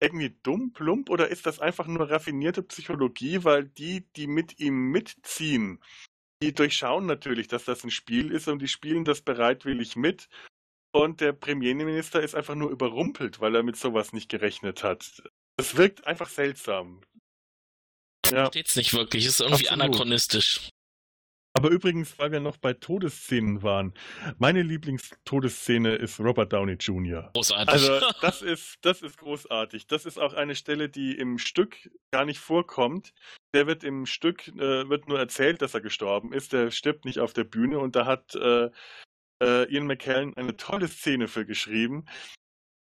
[0.00, 4.90] irgendwie dumm, plump oder ist das einfach nur raffinierte Psychologie, weil die, die mit ihm
[4.90, 5.82] mitziehen,
[6.42, 10.28] die durchschauen natürlich, dass das ein Spiel ist und die spielen das bereitwillig mit.
[10.92, 15.22] Und der Premierminister ist einfach nur überrumpelt, weil er mit sowas nicht gerechnet hat.
[15.56, 17.02] Das wirkt einfach seltsam.
[18.30, 18.46] Ja.
[18.46, 19.84] Steht's nicht wirklich, ist irgendwie Absolut.
[19.84, 20.70] anachronistisch.
[21.56, 23.94] Aber übrigens, weil wir noch bei Todesszenen waren,
[24.38, 27.30] meine Lieblingstodesszene ist Robert Downey Jr.
[27.32, 27.68] Großartig.
[27.68, 29.86] Also das ist, das ist großartig.
[29.86, 33.12] Das ist auch eine Stelle, die im Stück gar nicht vorkommt.
[33.54, 36.52] Der wird im Stück, äh, wird nur erzählt, dass er gestorben ist.
[36.52, 38.70] Der stirbt nicht auf der Bühne und da hat äh,
[39.40, 42.06] äh, Ian McKellen eine tolle Szene für geschrieben.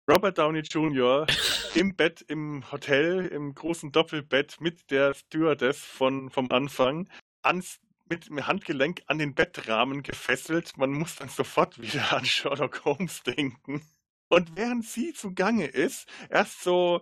[0.07, 1.25] Robert Downey Jr.
[1.73, 7.09] im Bett im Hotel, im großen Doppelbett mit der Stewardess von, vom Anfang,
[7.41, 10.77] ans, mit dem Handgelenk an den Bettrahmen gefesselt.
[10.77, 13.81] Man muss dann sofort wieder an Sherlock Holmes denken.
[14.29, 17.01] Und während sie zugange ist, erst so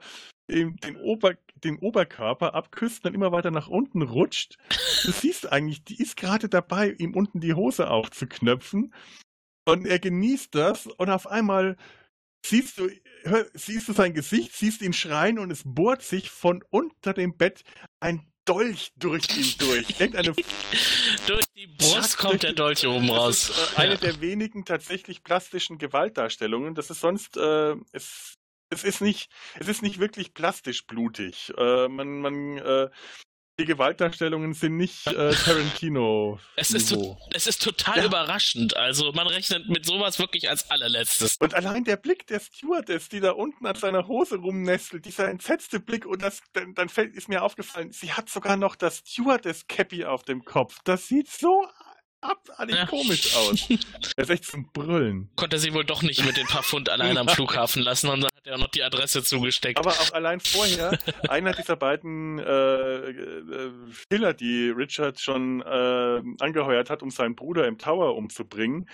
[0.49, 4.57] den, den, Ober, den Oberkörper abküsst, dann immer weiter nach unten rutscht.
[5.03, 8.94] Du siehst eigentlich, die ist gerade dabei, ihm unten die Hose aufzuknöpfen.
[9.65, 11.76] Und er genießt das und auf einmal
[12.45, 12.90] siehst du
[13.54, 17.64] siehst du sein Gesicht, siehst ihn schreien und es bohrt sich von unter dem Bett
[18.00, 19.90] ein Dolch durch ihn durch.
[20.00, 20.34] Irgendeine
[21.28, 23.50] durch die Brust kommt der Dolch oben das raus.
[23.50, 23.98] Ist, äh, eine Ja.
[24.00, 26.76] der wenigen tatsächlich plastischen Gewaltdarstellungen.
[26.76, 28.36] Das ist sonst, äh, es,
[28.70, 29.30] es ist nicht,
[29.60, 31.54] es ist nicht wirklich plastisch blutig.
[31.58, 32.90] Äh, man, man, äh,
[33.59, 36.39] die Gewaltdarstellungen sind nicht äh, Tarantino.
[36.55, 38.05] Es ist, to es ist total Ja.
[38.05, 38.75] überraschend.
[38.75, 41.38] Also man rechnet mit sowas wirklich als allerletztes.
[41.38, 45.80] Und allein der Blick der Stewardess, die da unten an seiner Hose rumnestelt, dieser entsetzte
[45.80, 50.05] Blick, und das, dann, dann fällt, ist mir aufgefallen, sie hat sogar noch das Stewardess-Cappy
[50.05, 50.80] auf dem Kopf.
[50.84, 51.67] Das sieht so
[52.24, 52.86] abartig Ja.
[52.86, 53.68] komisch aus.
[53.68, 55.30] Das ist echt zum Brüllen.
[55.36, 58.32] Konnte sie wohl doch nicht mit den paar Pfund allein am Flughafen lassen und dann
[58.36, 59.78] hat er auch noch die Adresse zugesteckt.
[59.80, 60.98] Aber auch allein vorher,
[61.30, 63.72] einer dieser beiden äh, äh,
[64.10, 68.90] Killer, die Richard schon äh, angeheuert hat, um seinen Bruder im Tower umzubringen,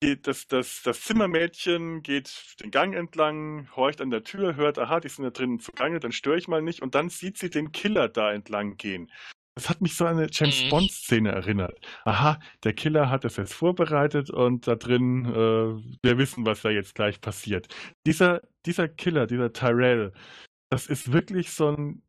[0.00, 5.00] geht das, das, das Zimmermädchen geht den Gang entlang, horcht an der Tür, hört, aha,
[5.00, 7.72] die sind da drinnen zugange, dann störe ich mal nicht und dann sieht sie den
[7.72, 9.10] Killer da entlang gehen.
[9.56, 10.68] Das hat mich so an eine James Mhm.
[10.70, 11.78] Bond-Szene erinnert.
[12.04, 16.70] Aha, der Killer hat das jetzt vorbereitet und da drin, äh, wir wissen, was da
[16.70, 17.68] jetzt gleich passiert.
[18.06, 20.12] Dieser, dieser Killer, dieser Tyrell,
[20.70, 22.02] das ist wirklich so ein,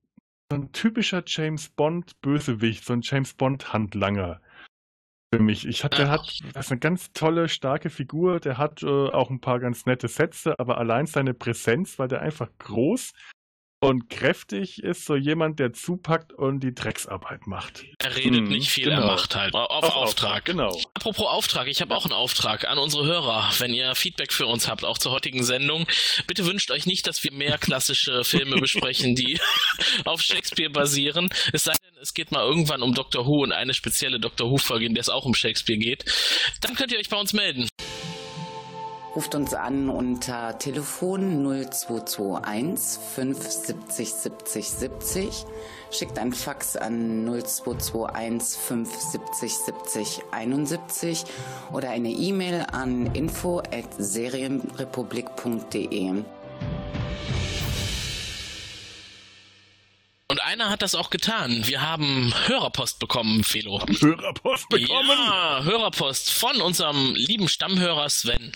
[0.51, 4.41] so ein typischer James Bond-Bösewicht, so ein James Bond-Handlanger
[5.34, 5.67] für mich.
[5.67, 9.30] Ich hatte, der hat, das ist eine ganz tolle, starke Figur, der hat äh, auch
[9.30, 13.13] ein paar ganz nette Sätze, aber allein seine Präsenz, weil der einfach groß
[13.87, 17.83] und kräftig ist, so jemand, der zupackt und die Drecksarbeit macht.
[17.99, 19.01] Er redet Mhm, nicht viel, genau.
[19.01, 19.53] er macht halt.
[19.53, 20.45] Auf, Auf Auftrag.
[20.45, 20.77] Genau.
[20.93, 23.49] Apropos Auftrag, ich habe auch einen Auftrag an unsere Hörer.
[23.59, 25.85] Wenn ihr Feedback für uns habt, auch zur heutigen Sendung,
[26.27, 29.39] bitte wünscht euch nicht, dass wir mehr klassische Filme besprechen, die
[30.05, 31.29] auf Shakespeare basieren.
[31.53, 34.85] Es sei denn, es geht mal irgendwann um Doctor Who und eine spezielle Doctor Who-Folge,
[34.85, 36.05] in der es auch um Shakespeare geht.
[36.61, 37.67] Dann könnt ihr euch bei uns melden.
[39.15, 45.45] Ruft uns an unter Telefon 0221 570 70 70.
[45.89, 51.23] Schickt ein Fax an 0221 570 70 71
[51.71, 56.25] oder eine E-Mail an info at serienrepublik.de.
[60.56, 61.68] einer hat das auch getan.
[61.68, 63.82] Wir haben Hörerpost bekommen, Felo.
[63.99, 65.10] Hörerpost bekommen.
[65.10, 68.56] Ja, Hörerpost von unserem lieben Stammhörer Sven.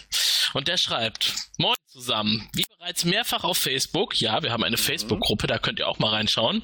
[0.54, 2.50] Und der schreibt, Moin zusammen.
[2.54, 6.12] Wie bereits mehrfach auf Facebook, ja, wir haben eine Facebook-Gruppe, da könnt ihr auch mal
[6.12, 6.64] reinschauen,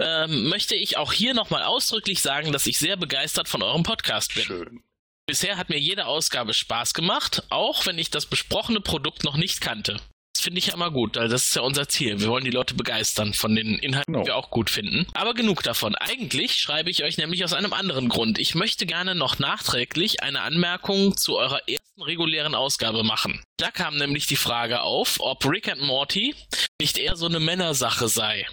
[0.00, 4.34] ähm, möchte ich auch hier nochmal ausdrücklich sagen, dass ich sehr begeistert von eurem Podcast
[4.34, 4.44] bin.
[4.44, 4.84] Schön.
[5.26, 9.62] Bisher hat mir jede Ausgabe Spaß gemacht, auch wenn ich das besprochene Produkt noch nicht
[9.62, 9.98] kannte.
[10.44, 12.20] Finde ich ja immer gut, weil das ist ja unser Ziel.
[12.20, 14.24] Wir wollen die Leute begeistern von den Inhalten, Genau.
[14.24, 15.06] die wir auch gut finden.
[15.14, 15.94] Aber genug davon.
[15.94, 18.38] Eigentlich schreibe ich euch nämlich aus einem anderen Grund.
[18.38, 23.42] Ich möchte gerne noch nachträglich eine Anmerkung zu eurer ersten regulären Ausgabe machen.
[23.56, 26.34] Da kam nämlich die Frage auf, ob Rick and Morty
[26.78, 28.46] nicht eher so eine Männersache sei.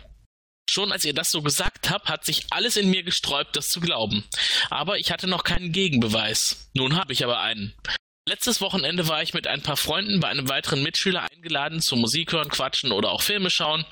[0.69, 3.81] Schon als ihr das so gesagt habt, hat sich alles in mir gesträubt, das zu
[3.81, 4.23] glauben.
[4.69, 6.69] Aber ich hatte noch keinen Gegenbeweis.
[6.73, 7.73] Nun habe ich aber einen.
[8.27, 12.34] Letztes Wochenende war ich mit ein paar Freunden bei einem weiteren Mitschüler eingeladen zum Musik
[12.34, 13.84] hören, quatschen oder auch Filme schauen.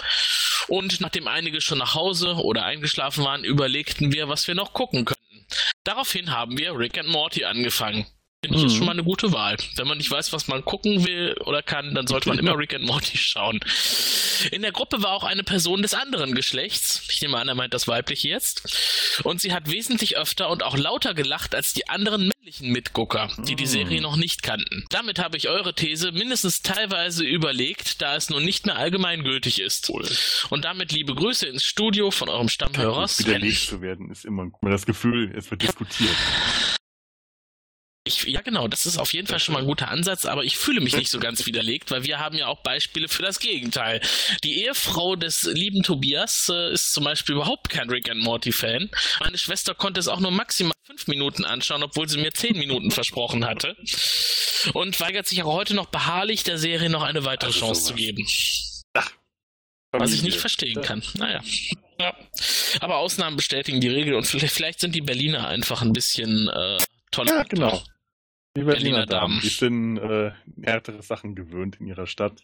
[0.67, 5.05] Und nachdem einige schon nach Hause oder eingeschlafen waren, überlegten wir, was wir noch gucken
[5.05, 5.47] könnten.
[5.83, 8.05] Daraufhin haben wir Rick and Morty angefangen.
[8.41, 8.77] Finde ich ist Mhm.
[8.77, 9.57] schon mal eine gute Wahl.
[9.75, 12.73] Wenn man nicht weiß, was man gucken will oder kann, dann sollte man immer Rick
[12.73, 13.59] and Morty schauen.
[14.51, 17.03] In der Gruppe war auch eine Person des anderen Geschlechts.
[17.11, 19.19] Ich nehme an, er meint das weibliche jetzt.
[19.25, 23.57] Und sie hat wesentlich öfter und auch lauter gelacht als die anderen männlichen Mitgucker, die
[23.57, 24.85] die Serie noch nicht kannten.
[24.89, 29.89] Damit habe ich eure These mindestens teilweise überlegt, da es nun nicht mehr allgemeingültig ist.
[29.89, 33.27] Und damit liebe Grüße ins Studio von eurem Stammhörer Sven.
[33.35, 34.63] Widerlegt zu werden ist immer gut.
[34.63, 36.15] Man hat das Gefühl, es wird diskutiert.
[38.09, 40.57] Ich, ja, genau, das ist auf jeden Fall schon mal ein guter Ansatz, aber ich
[40.57, 44.01] fühle mich nicht so ganz widerlegt, weil wir haben ja auch Beispiele für das Gegenteil.
[44.43, 48.89] Die Ehefrau des lieben Tobias äh, ist zum Beispiel überhaupt kein Rick and Morty-Fan.
[49.19, 52.89] Meine Schwester konnte es auch nur maximal fünf Minuten anschauen, obwohl sie mir zehn Minuten
[52.91, 53.77] versprochen hatte.
[54.73, 57.87] Und weigert sich auch heute noch beharrlich, der Serie noch eine weitere Also Chance zu
[57.89, 57.97] sowas.
[57.99, 58.27] geben.
[59.91, 61.03] Was ich nicht verstehen kann.
[61.15, 61.41] Naja.
[61.99, 62.15] Ja.
[62.79, 66.77] Aber Ausnahmen bestätigen die Regel und vielleicht vielleicht sind die Berliner einfach ein bisschen äh,
[67.11, 67.37] toller.
[67.37, 67.81] Ja, genau.
[68.57, 69.33] Die Berliner Berliner Damen.
[69.33, 70.31] Damen, die sind äh,
[70.63, 72.41] härtere Sachen gewöhnt in ihrer Stadt.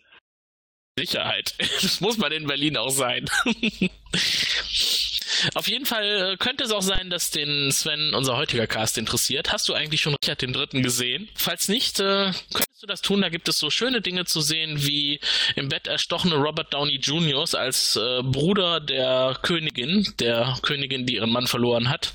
[0.98, 1.56] Sicherheit.
[1.82, 3.26] Das muss man in Berlin auch sein.
[5.53, 9.52] Auf jeden Fall äh, könnte es auch sein, dass den Sven unser heutiger Cast interessiert.
[9.52, 11.30] Hast du eigentlich schon Richard den Dritten gesehen?
[11.36, 13.22] Falls nicht, äh, könntest du das tun.
[13.22, 15.19] Da gibt es so schöne Dinge zu sehen, wie
[15.56, 17.45] im Bett erstochene Robert Downey Jr.
[17.56, 22.14] als äh, Bruder der Königin, der Königin, die ihren Mann verloren hat.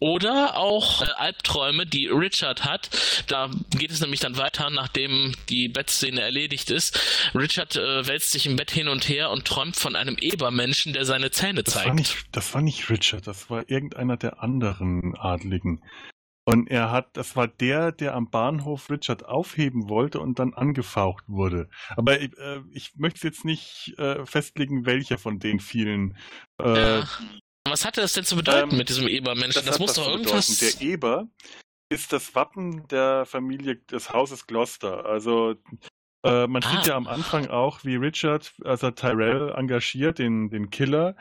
[0.00, 2.90] Oder auch äh, Albträume, die Richard hat.
[3.28, 6.98] Da geht es nämlich dann weiter, nachdem die Bettszene erledigt ist.
[7.34, 11.04] Richard äh, wälzt sich im Bett hin und her und träumt von einem Ebermenschen, der
[11.04, 11.88] seine Zähne Das zeigt.
[11.88, 15.82] war, nicht, das war nicht Richard, das war irgendeiner der anderen Adligen.
[16.44, 21.24] Und er hat, das war der, der am Bahnhof Richard aufheben wollte und dann angefaucht
[21.26, 21.68] wurde.
[21.90, 26.16] Aber ich, äh, ich möchte jetzt nicht äh, festlegen, welcher von den vielen.
[26.62, 27.08] Äh, Ja.
[27.70, 29.64] Was hatte das denn zu bedeuten Ähm, mit diesem Ebermenschen?
[29.64, 30.58] Das, hat muss doch irgendwas.
[30.58, 31.26] Der Eber
[31.90, 35.06] ist das Wappen der Familie des Hauses Gloucester.
[35.06, 35.54] Also
[36.24, 36.70] äh, man Ah.
[36.70, 41.14] sieht ja am Anfang auch, wie Richard, also Tyrell engagiert, den, den Killer,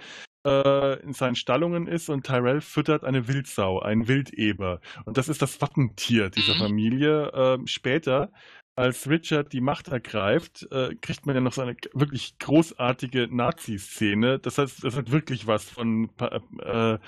[0.46, 4.82] äh, in seinen Stallungen ist und Tyrell füttert eine Wildsau, einen Wildeber.
[5.06, 6.60] Und das ist das Wappentier dieser Mhm.
[6.60, 7.32] Familie.
[7.34, 8.32] Ähm, später,
[8.78, 14.40] als Richard die Macht ergreift, äh, kriegt man ja noch so eine wirklich großartige Nazi-Szene.
[14.40, 17.00] Das heißt, das hat wirklich was von Pa- äh,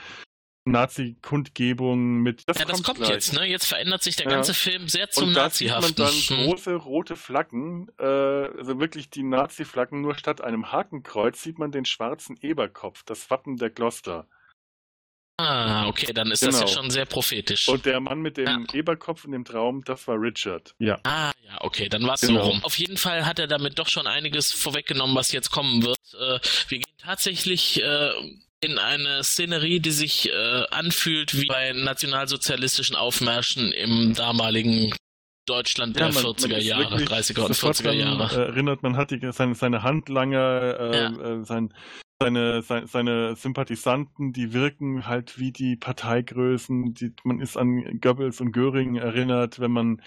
[0.66, 2.44] Nazi-Kundgebung mit.
[2.48, 3.10] ja, das kommt gleich.
[3.10, 3.46] jetzt, ne?
[3.46, 4.32] Jetzt verändert sich der Ja.
[4.32, 6.14] ganze Film sehr zum Und da sieht man dann
[6.46, 11.86] große rote Flaggen, äh, also wirklich die Nazi-Flaggen, nur statt einem Hakenkreuz sieht man den
[11.86, 14.28] schwarzen Eberkopf, das Wappen der Gloucester.
[15.40, 16.74] Ah, okay, dann ist das ja Genau.
[16.82, 17.68] schon sehr prophetisch.
[17.70, 20.74] Und der Mann mit dem Eberkopf in dem Traum, das war Richard.
[20.80, 21.00] Ja.
[21.04, 22.44] Ah, ja, okay, dann war es Genau.
[22.44, 22.64] so rum.
[22.64, 25.98] Auf jeden Fall hat er damit doch schon einiges vorweggenommen, was jetzt kommen wird.
[26.14, 28.10] Äh, wir gehen tatsächlich äh,
[28.62, 34.94] in eine Szenerie, die sich äh, anfühlt wie bei nationalsozialistischen Aufmärschen im damaligen
[35.46, 38.36] Deutschland der 40er ist Jahre, wirklich 30er und sofort 40er dran, Jahre.
[38.36, 41.10] Äh, erinnert, man hat die, seine, seine Handlanger, äh, Ja.
[41.42, 41.74] äh, sein,
[42.22, 46.94] seine, seine, seine Sympathisanten, die wirken halt wie die Parteigrößen.
[46.94, 50.02] Die, man ist an Goebbels und Göring erinnert, wenn man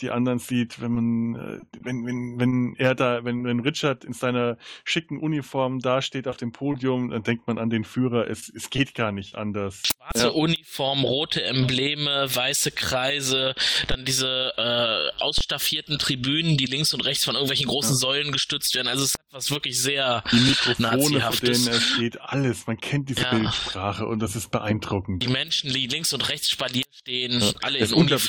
[0.00, 4.12] die anderen sieht, wenn man, äh, wenn, wenn, wenn er da, wenn, wenn Richard in
[4.12, 8.70] seiner schicken Uniform dasteht auf dem Podium, dann denkt man an den Führer, es, es
[8.70, 9.82] geht gar nicht anders.
[9.86, 13.54] Schwarze Uniform, rote Embleme, weiße Kreise,
[13.88, 18.88] dann diese äh, ausstaffierten Tribünen, die links und rechts von irgendwelchen großen Säulen gestützt werden.
[18.88, 22.66] Also es hat was wirklich sehr Die Mikrofone, vor denen er steht, alles.
[22.66, 23.30] Man kennt diese Ja.
[23.30, 25.22] Bildsprache und das ist beeindruckend.
[25.22, 28.22] Die Menschen, die links und rechts Spalier stehen, Ja, alle in ist unglaublich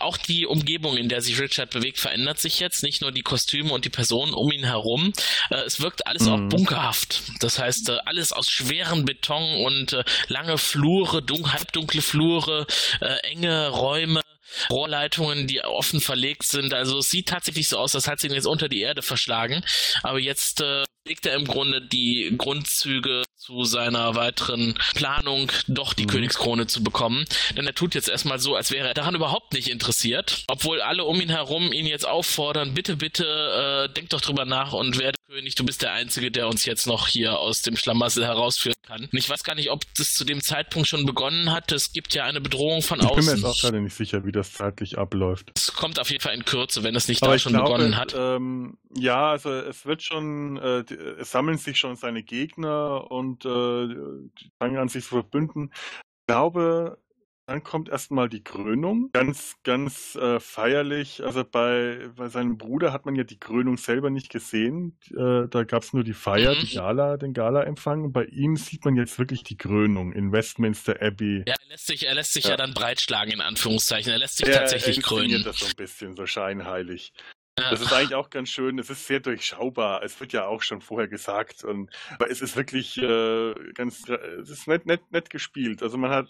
[0.00, 2.82] Auch die Umgebung, in der sich Richard bewegt, verändert sich jetzt.
[2.82, 5.12] Nicht nur die Kostüme und die Personen um ihn herum.
[5.50, 6.48] Äh, es wirkt alles auch Mhm.
[6.48, 7.22] bunkerhaft.
[7.40, 12.66] Das heißt, äh, alles aus schwerem Beton und äh, lange Flure, dun halbdunkle Flure,
[13.00, 14.22] äh, enge Räume.
[14.70, 16.74] Rohrleitungen, die offen verlegt sind.
[16.74, 19.64] Also es sieht tatsächlich so aus, als hat sie ihn jetzt unter die Erde verschlagen.
[20.02, 26.04] Aber jetzt äh, legt er im Grunde die Grundzüge zu seiner weiteren Planung, doch die
[26.04, 26.10] Mhm.
[26.10, 27.24] Königskrone zu bekommen.
[27.56, 30.44] Denn er tut jetzt erstmal so, als wäre er daran überhaupt nicht interessiert.
[30.46, 34.72] Obwohl alle um ihn herum ihn jetzt auffordern, bitte, bitte, äh, denk doch drüber nach
[34.72, 35.54] und werde König.
[35.56, 39.02] Du bist der Einzige, der uns jetzt noch hier aus dem Schlamassel herausführen kann.
[39.10, 41.72] Und ich weiß gar nicht, ob das zu dem Zeitpunkt schon begonnen hat.
[41.72, 43.36] Es gibt ja eine Bedrohung von Ich bin mir außen.
[43.38, 45.50] jetzt auch gerade nicht sicher, wie das zeitlich abläuft.
[45.56, 47.70] Es kommt auf jeden Fall in Kürze, wenn es nicht Aber da ich schon glaube,
[47.72, 48.14] begonnen hat.
[48.16, 53.44] Ähm, ja, also es wird schon, äh, die, es sammeln sich schon seine Gegner und
[53.44, 55.70] äh, die fangen an sich zu verbünden.
[55.74, 56.98] Ich glaube,
[57.46, 59.10] dann kommt erstmal die Krönung.
[59.12, 61.22] Ganz, ganz äh, feierlich.
[61.24, 64.96] Also bei, bei seinem Bruder hat man ja die Krönung selber nicht gesehen.
[65.10, 66.60] Äh, da gab es nur die Feier, Mhm.
[66.60, 68.04] die Gala, den Gala-Empfang.
[68.04, 71.42] Und bei ihm sieht man jetzt wirklich die Krönung in Westminster Abbey.
[71.46, 72.50] Ja, er lässt sich, er lässt sich ja.
[72.50, 72.56] Ja.
[72.56, 74.12] dann breitschlagen, in Anführungszeichen.
[74.12, 75.42] Er lässt sich Er- tatsächlich er krönen.
[75.42, 77.12] das so ein bisschen, so scheinheilig.
[77.58, 77.70] Ja.
[77.70, 78.78] Das ist eigentlich auch ganz schön.
[78.78, 80.02] Es ist sehr durchschaubar.
[80.02, 81.64] Es wird ja auch schon vorher gesagt.
[81.64, 85.82] Und, aber es ist wirklich äh, ganz, es ist nett, nett, nett gespielt.
[85.82, 86.28] Also man hat,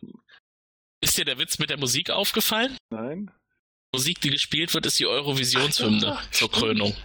[1.00, 2.76] Ist dir der Witz mit der Musik aufgefallen?
[2.90, 3.30] nein.
[3.94, 6.96] Musik, die gespielt wird, ist die Eurovisionshymne zur Krönung.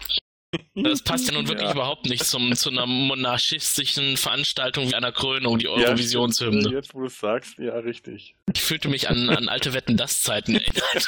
[0.73, 1.73] Das passt ja nun wirklich Ja.
[1.73, 6.61] überhaupt nicht zum, zu einer monarchistischen Veranstaltung wie einer Krönung, die Ja, Eurovisionshymne.
[6.61, 6.73] stimmt.
[6.73, 8.35] Jetzt, wo du es sagst, ja, richtig.
[8.53, 11.07] Ich fühlte mich an, an alte Wetten das Zeiten erinnert.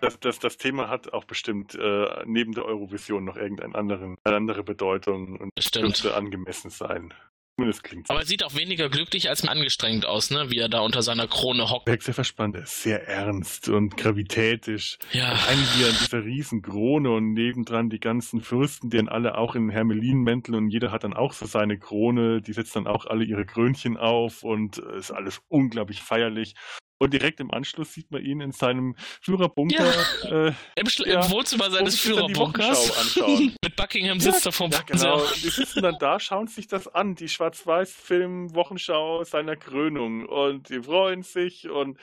[0.00, 4.62] Das, das, das Thema hat auch bestimmt äh, neben der Eurovision noch irgendeine anderen, andere
[4.62, 5.86] Bedeutung und Stimmt.
[5.86, 7.12] dürfte angemessen sein.
[7.56, 10.50] Zumindest klingt Aber er sieht auch weniger glücklich als angestrengt aus, ne?
[10.50, 11.88] Wie er da unter seiner Krone hockt.
[12.02, 14.98] Sehr verspannt, er ist sehr ernst und gravitätisch.
[15.12, 15.30] Ja.
[15.30, 19.54] Allein hier an dieser riesen Krone und nebendran die ganzen Fürsten, die dann alle auch
[19.54, 23.24] in Hermelinmäntel und jeder hat dann auch so seine Krone, die setzen dann auch alle
[23.24, 26.54] ihre Krönchen auf und äh, ist alles unglaublich feierlich.
[26.98, 29.92] Und direkt im Anschluss sieht man ihn in seinem Führerbunker
[30.24, 31.24] äh, Im, Ja.
[31.24, 33.16] im Wohnzimmer seines Führerbunkers.
[33.62, 35.20] Mit Buckingham sitzt er vom Ja, genau.
[35.20, 40.24] Und Die sitzen dann da, schauen sich das an, die Schwarz-Weiß-Film-Wochenschau seiner Krönung.
[40.26, 41.98] Und die freuen sich und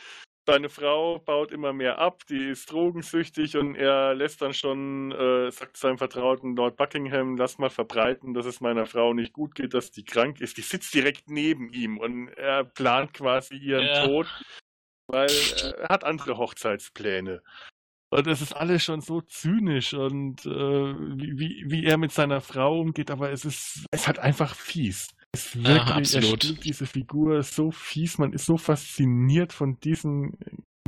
[0.46, 5.50] seine Frau baut immer mehr ab, die ist drogensüchtig und er lässt dann schon, äh,
[5.52, 9.74] sagt seinem Vertrauten Lord Buckingham, lass mal verbreiten, dass es meiner Frau nicht gut geht,
[9.74, 10.58] dass die krank ist.
[10.58, 14.06] Die sitzt direkt neben ihm und er plant quasi ihren Ja.
[14.06, 14.28] Tod,
[15.14, 17.42] weil äh, er hat andere Hochzeitspläne.
[18.10, 22.80] Und das ist alles schon so zynisch und äh, wie, wie, er mit seiner Frau
[22.80, 25.08] umgeht, aber es ist, es hat einfach fies.
[25.32, 26.44] Es ist Ja, wirklich, er absolut.
[26.44, 30.38] spielt diese Figur so fies, man ist so fasziniert von diesem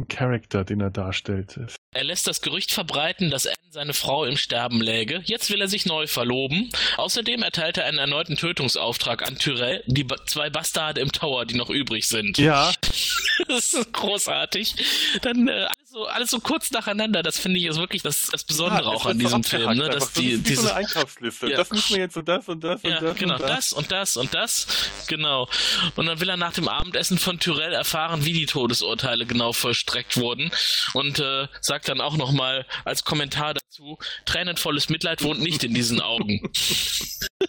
[0.09, 1.57] Charakter, den er darstellt.
[1.93, 5.21] Er lässt das Gerücht verbreiten, dass Anne seine Frau im Sterben läge.
[5.23, 6.69] Jetzt will er sich neu verloben.
[6.97, 11.55] Außerdem erteilt er einen erneuten Tötungsauftrag an Tyrell, die ba zwei Bastarde im Tower, die
[11.55, 12.37] noch übrig sind.
[12.37, 12.73] Ja,
[13.47, 14.75] Das ist großartig.
[15.21, 17.23] Dann äh, so, alles so kurz nacheinander.
[17.23, 19.77] Das finde ich ist wirklich das, das Besondere ja, auch an diesem Film.
[19.77, 19.87] Ne?
[19.87, 21.49] Dass Das die, ist wie so diese, eine Einkaufsliste.
[21.49, 21.57] Ja.
[21.57, 23.49] Das müssen wir jetzt so das und das ja, und das genau, und das.
[23.49, 24.67] das und das und das,
[25.07, 25.47] genau.
[25.95, 30.17] Und dann will er nach dem Abendessen von Tyrell erfahren, wie die Todesurteile genau vollstreckt
[30.17, 30.51] wurden
[30.93, 36.01] und äh, sagt dann auch nochmal als Kommentar dazu, tränenvolles Mitleid wohnt nicht in diesen
[36.01, 36.51] Augen.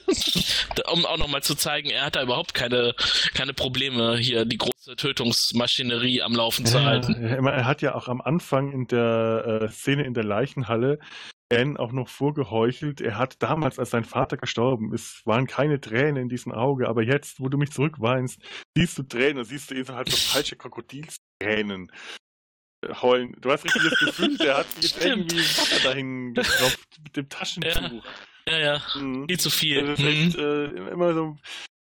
[0.93, 2.95] um auch nochmal zu zeigen, er hat da überhaupt keine,
[3.35, 7.15] keine Probleme, hier die große Tötungsmaschinerie am Laufen zu halten.
[7.25, 8.36] Er hat ja auch am Anfang
[8.73, 10.99] in der äh, Szene in der Leichenhalle
[11.53, 13.01] Anne auch noch vorgeheuchelt.
[13.01, 17.03] Er hat damals, als sein Vater gestorben ist, waren keine Tränen in diesem Auge, aber
[17.03, 18.41] jetzt, wo du mich zurückweinst,
[18.77, 21.93] siehst du Tränen, siehst du eben halt so falsche Krokodilstränen
[22.85, 23.37] äh, heulen.
[23.41, 25.33] Du hast richtig das Gefühl, der hat jetzt Stimmt.
[25.33, 28.05] irgendwie Wasser dahin getropft mit dem Taschentuch.
[28.49, 29.27] Ja, ja, Mhm.
[29.29, 29.89] viel zu viel.
[29.89, 30.09] Ist Mhm.
[30.09, 31.37] echt äh, immer so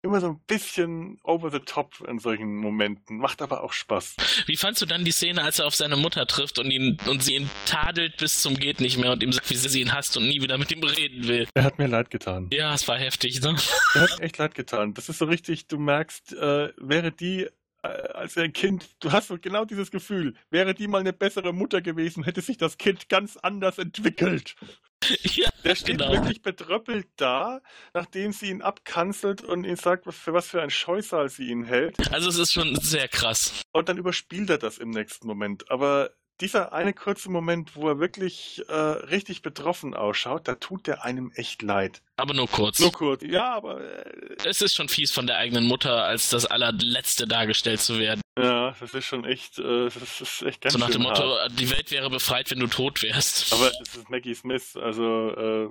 [0.03, 3.19] immer so ein bisschen over the top in solchen Momenten.
[3.19, 4.17] Macht aber auch Spaß.
[4.47, 7.23] Wie fandst du dann die Szene, als er auf seine Mutter trifft und ihn und
[7.23, 10.17] sie ihn tadelt bis zum geht nicht mehr und ihm sagt, wie sie ihn hasst
[10.17, 11.49] und nie wieder mit ihm reden will?
[11.55, 12.49] Er hat mir leid getan.
[12.53, 13.57] Ja, es war heftig, ne?
[13.95, 14.95] Er hat mir echt leid getan.
[14.95, 17.49] Das ist so richtig, du merkst, äh, wäre die
[17.83, 21.53] äh, als ein Kind, du hast so genau dieses Gefühl, wäre die mal eine bessere
[21.53, 24.57] Mutter gewesen, hätte sich das Kind ganz anders entwickelt.
[25.23, 26.13] ja, Der steht genau.
[26.13, 27.61] wirklich betröppelt da,
[27.95, 31.65] nachdem sie ihn abkanzelt und ihm sagt, was für was für ein Scheusal sie ihn
[31.65, 31.97] hält.
[32.13, 33.63] Also es ist schon sehr krass.
[33.73, 35.71] Und dann überspielt er das im nächsten Moment.
[35.71, 36.11] Aber
[36.41, 41.33] dieser eine kurze Moment, wo er wirklich äh, richtig betroffen ausschaut, da tut der einem
[41.35, 42.03] echt leid.
[42.17, 42.79] Aber nur kurz.
[42.79, 43.23] Nur kurz.
[43.25, 47.81] Ja, aber äh, es ist schon fies von der eigenen Mutter, als das allerletzte dargestellt
[47.81, 48.21] zu werden.
[48.39, 51.59] ja, das ist schon echt, äh, das ist echt ganz so nach dem Motto, hart.
[51.59, 53.53] die Welt wäre befreit, wenn du tot wärst.
[53.53, 55.69] Aber es ist Maggie Smith, also äh,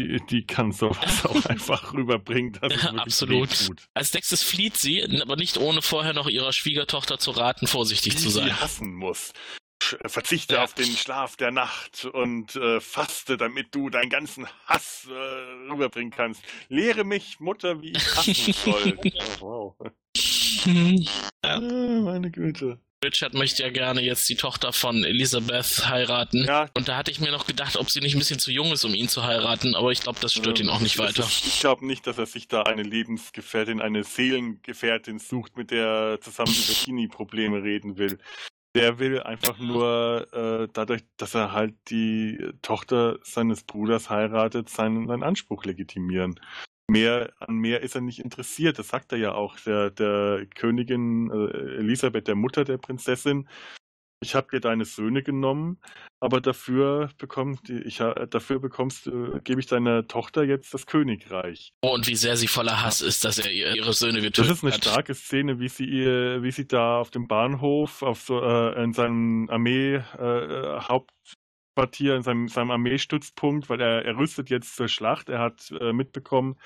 [0.00, 3.50] die, die kann sowas auch einfach rüberbringen, dass Ja, absolut.
[3.50, 3.82] wehtut.
[3.94, 8.22] Als nächstes flieht sie, aber nicht ohne vorher noch ihrer Schwiegertochter zu raten, vorsichtig die
[8.22, 8.60] zu sie sein.
[8.60, 9.32] hassen muss.
[9.96, 10.64] Sch- Verzichte Ja.
[10.64, 16.10] auf den Schlaf der Nacht und äh, faste, damit du deinen ganzen Hass äh, rüberbringen
[16.10, 16.42] kannst.
[16.68, 18.98] Lehre mich, Mutter, wie ich hassen soll.
[19.40, 19.90] oh, wow.
[20.64, 21.22] Ja.
[21.42, 22.78] Ah, meine Güte.
[23.04, 26.42] Richard möchte ja gerne jetzt die Tochter von Elizabeth heiraten.
[26.44, 26.68] Ja.
[26.74, 28.84] Und da hatte ich mir noch gedacht, ob sie nicht ein bisschen zu jung ist,
[28.84, 31.22] um ihn zu heiraten, aber ich glaube, das stört ihn auch nicht weiter.
[31.22, 35.86] Ist, ich glaube nicht, dass er sich da eine Lebensgefährtin, eine Seelengefährtin sucht, mit der
[35.86, 38.18] er zusammen über Teenie-Probleme reden will.
[38.76, 45.06] Der will einfach nur äh, dadurch, dass er halt die Tochter seines Bruders heiratet, seinen,
[45.08, 46.38] seinen Anspruch legitimieren.
[46.90, 48.78] Mehr, an mehr ist er nicht interessiert.
[48.78, 53.48] Das sagt er ja auch der, der Königin äh, Elisabeth, der Mutter der Prinzessin.
[54.20, 55.80] Ich habe dir deine Söhne genommen,
[56.18, 61.72] aber dafür bekommt ich dafür bekommst äh, gebe ich deiner Tochter jetzt das Königreich.
[61.82, 64.52] Oh, und wie sehr sie voller Hass ist, dass er ihr- ihre Söhne Das getötet
[64.52, 64.84] ist eine hat.
[64.84, 68.92] starke Szene, wie sie ihr, wie sie da auf dem Bahnhof auf so äh, in
[68.92, 75.28] seinem Armee äh, Hauptquartier in seinem, seinem Armeestützpunkt, weil er, er rüstet jetzt zur Schlacht.
[75.28, 76.56] Er hat äh, mitbekommen,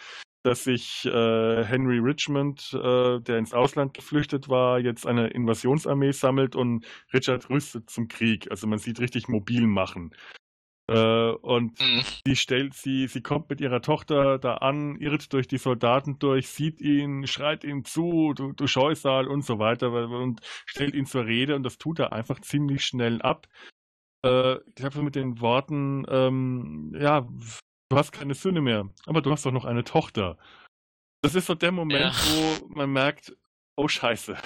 [0.43, 6.57] dass sich äh, Henry Richmond, äh, der ins Ausland geflüchtet war, jetzt eine Invasionsarmee sammelt
[6.57, 8.51] und Richard rüstet zum Krieg.
[8.51, 10.15] Also man sieht richtig mobil machen.
[10.89, 12.03] Äh, und Mhm.
[12.27, 16.49] sie stellt sie, sie kommt mit ihrer Tochter da an, irrt durch die Soldaten durch,
[16.49, 21.27] sieht ihn, schreit ihm zu, du, du Scheusal und so weiter und stellt ihn zur
[21.27, 23.47] Rede und das tut er einfach ziemlich schnell ab.
[24.25, 27.29] Äh, ich glaube mit den Worten, ähm, ja,
[27.93, 30.39] du hast keine Söhne mehr, aber du hast doch noch eine Tochter.
[31.23, 32.13] Das ist so der Moment, Ja.
[32.13, 33.37] wo man merkt,
[33.77, 34.37] oh Scheiße.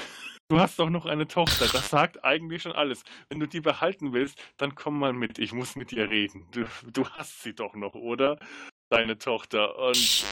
[0.49, 1.67] Du hast doch noch eine Tochter.
[1.73, 3.03] Das sagt eigentlich schon alles.
[3.29, 5.39] Wenn du die behalten willst, dann komm mal mit.
[5.39, 6.47] Ich muss mit ihr reden.
[6.53, 8.37] Du, du hast sie doch noch, oder?
[8.91, 9.77] Deine Tochter.
[9.79, 10.25] Und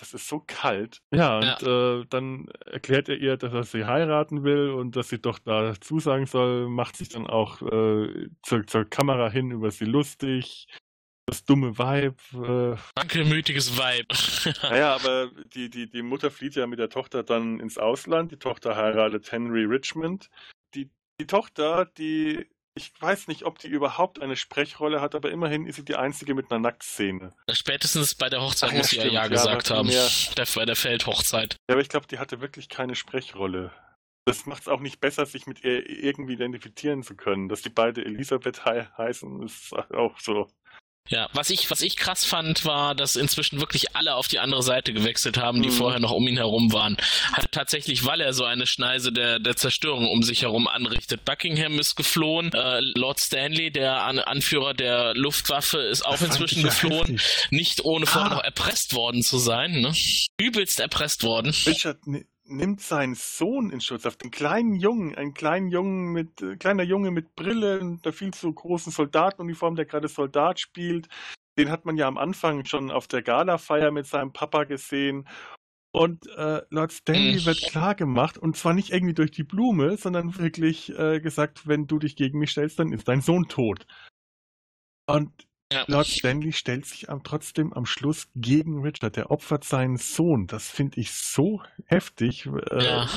[0.00, 0.98] das ist so kalt.
[1.14, 5.18] Ja, und Äh, dann erklärt er ihr, dass er sie heiraten will und dass sie
[5.20, 9.86] doch da zusagen soll, macht sich dann auch äh, zur, zur Kamera hin über sie
[9.86, 10.66] lustig.
[11.26, 12.20] Das dumme Weib.
[12.34, 14.58] Äh, Wankelmütiges Vibe.
[14.62, 18.30] naja, aber die, die, die Mutter flieht ja mit der Tochter dann ins Ausland.
[18.30, 20.28] Die Tochter heiratet Henry Richmond.
[20.74, 20.90] Die,
[21.20, 25.76] die Tochter, die, ich weiß nicht, ob die überhaupt eine Sprechrolle hat, aber immerhin ist
[25.76, 27.32] sie die einzige mit einer Nacktszene.
[27.52, 29.88] Spätestens bei der Hochzeit Ach muss sie ja Ja gesagt haben.
[30.36, 31.56] Der, bei der Feldhochzeit.
[31.68, 33.72] Ja, aber ich glaube, die hatte wirklich keine Sprechrolle.
[34.26, 37.48] Das macht es auch nicht besser, sich mit ihr irgendwie identifizieren zu können.
[37.48, 40.50] Dass die beide Elisabeth hei heißen, ist auch so.
[41.10, 44.62] Ja, was ich, was ich krass fand, war, dass inzwischen wirklich alle auf die andere
[44.62, 45.72] Seite gewechselt haben, die Mhm.
[45.74, 46.96] vorher noch um ihn herum waren.
[47.32, 51.26] Halt tatsächlich, weil er so eine Schneise der, der Zerstörung um sich herum anrichtet.
[51.26, 56.62] Buckingham ist geflohen, äh, Lord Stanley, der An Anführer der Luftwaffe, ist auch Das inzwischen
[56.62, 57.18] geflohen.
[57.18, 57.50] heftig.
[57.50, 58.34] Nicht ohne vorher Ah.
[58.36, 59.92] noch erpresst worden zu sein, ne?
[60.40, 61.54] Übelst erpresst worden.
[61.66, 61.98] Richard
[62.46, 66.82] nimmt seinen Sohn in Schutz auf, den kleinen Jungen, einen kleinen Jungen mit, äh, kleiner
[66.82, 71.08] Junge mit Brille und der viel zu großen Soldatenuniform, der gerade Soldat spielt.
[71.58, 75.28] Den hat man ja am Anfang schon auf der Galafeier mit seinem Papa gesehen.
[75.92, 77.46] Und äh, Lord Stanley Mhm.
[77.46, 81.86] wird klar gemacht, und zwar nicht irgendwie durch die Blume, sondern wirklich äh, gesagt, wenn
[81.86, 83.86] du dich gegen mich stellst, dann ist dein Sohn tot.
[85.06, 85.84] Und Ja.
[85.88, 89.16] Lord Stanley stellt sich trotzdem am Schluss gegen Richard.
[89.16, 90.46] Der opfert seinen Sohn.
[90.46, 92.46] Das finde ich so heftig.
[92.46, 93.08] Äh, Ja.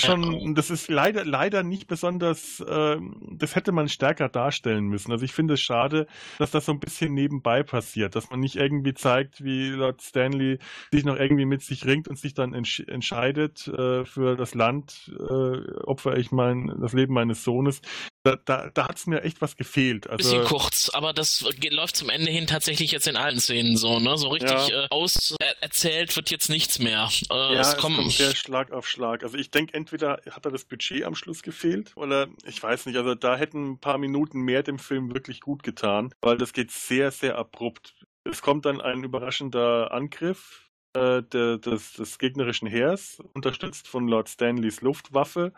[0.00, 5.10] Schon, das ist leider, leider nicht besonders, ähm, das hätte man stärker darstellen müssen.
[5.10, 6.06] Also ich finde es schade,
[6.38, 10.60] dass das so ein bisschen nebenbei passiert, dass man nicht irgendwie zeigt, wie Lord Stanley
[10.92, 15.10] sich noch irgendwie mit sich ringt und sich dann entsch entscheidet, äh, für das Land
[15.18, 17.80] äh, opfer ich mein, das Leben meines Sohnes.
[18.28, 20.08] Da, da, da hat es mir echt was gefehlt.
[20.08, 23.76] Also, Bisschen kurz, aber das geht, läuft zum Ende hin tatsächlich jetzt in allen Szenen
[23.76, 24.18] so, ne?
[24.18, 24.84] So richtig Ja.
[24.84, 27.08] äh, aus er erzählt wird jetzt nichts mehr.
[27.30, 29.22] Äh, Ja, es es kommen, kommt sehr Schlag auf Schlag.
[29.22, 32.96] Also ich denke, entweder hat er das Budget am Schluss gefehlt oder ich weiß nicht.
[32.96, 36.70] Also da hätten ein paar Minuten mehr dem Film wirklich gut getan, weil das geht
[36.70, 37.94] sehr, sehr abrupt.
[38.24, 44.28] Es kommt dann ein überraschender Angriff äh, der, des, des gegnerischen Heers, unterstützt von Lord
[44.28, 45.52] Stanleys Luftwaffe.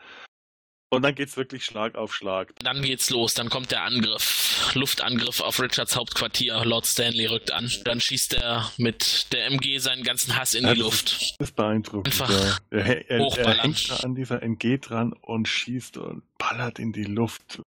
[0.92, 2.52] Und dann geht's wirklich Schlag auf Schlag.
[2.64, 4.72] Dann geht's los, dann kommt der Angriff.
[4.74, 6.64] Luftangriff auf Richards Hauptquartier.
[6.64, 7.70] Lord Stanley rückt an.
[7.84, 11.38] Dann schießt er mit der MG seinen ganzen Hass in Ja, die Luft.
[11.38, 12.08] Das ist beeindruckend.
[12.08, 12.58] Einfach ja.
[12.70, 17.04] er, er, er hängt da an dieser MG dran und schießt und ballert in die
[17.04, 17.62] Luft.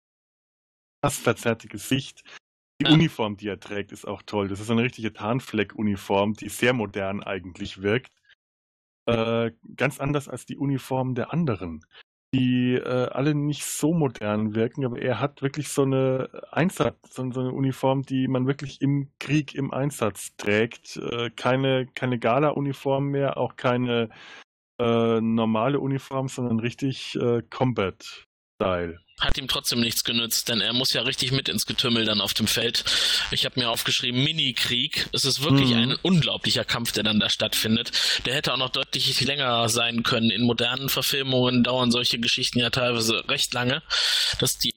[1.02, 2.23] Das verzerrte Gesicht.
[2.81, 2.93] Die Ja.
[2.93, 4.48] Uniform, die er trägt, ist auch toll.
[4.48, 8.11] Das ist eine richtige Tarnfleck-Uniform, die sehr modern eigentlich wirkt.
[9.06, 11.85] Äh, ganz anders als die Uniformen der anderen,
[12.33, 17.23] die äh, alle nicht so modern wirken, aber er hat wirklich so eine Einsatz, so,
[17.23, 20.97] eine Uniform, die man wirklich im Krieg im Einsatz trägt.
[20.97, 24.09] Äh, keine keine Gala-Uniform mehr, auch keine
[24.79, 27.43] äh, normale Uniform, sondern richtig äh,
[28.61, 28.99] Combat-Style.
[29.19, 32.33] Hat ihm trotzdem nichts genützt, denn er muss ja richtig mit ins Getümmel dann auf
[32.33, 32.83] dem Feld.
[33.29, 35.07] Ich habe mir aufgeschrieben, Mini-Krieg.
[35.13, 35.77] Es ist wirklich Mhm.
[35.77, 37.91] ein unglaublicher Kampf, der dann da stattfindet.
[38.25, 40.31] Der hätte auch noch deutlich länger sein können.
[40.31, 43.83] In modernen Verfilmungen dauern solche Geschichten ja teilweise recht lange,
[44.39, 44.73] dass die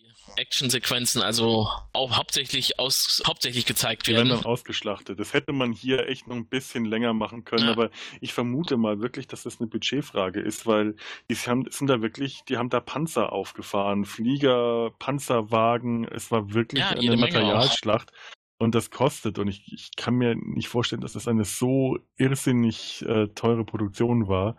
[0.54, 4.42] Actionsequenzen also auch hauptsächlich aus hauptsächlich gezeigt Die werden werden.
[4.42, 5.18] dann ausgeschlachtet.
[5.18, 7.72] Das hätte man hier echt noch ein bisschen länger machen können, Ja.
[7.72, 7.90] aber
[8.20, 10.94] ich vermute mal wirklich, dass das eine Budgetfrage ist, weil
[11.28, 16.80] die haben, sind da wirklich, die haben da Panzer aufgefahren, Flieger, Panzerwagen, es war wirklich
[16.82, 17.16] Ja, eine.
[17.16, 18.12] Materialschlacht.
[18.58, 19.40] Und das kostet.
[19.40, 24.28] Und ich, ich kann mir nicht vorstellen, dass das eine so irrsinnig äh, teure Produktion
[24.28, 24.56] war,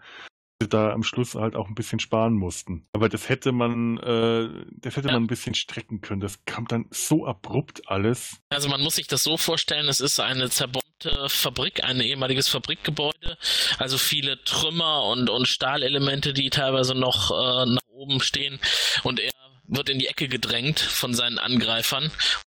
[0.62, 2.88] sie da am Schluss halt auch ein bisschen sparen mussten.
[2.94, 5.14] Aber das hätte man, äh, das hätte Ja.
[5.14, 6.22] man ein bisschen strecken können.
[6.22, 8.38] Das kam dann so abrupt alles.
[8.50, 13.38] Also man muss sich das so vorstellen, es ist eine zerbombte Fabrik, ein ehemaliges Fabrikgebäude,
[13.78, 18.60] also viele Trümmer und, und Stahlelemente, die teilweise noch äh, nach oben stehen
[19.04, 19.32] und er
[19.68, 22.12] wird in die Ecke gedrängt von seinen Angreifern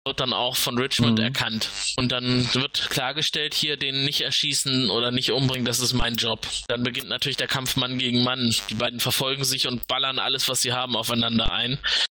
[0.09, 1.23] wird dann auch von Richmond Mhm.
[1.25, 1.69] erkannt.
[1.97, 6.47] Und dann wird klargestellt, hier den nicht erschießen oder nicht umbringen, das ist mein Job.
[6.67, 8.53] Dann beginnt natürlich der Kampf Mann gegen Mann.
[8.69, 11.77] Die beiden verfolgen sich und ballern alles, was sie haben, aufeinander ein.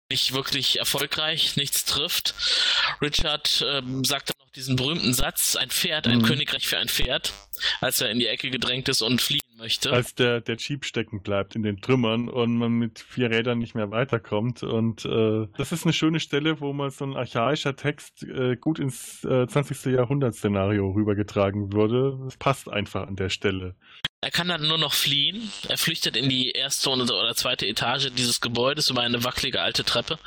[0.10, 2.34] nicht wirklich erfolgreich, nichts trifft.
[3.02, 6.24] Richard ähm, sagt dann noch diesen berühmten Satz, ein Pferd, ein Mhm.
[6.24, 7.32] Königreich für ein Pferd,
[7.80, 9.92] als er in die Ecke gedrängt ist und fliehen möchte.
[9.92, 13.76] Als der, der Jeep stecken bleibt in den Trümmern und man mit vier Rädern nicht
[13.76, 14.64] mehr weiterkommt.
[14.64, 18.80] Und äh, das ist eine schöne Stelle, wo mal so ein archaischer Text äh, gut
[18.80, 19.86] ins äh, 20.
[19.94, 22.20] Jahrhundert-Szenario rübergetragen würde.
[22.24, 23.76] Das passt einfach an der Stelle.
[24.24, 25.52] Er kann dann nur noch fliehen.
[25.68, 30.20] Er flüchtet in die erste oder zweite Etage dieses Gebäudes über eine wackelige alte Treppe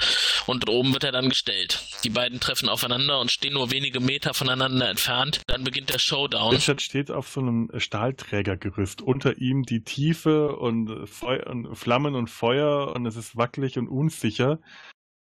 [0.46, 1.80] und oben wird er dann gestellt.
[2.02, 5.42] Die beiden treffen aufeinander und stehen nur wenige Meter voneinander entfernt.
[5.46, 6.56] Dann beginnt der Showdown.
[6.56, 9.00] Richard steht auf so einem Stahlträgergerüst.
[9.24, 13.88] Unter ihm die Tiefe und, Feu und Flammen und Feuer und es ist wackelig und
[13.88, 14.60] unsicher.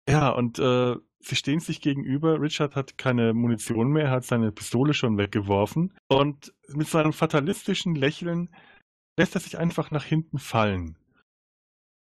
[0.08, 2.40] Ja, und äh, sie stehen sich gegenüber.
[2.40, 5.92] Richard hat keine Munition mehr, er hat seine Pistole schon weggeworfen.
[6.08, 8.48] Und mit seinem fatalistischen Lächeln
[9.18, 10.96] lässt er sich einfach nach hinten fallen.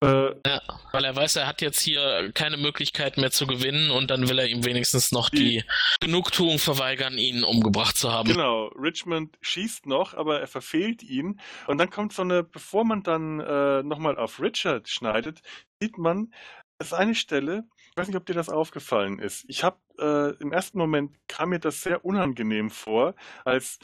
[0.01, 0.63] Äh, Ja,
[0.93, 4.39] weil er weiß, er hat jetzt hier keine Möglichkeit mehr zu gewinnen und dann will
[4.39, 5.65] er ihm wenigstens noch die
[6.01, 8.29] Genugtuung verweigern, ihn umgebracht zu haben.
[8.29, 11.41] Genau, Richmond schießt noch, aber er verfehlt ihn.
[11.67, 15.43] Und dann kommt so eine, bevor man dann äh, nochmal auf Richard schneidet,
[15.81, 16.33] sieht man,
[16.79, 19.45] das eine Stelle, ich weiß nicht, ob dir das aufgefallen ist.
[19.49, 23.15] Ich habe äh, im ersten Moment kam mir das sehr unangenehm vor,
[23.45, 23.81] als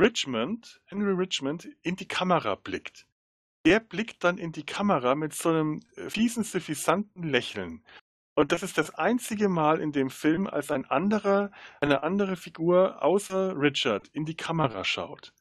[0.00, 3.06] Richmond, Henry Richmond, in die Kamera blickt.
[3.66, 7.84] Der blickt dann in die Kamera mit so einem äh, fiesen, suffisanten Lächeln.
[8.36, 13.02] Und das ist das einzige Mal in dem Film, als ein anderer, eine andere Figur
[13.02, 15.34] außer Richard in die Kamera schaut.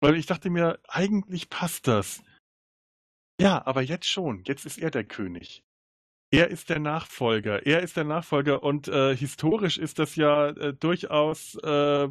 [0.00, 2.20] Weil ich dachte mir, eigentlich passt das.
[3.40, 4.42] Ja, aber jetzt schon.
[4.44, 5.62] Jetzt ist er der König.
[6.32, 7.64] Er ist der Nachfolger.
[7.66, 12.08] Er ist der Nachfolger und äh, historisch ist das ja äh, durchaus äh,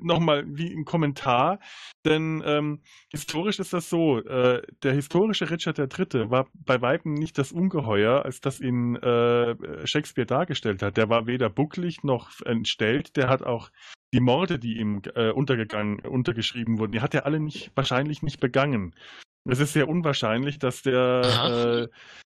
[0.00, 1.60] nochmal wie ein Kommentar,
[2.04, 6.30] denn ähm, historisch ist das so, äh, der historische Richard III.
[6.30, 10.96] war bei Weitem nicht das Ungeheuer, als das ihn äh, Shakespeare dargestellt hat.
[10.96, 13.70] Der war weder bucklig noch entstellt, der hat auch
[14.12, 18.40] die Morde, die ihm äh, untergegangen, untergeschrieben wurden, die hat er alle nicht, wahrscheinlich nicht
[18.40, 18.96] begangen.
[19.44, 21.88] Es ist sehr unwahrscheinlich, dass der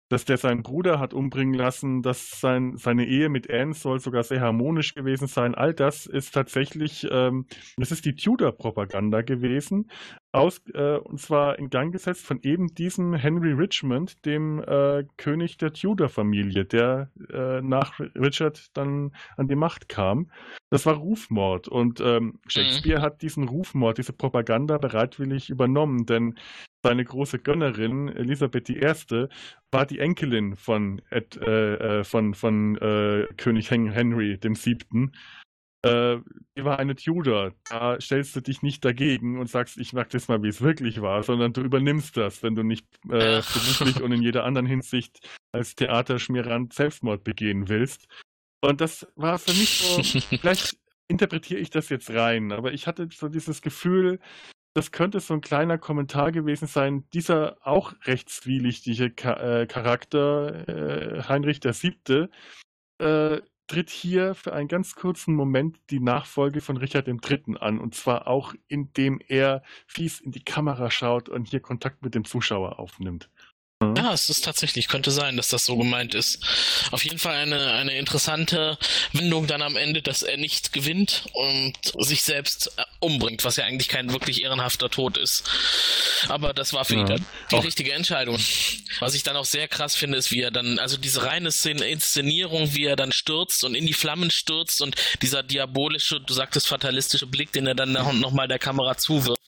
[0.09, 4.23] dass der seinen Bruder hat umbringen lassen, dass sein, seine Ehe mit Anne soll sogar
[4.23, 5.55] sehr harmonisch gewesen sein.
[5.55, 7.47] All das ist tatsächlich, ähm,
[7.77, 9.91] das ist die Tudor-Propaganda gewesen,
[10.37, 15.57] aus, äh, und zwar in Gang gesetzt von eben diesem Henry Richmond, dem äh, König
[15.57, 20.31] der Tudor-Familie, der äh, nach Richard dann an die Macht kam.
[20.71, 26.35] Das war Rufmord und ähm, Shakespeare hat diesen Rufmord, diese Propaganda bereitwillig übernommen, denn
[26.83, 29.29] seine große Gönnerin Elisabeth I.
[29.71, 35.13] war die Enkelin von, Ed, äh, äh, von, von äh, König Hen Henry dem Siebten.
[35.87, 36.21] Äh,
[36.57, 37.53] die war eine Tudor.
[37.71, 41.01] Da stellst du dich nicht dagegen und sagst, ich mag das mal, wie es wirklich
[41.01, 45.21] war, sondern du übernimmst das, wenn du nicht äh, beruflich und in jeder anderen Hinsicht
[45.53, 48.07] als Theaterschmierant Selbstmord begehen willst.
[48.61, 50.77] Und das war für mich so, vielleicht
[51.09, 54.19] interpretiere ich das jetzt rein, aber ich hatte so dieses Gefühl,
[54.75, 57.09] das könnte so ein kleiner Kommentar gewesen sein.
[57.15, 62.29] Dieser auch recht zwielichtige äh, Charakter, äh, Heinrich VII.,
[62.99, 67.57] äh, tritt hier für einen ganz kurzen Moment die Nachfolge von Richard III.
[67.61, 67.79] an.
[67.79, 72.25] Und zwar auch, indem er fies in die Kamera schaut und hier Kontakt mit dem
[72.25, 73.31] Zuschauer aufnimmt.
[73.97, 76.39] Ja, es ist tatsächlich, könnte sein, dass das so gemeint ist.
[76.91, 78.79] Auf jeden Fall eine, eine interessante
[79.13, 83.65] Wendung dann am Ende, dass er nicht gewinnt und sich selbst äh, umbringt, was ja
[83.65, 85.45] eigentlich kein wirklich ehrenhafter Tod ist.
[86.29, 87.17] Aber das war für ihn Ja.
[87.17, 88.39] dann die Auch- richtige Entscheidung.
[89.01, 91.87] Was ich dann auch sehr krass finde, ist, wie er dann, also diese reine Szene,
[91.87, 96.67] Inszenierung, wie er dann stürzt und in die Flammen stürzt und dieser diabolische, du sagtest
[96.67, 99.41] fatalistische Blick, den er dann nochmal der Kamera zuwirft.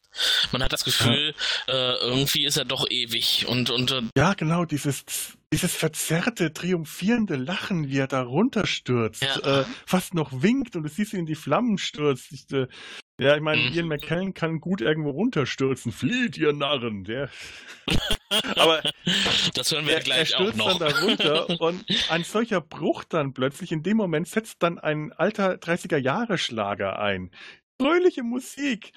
[0.53, 1.35] Man hat das Gefühl,
[1.69, 5.05] äh, irgendwie ist er doch ewig und, und äh, Ja, genau, dieses,
[5.53, 9.61] dieses verzerrte, triumphierende Lachen, wie er da runterstürzt, Ja.
[9.61, 12.33] äh, fast noch winkt und du siehst ihn in die Flammen stürzt.
[12.33, 12.67] Ich, äh,
[13.21, 13.75] ja, ich meine, Mhm.
[13.75, 15.91] Ian McKellen kann gut irgendwo runterstürzen.
[15.91, 17.03] Flieht, ihr Narren!
[17.05, 17.29] Der,
[18.57, 18.83] aber
[19.55, 20.79] das hören wir ja er, er gleich auch stürzt noch.
[20.79, 25.13] dann da runter und ein solcher Bruch dann plötzlich, in dem Moment setzt dann ein
[25.13, 27.31] alter 30er-Jahre-Schlager ein.
[27.81, 28.93] Fröhliche Musik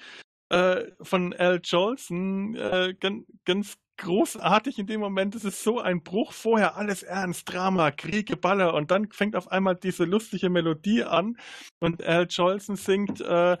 [0.52, 5.34] äh, von Al Jolson, äh, ganz, ganz großartig in dem Moment.
[5.34, 6.32] Es ist so ein Bruch.
[6.32, 11.38] Vorher alles ernst, Drama, Krieg, Geballer und dann fängt auf einmal diese lustige Melodie an
[11.80, 13.56] und Al Jolson singt, äh,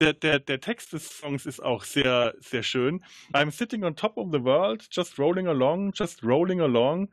[0.00, 3.02] der, der, der Text des Songs ist auch sehr, sehr schön.
[3.32, 7.08] I'm sitting on top of the world, just rolling along, just rolling along.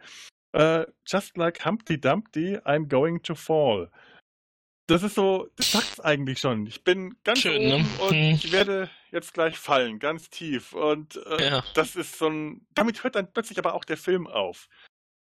[0.56, 3.90] Uh, just like Humpty Dumpty, I'm going to fall.
[4.88, 6.68] Das ist so, das sagt's eigentlich schon.
[6.68, 7.86] Ich bin ganz Schön, oben ne?
[8.04, 8.36] und Hm.
[8.36, 10.74] ich werde jetzt gleich fallen, ganz tief.
[10.74, 11.64] Und äh, Ja.
[11.76, 14.68] das ist so ein, damit hört dann plötzlich aber auch der Film auf.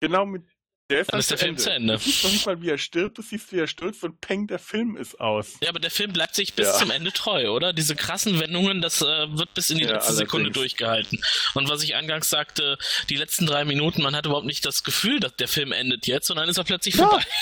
[0.02, 0.44] Genau mit
[0.94, 1.94] Der ist Dann ist der Film zu Ende.
[1.94, 4.48] Du siehst noch nicht mal, wie er stirbt, du siehst, wie er stürzt und peng,
[4.48, 5.56] der Film ist aus.
[5.61, 6.74] Ja, aber der Film bleibt sich bis Ja.
[6.78, 7.74] zum Ende treu, oder?
[7.74, 9.06] Diese krassen Wendungen, das äh,
[9.38, 11.20] wird bis in die Ja, letzte Sekunde durchgehalten.
[11.56, 12.78] Und was ich eingangs sagte,
[13.10, 16.30] die letzten drei Minuten, man hat überhaupt nicht das Gefühl, dass der Film endet jetzt,
[16.30, 17.10] und dann ist er plötzlich Ja.
[17.10, 17.24] vorbei.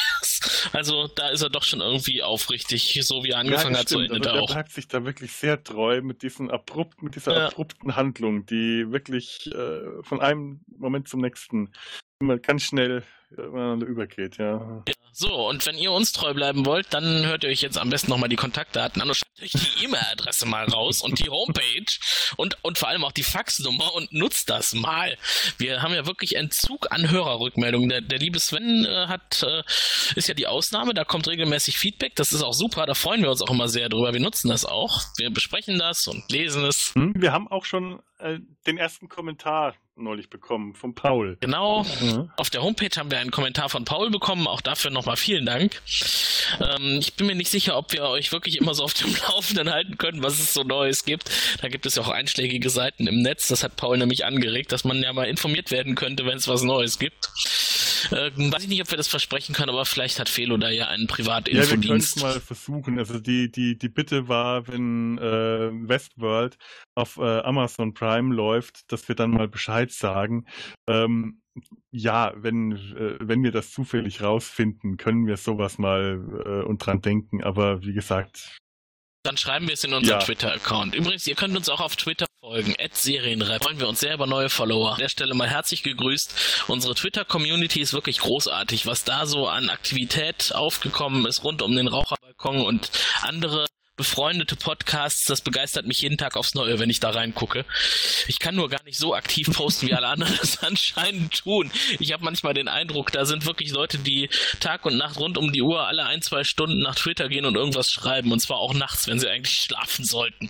[0.74, 4.12] Also da ist er doch schon irgendwie aufrichtig, so wie er angefangen hat, so stimmt.
[4.16, 4.54] endet Also er der auch.
[4.54, 9.48] bleibt sich da wirklich sehr treu mit diesen abrupt, mit dieser abrupten Handlung, die wirklich
[9.54, 11.72] äh, von einem Moment zum nächsten
[12.20, 13.04] immer ganz schnell
[13.38, 14.84] ineinander übergeht, ja.
[14.88, 17.90] Ja, so, und wenn ihr uns treu bleiben wollt, dann hört ihr euch jetzt am
[17.90, 21.86] besten nochmal die Kontaktdaten an und schreibt euch die E-Mail-Adresse mal raus und die Homepage
[22.38, 25.18] und, und vor allem auch die Faxnummer und nutzt das mal.
[25.58, 27.90] Wir haben ja wirklich Entzug an Hörerrückmeldungen.
[27.90, 29.64] Der, der liebe Sven äh, hat, äh,
[30.16, 33.32] ist ja die Ausnahme, da kommt regelmäßig Feedback, das ist auch super, da freuen wir
[33.32, 34.14] uns auch immer sehr drüber.
[34.14, 36.94] Wir nutzen das auch, wir besprechen das und lesen es.
[36.96, 41.38] Hm, Wir haben auch schon äh, den ersten Kommentar neulich bekommen von Paul.
[41.42, 41.84] Genau.
[42.02, 42.32] Mhm.
[42.38, 44.48] Auf der Homepage haben wir einen Kommentar von Paul bekommen.
[44.48, 45.82] Auch dafür nochmal vielen Dank.
[46.60, 49.72] Ähm, ich bin mir nicht sicher, ob wir euch wirklich immer so auf dem Laufenden
[49.72, 51.30] halten können, was es so Neues gibt.
[51.62, 53.48] Da gibt es ja auch einschlägige Seiten im Netz.
[53.48, 56.64] Das hat Paul nämlich angeregt, dass man ja mal informiert werden könnte, wenn es was
[56.64, 57.30] Neues gibt.
[58.12, 60.88] Ähm, weiß ich nicht, ob wir das versprechen können, aber vielleicht hat Felo da ja
[60.88, 62.22] einen Ja, wir können es Privatinfodienst.
[62.22, 63.00] mal versuchen.
[63.00, 66.58] Also die, die, die Bitte war, wenn äh, Westworld
[66.96, 70.46] auf äh, Amazon Prime läuft, dass wir dann mal Bescheid sagen.
[70.88, 71.42] Ähm,
[71.92, 77.02] ja, wenn, äh, wenn wir das zufällig rausfinden, können wir sowas mal äh, und dran
[77.02, 77.44] denken.
[77.44, 78.58] Aber wie gesagt,
[79.24, 80.26] Dann schreiben wir es in unseren Ja.
[80.26, 80.96] Twitter-Account.
[80.96, 82.76] Übrigens, ihr könnt uns auch auf Twitter folgen.
[82.92, 83.64] Serienrep.
[83.64, 84.94] Freuen wir uns sehr über neue Follower.
[84.94, 86.66] An der Stelle mal herzlich gegrüßt.
[86.68, 91.88] Unsere Twitter-Community ist wirklich großartig, was da so an Aktivität aufgekommen ist rund um den
[91.88, 92.90] Raucherbalkon und
[93.22, 93.68] andere
[94.02, 97.66] befreundete Podcasts, das begeistert mich jeden Tag aufs Neue, wenn ich da reingucke.
[98.28, 101.70] Ich kann nur gar nicht so aktiv posten, wie alle anderen das anscheinend tun.
[102.00, 104.28] Ich habe manchmal den Eindruck, da sind wirklich Leute, die
[104.60, 107.54] Tag und Nacht rund um die Uhr alle ein, zwei Stunden nach Twitter gehen und
[107.56, 108.32] irgendwas schreiben.
[108.32, 110.50] Und zwar auch nachts, wenn sie eigentlich schlafen sollten.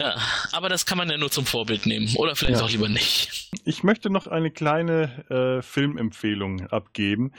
[0.00, 0.16] Ja,
[0.50, 2.12] aber das kann man ja nur zum Vorbild nehmen.
[2.16, 2.64] Oder vielleicht Ja.
[2.66, 3.50] auch lieber nicht.
[3.64, 7.32] ich möchte noch eine kleine äh, Filmempfehlung abgeben.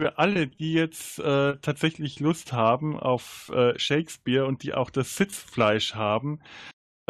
[0.00, 5.16] Für alle, die jetzt äh, tatsächlich Lust haben auf äh, Shakespeare und die auch das
[5.16, 6.40] Sitzfleisch haben,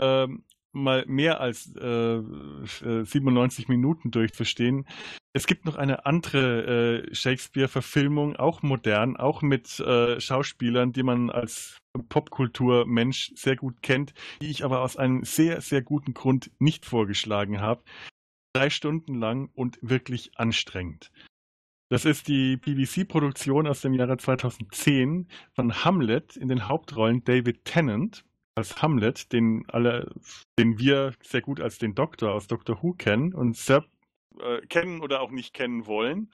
[0.00, 4.86] ähm, mal mehr als äh, äh, 97 Minuten durchzustehen.
[5.32, 11.30] Es gibt noch eine andere äh, Shakespeare-Verfilmung, auch modern, auch mit äh, Schauspielern, die man
[11.30, 11.78] als
[12.08, 17.60] Popkulturmensch sehr gut kennt, die ich aber aus einem sehr, sehr guten Grund nicht vorgeschlagen
[17.60, 17.82] habe.
[18.52, 21.10] Drei Stunden lang und wirklich anstrengend.
[21.94, 28.24] Das ist die BBC-Produktion aus dem Jahre 2010 von Hamlet in den Hauptrollen David Tennant
[28.56, 30.12] als Hamlet, den alle,
[30.58, 33.84] den wir sehr gut als den Doktor aus Doctor Who kennen und sehr
[34.40, 36.32] äh, kennen oder auch nicht kennen wollen.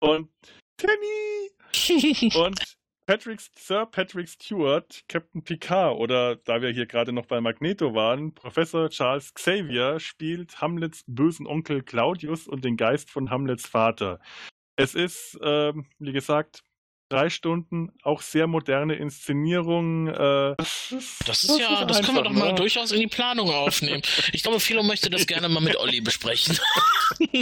[0.00, 0.28] Und
[0.76, 2.76] Tenny und
[3.06, 8.34] Patrick, Sir Patrick Stewart, Captain Picard oder da wir hier gerade noch bei Magneto waren,
[8.34, 14.20] Professor Charles Xavier spielt Hamlets bösen Onkel Claudius und den Geist von Hamlets Vater.
[14.76, 16.62] Es ist, ähm, wie gesagt,
[17.08, 20.08] drei Stunden, auch sehr moderne Inszenierung.
[20.08, 22.54] Äh, Das ist ja, das können wir doch mal ne?
[22.56, 24.02] durchaus in die Planung aufnehmen.
[24.32, 26.58] Ich glaube, Philo möchte das gerne mal mit Olli besprechen.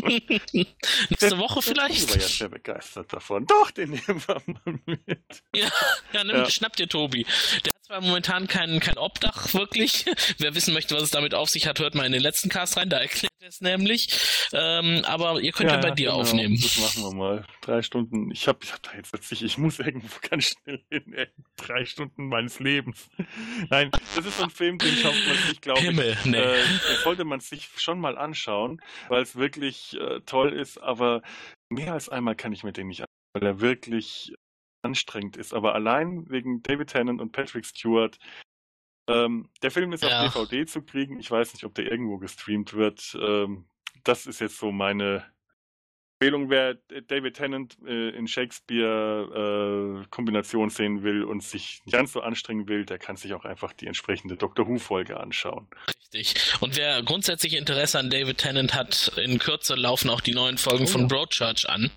[0.48, 2.38] Nächste Woche Ich war ja vielleicht?
[2.38, 3.46] sehr begeistert davon.
[3.46, 5.42] Doch, den nehmen wir mal mit.
[5.54, 5.70] Ja,
[6.12, 6.50] ja, nimm, Ja.
[6.50, 7.26] schnapp dir Tobi.
[7.64, 10.06] Der zwar momentan kein, kein Obdach, wirklich.
[10.38, 12.78] Wer wissen möchte, was es damit auf sich hat, hört mal in den letzten Cast
[12.78, 14.08] rein, da erklärt er es nämlich.
[14.52, 16.20] Ähm, aber ihr könnt ja, bei dir genau.
[16.20, 16.58] aufnehmen.
[16.60, 17.46] Das machen wir mal.
[17.60, 18.30] Drei Stunden.
[18.30, 21.12] Ich habe ich hab da jetzt plötzlich, ich muss irgendwo ganz schnell hin.
[21.12, 21.28] Ey.
[21.56, 23.10] Drei Stunden meines Lebens.
[23.68, 25.86] Nein, das ist so ein Film, den schafft man sich, glaube ich.
[25.86, 26.38] Himmel, nee.
[26.38, 30.78] Äh, den sollte man sich schon mal anschauen, weil es wirklich äh, toll ist.
[30.78, 31.20] Aber
[31.68, 34.32] mehr als einmal kann ich mir den nicht anschauen, weil er wirklich
[34.84, 35.52] anstrengend ist.
[35.54, 38.18] Aber allein wegen David Tennant und Patrick Stewart.
[39.08, 40.26] Ähm, der Film ist Ja.
[40.26, 41.18] auf DVD zu kriegen.
[41.20, 43.16] Ich weiß nicht, ob der irgendwo gestreamt wird.
[43.20, 43.66] Ähm,
[44.04, 45.24] das ist jetzt so meine
[46.20, 46.48] Empfehlung.
[46.48, 46.74] Wer
[47.08, 48.26] David Tennant äh, in
[49.34, 53.72] Shakespeare-Kombination sehen will und sich nicht ganz so anstrengen will, der kann sich auch einfach
[53.72, 55.68] die entsprechende Doctor Who-Folge anschauen.
[56.14, 56.34] Richtig.
[56.60, 60.84] Und wer grundsätzlich Interesse an David Tennant hat, in Kürze laufen auch die neuen Folgen
[60.84, 60.88] Oh.
[60.88, 61.90] von Broadchurch an.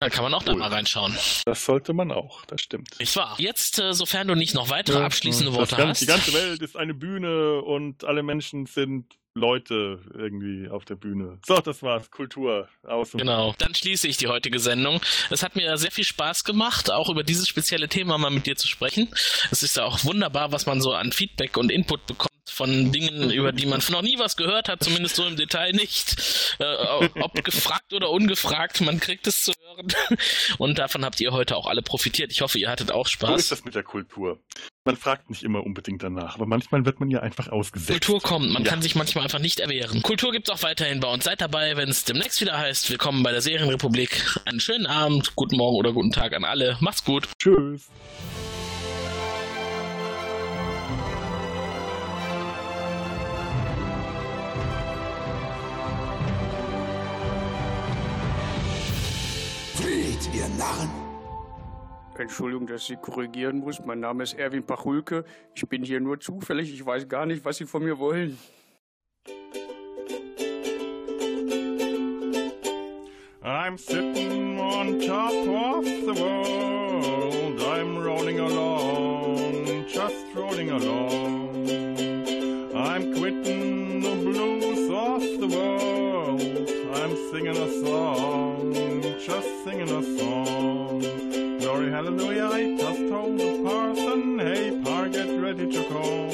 [0.00, 0.58] Da kann man auch da Cool.
[0.58, 1.16] mal reinschauen.
[1.44, 2.98] Das sollte man auch, das stimmt.
[3.00, 3.34] Nicht wahr?
[3.38, 6.00] Jetzt, äh, sofern du nicht noch weitere abschließende Worte ganze, hast.
[6.02, 11.38] Die ganze Welt ist eine Bühne und alle Menschen sind Leute irgendwie auf der Bühne.
[11.46, 12.10] So, das war's.
[12.10, 12.68] Kultur.
[12.84, 13.54] Aus Genau.
[13.58, 15.00] Dann schließe ich die heutige Sendung.
[15.30, 18.56] Es hat mir sehr viel Spaß gemacht, auch über dieses spezielle Thema mal mit dir
[18.56, 19.08] zu sprechen.
[19.50, 23.30] Es ist ja auch wunderbar, was man so an Feedback und Input bekommt von Dingen,
[23.30, 26.56] über die man noch nie was gehört hat, zumindest so im Detail nicht.
[26.58, 26.64] Äh,
[27.20, 29.88] ob gefragt oder ungefragt, man kriegt es zu hören.
[30.58, 32.32] Und davon habt ihr heute auch alle profitiert.
[32.32, 33.28] Ich hoffe, ihr hattet auch Spaß.
[33.30, 34.38] So ist das mit der Kultur.
[34.84, 37.90] Man fragt nicht immer unbedingt danach, aber manchmal wird man ja einfach ausgesetzt.
[37.90, 38.70] Kultur kommt, man Ja.
[38.70, 40.02] kann sich manchmal einfach nicht erwehren.
[40.02, 41.24] Kultur gibt's auch weiterhin bei uns.
[41.24, 44.24] Seid dabei, wenn es demnächst wieder heißt, willkommen bei der Serienrepublik.
[44.46, 46.76] Einen schönen Abend, guten Morgen oder guten Tag an alle.
[46.80, 47.28] Macht's gut.
[47.38, 47.88] Tschüss.
[60.48, 60.90] Ihr Narren!
[62.18, 63.78] Entschuldigung, dass ich Sie korrigieren muss.
[63.84, 65.24] Mein Name ist Erwin Pachulke.
[65.54, 66.72] Ich bin hier nur zufällig.
[66.74, 68.36] Ich weiß gar nicht, was Sie von mir wollen.
[73.44, 77.60] I'm sitting on top of the world.
[77.62, 81.68] I'm rolling along, just rolling along.
[82.74, 86.40] I'm quitting the blues of the world.
[86.94, 88.57] I'm singing a song,
[89.28, 91.00] just singing a song.
[91.60, 96.30] Glory, hallelujah, I just told the parson, hey, par, get ready to call.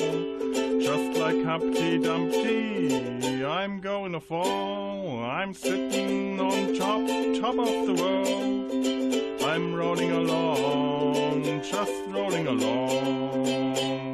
[0.81, 5.25] Just like Humpty Dumpty, I'm going to fall.
[5.25, 7.03] I'm sitting on top,
[7.41, 9.43] top of the world.
[9.43, 14.14] I'm rolling along, just rolling along.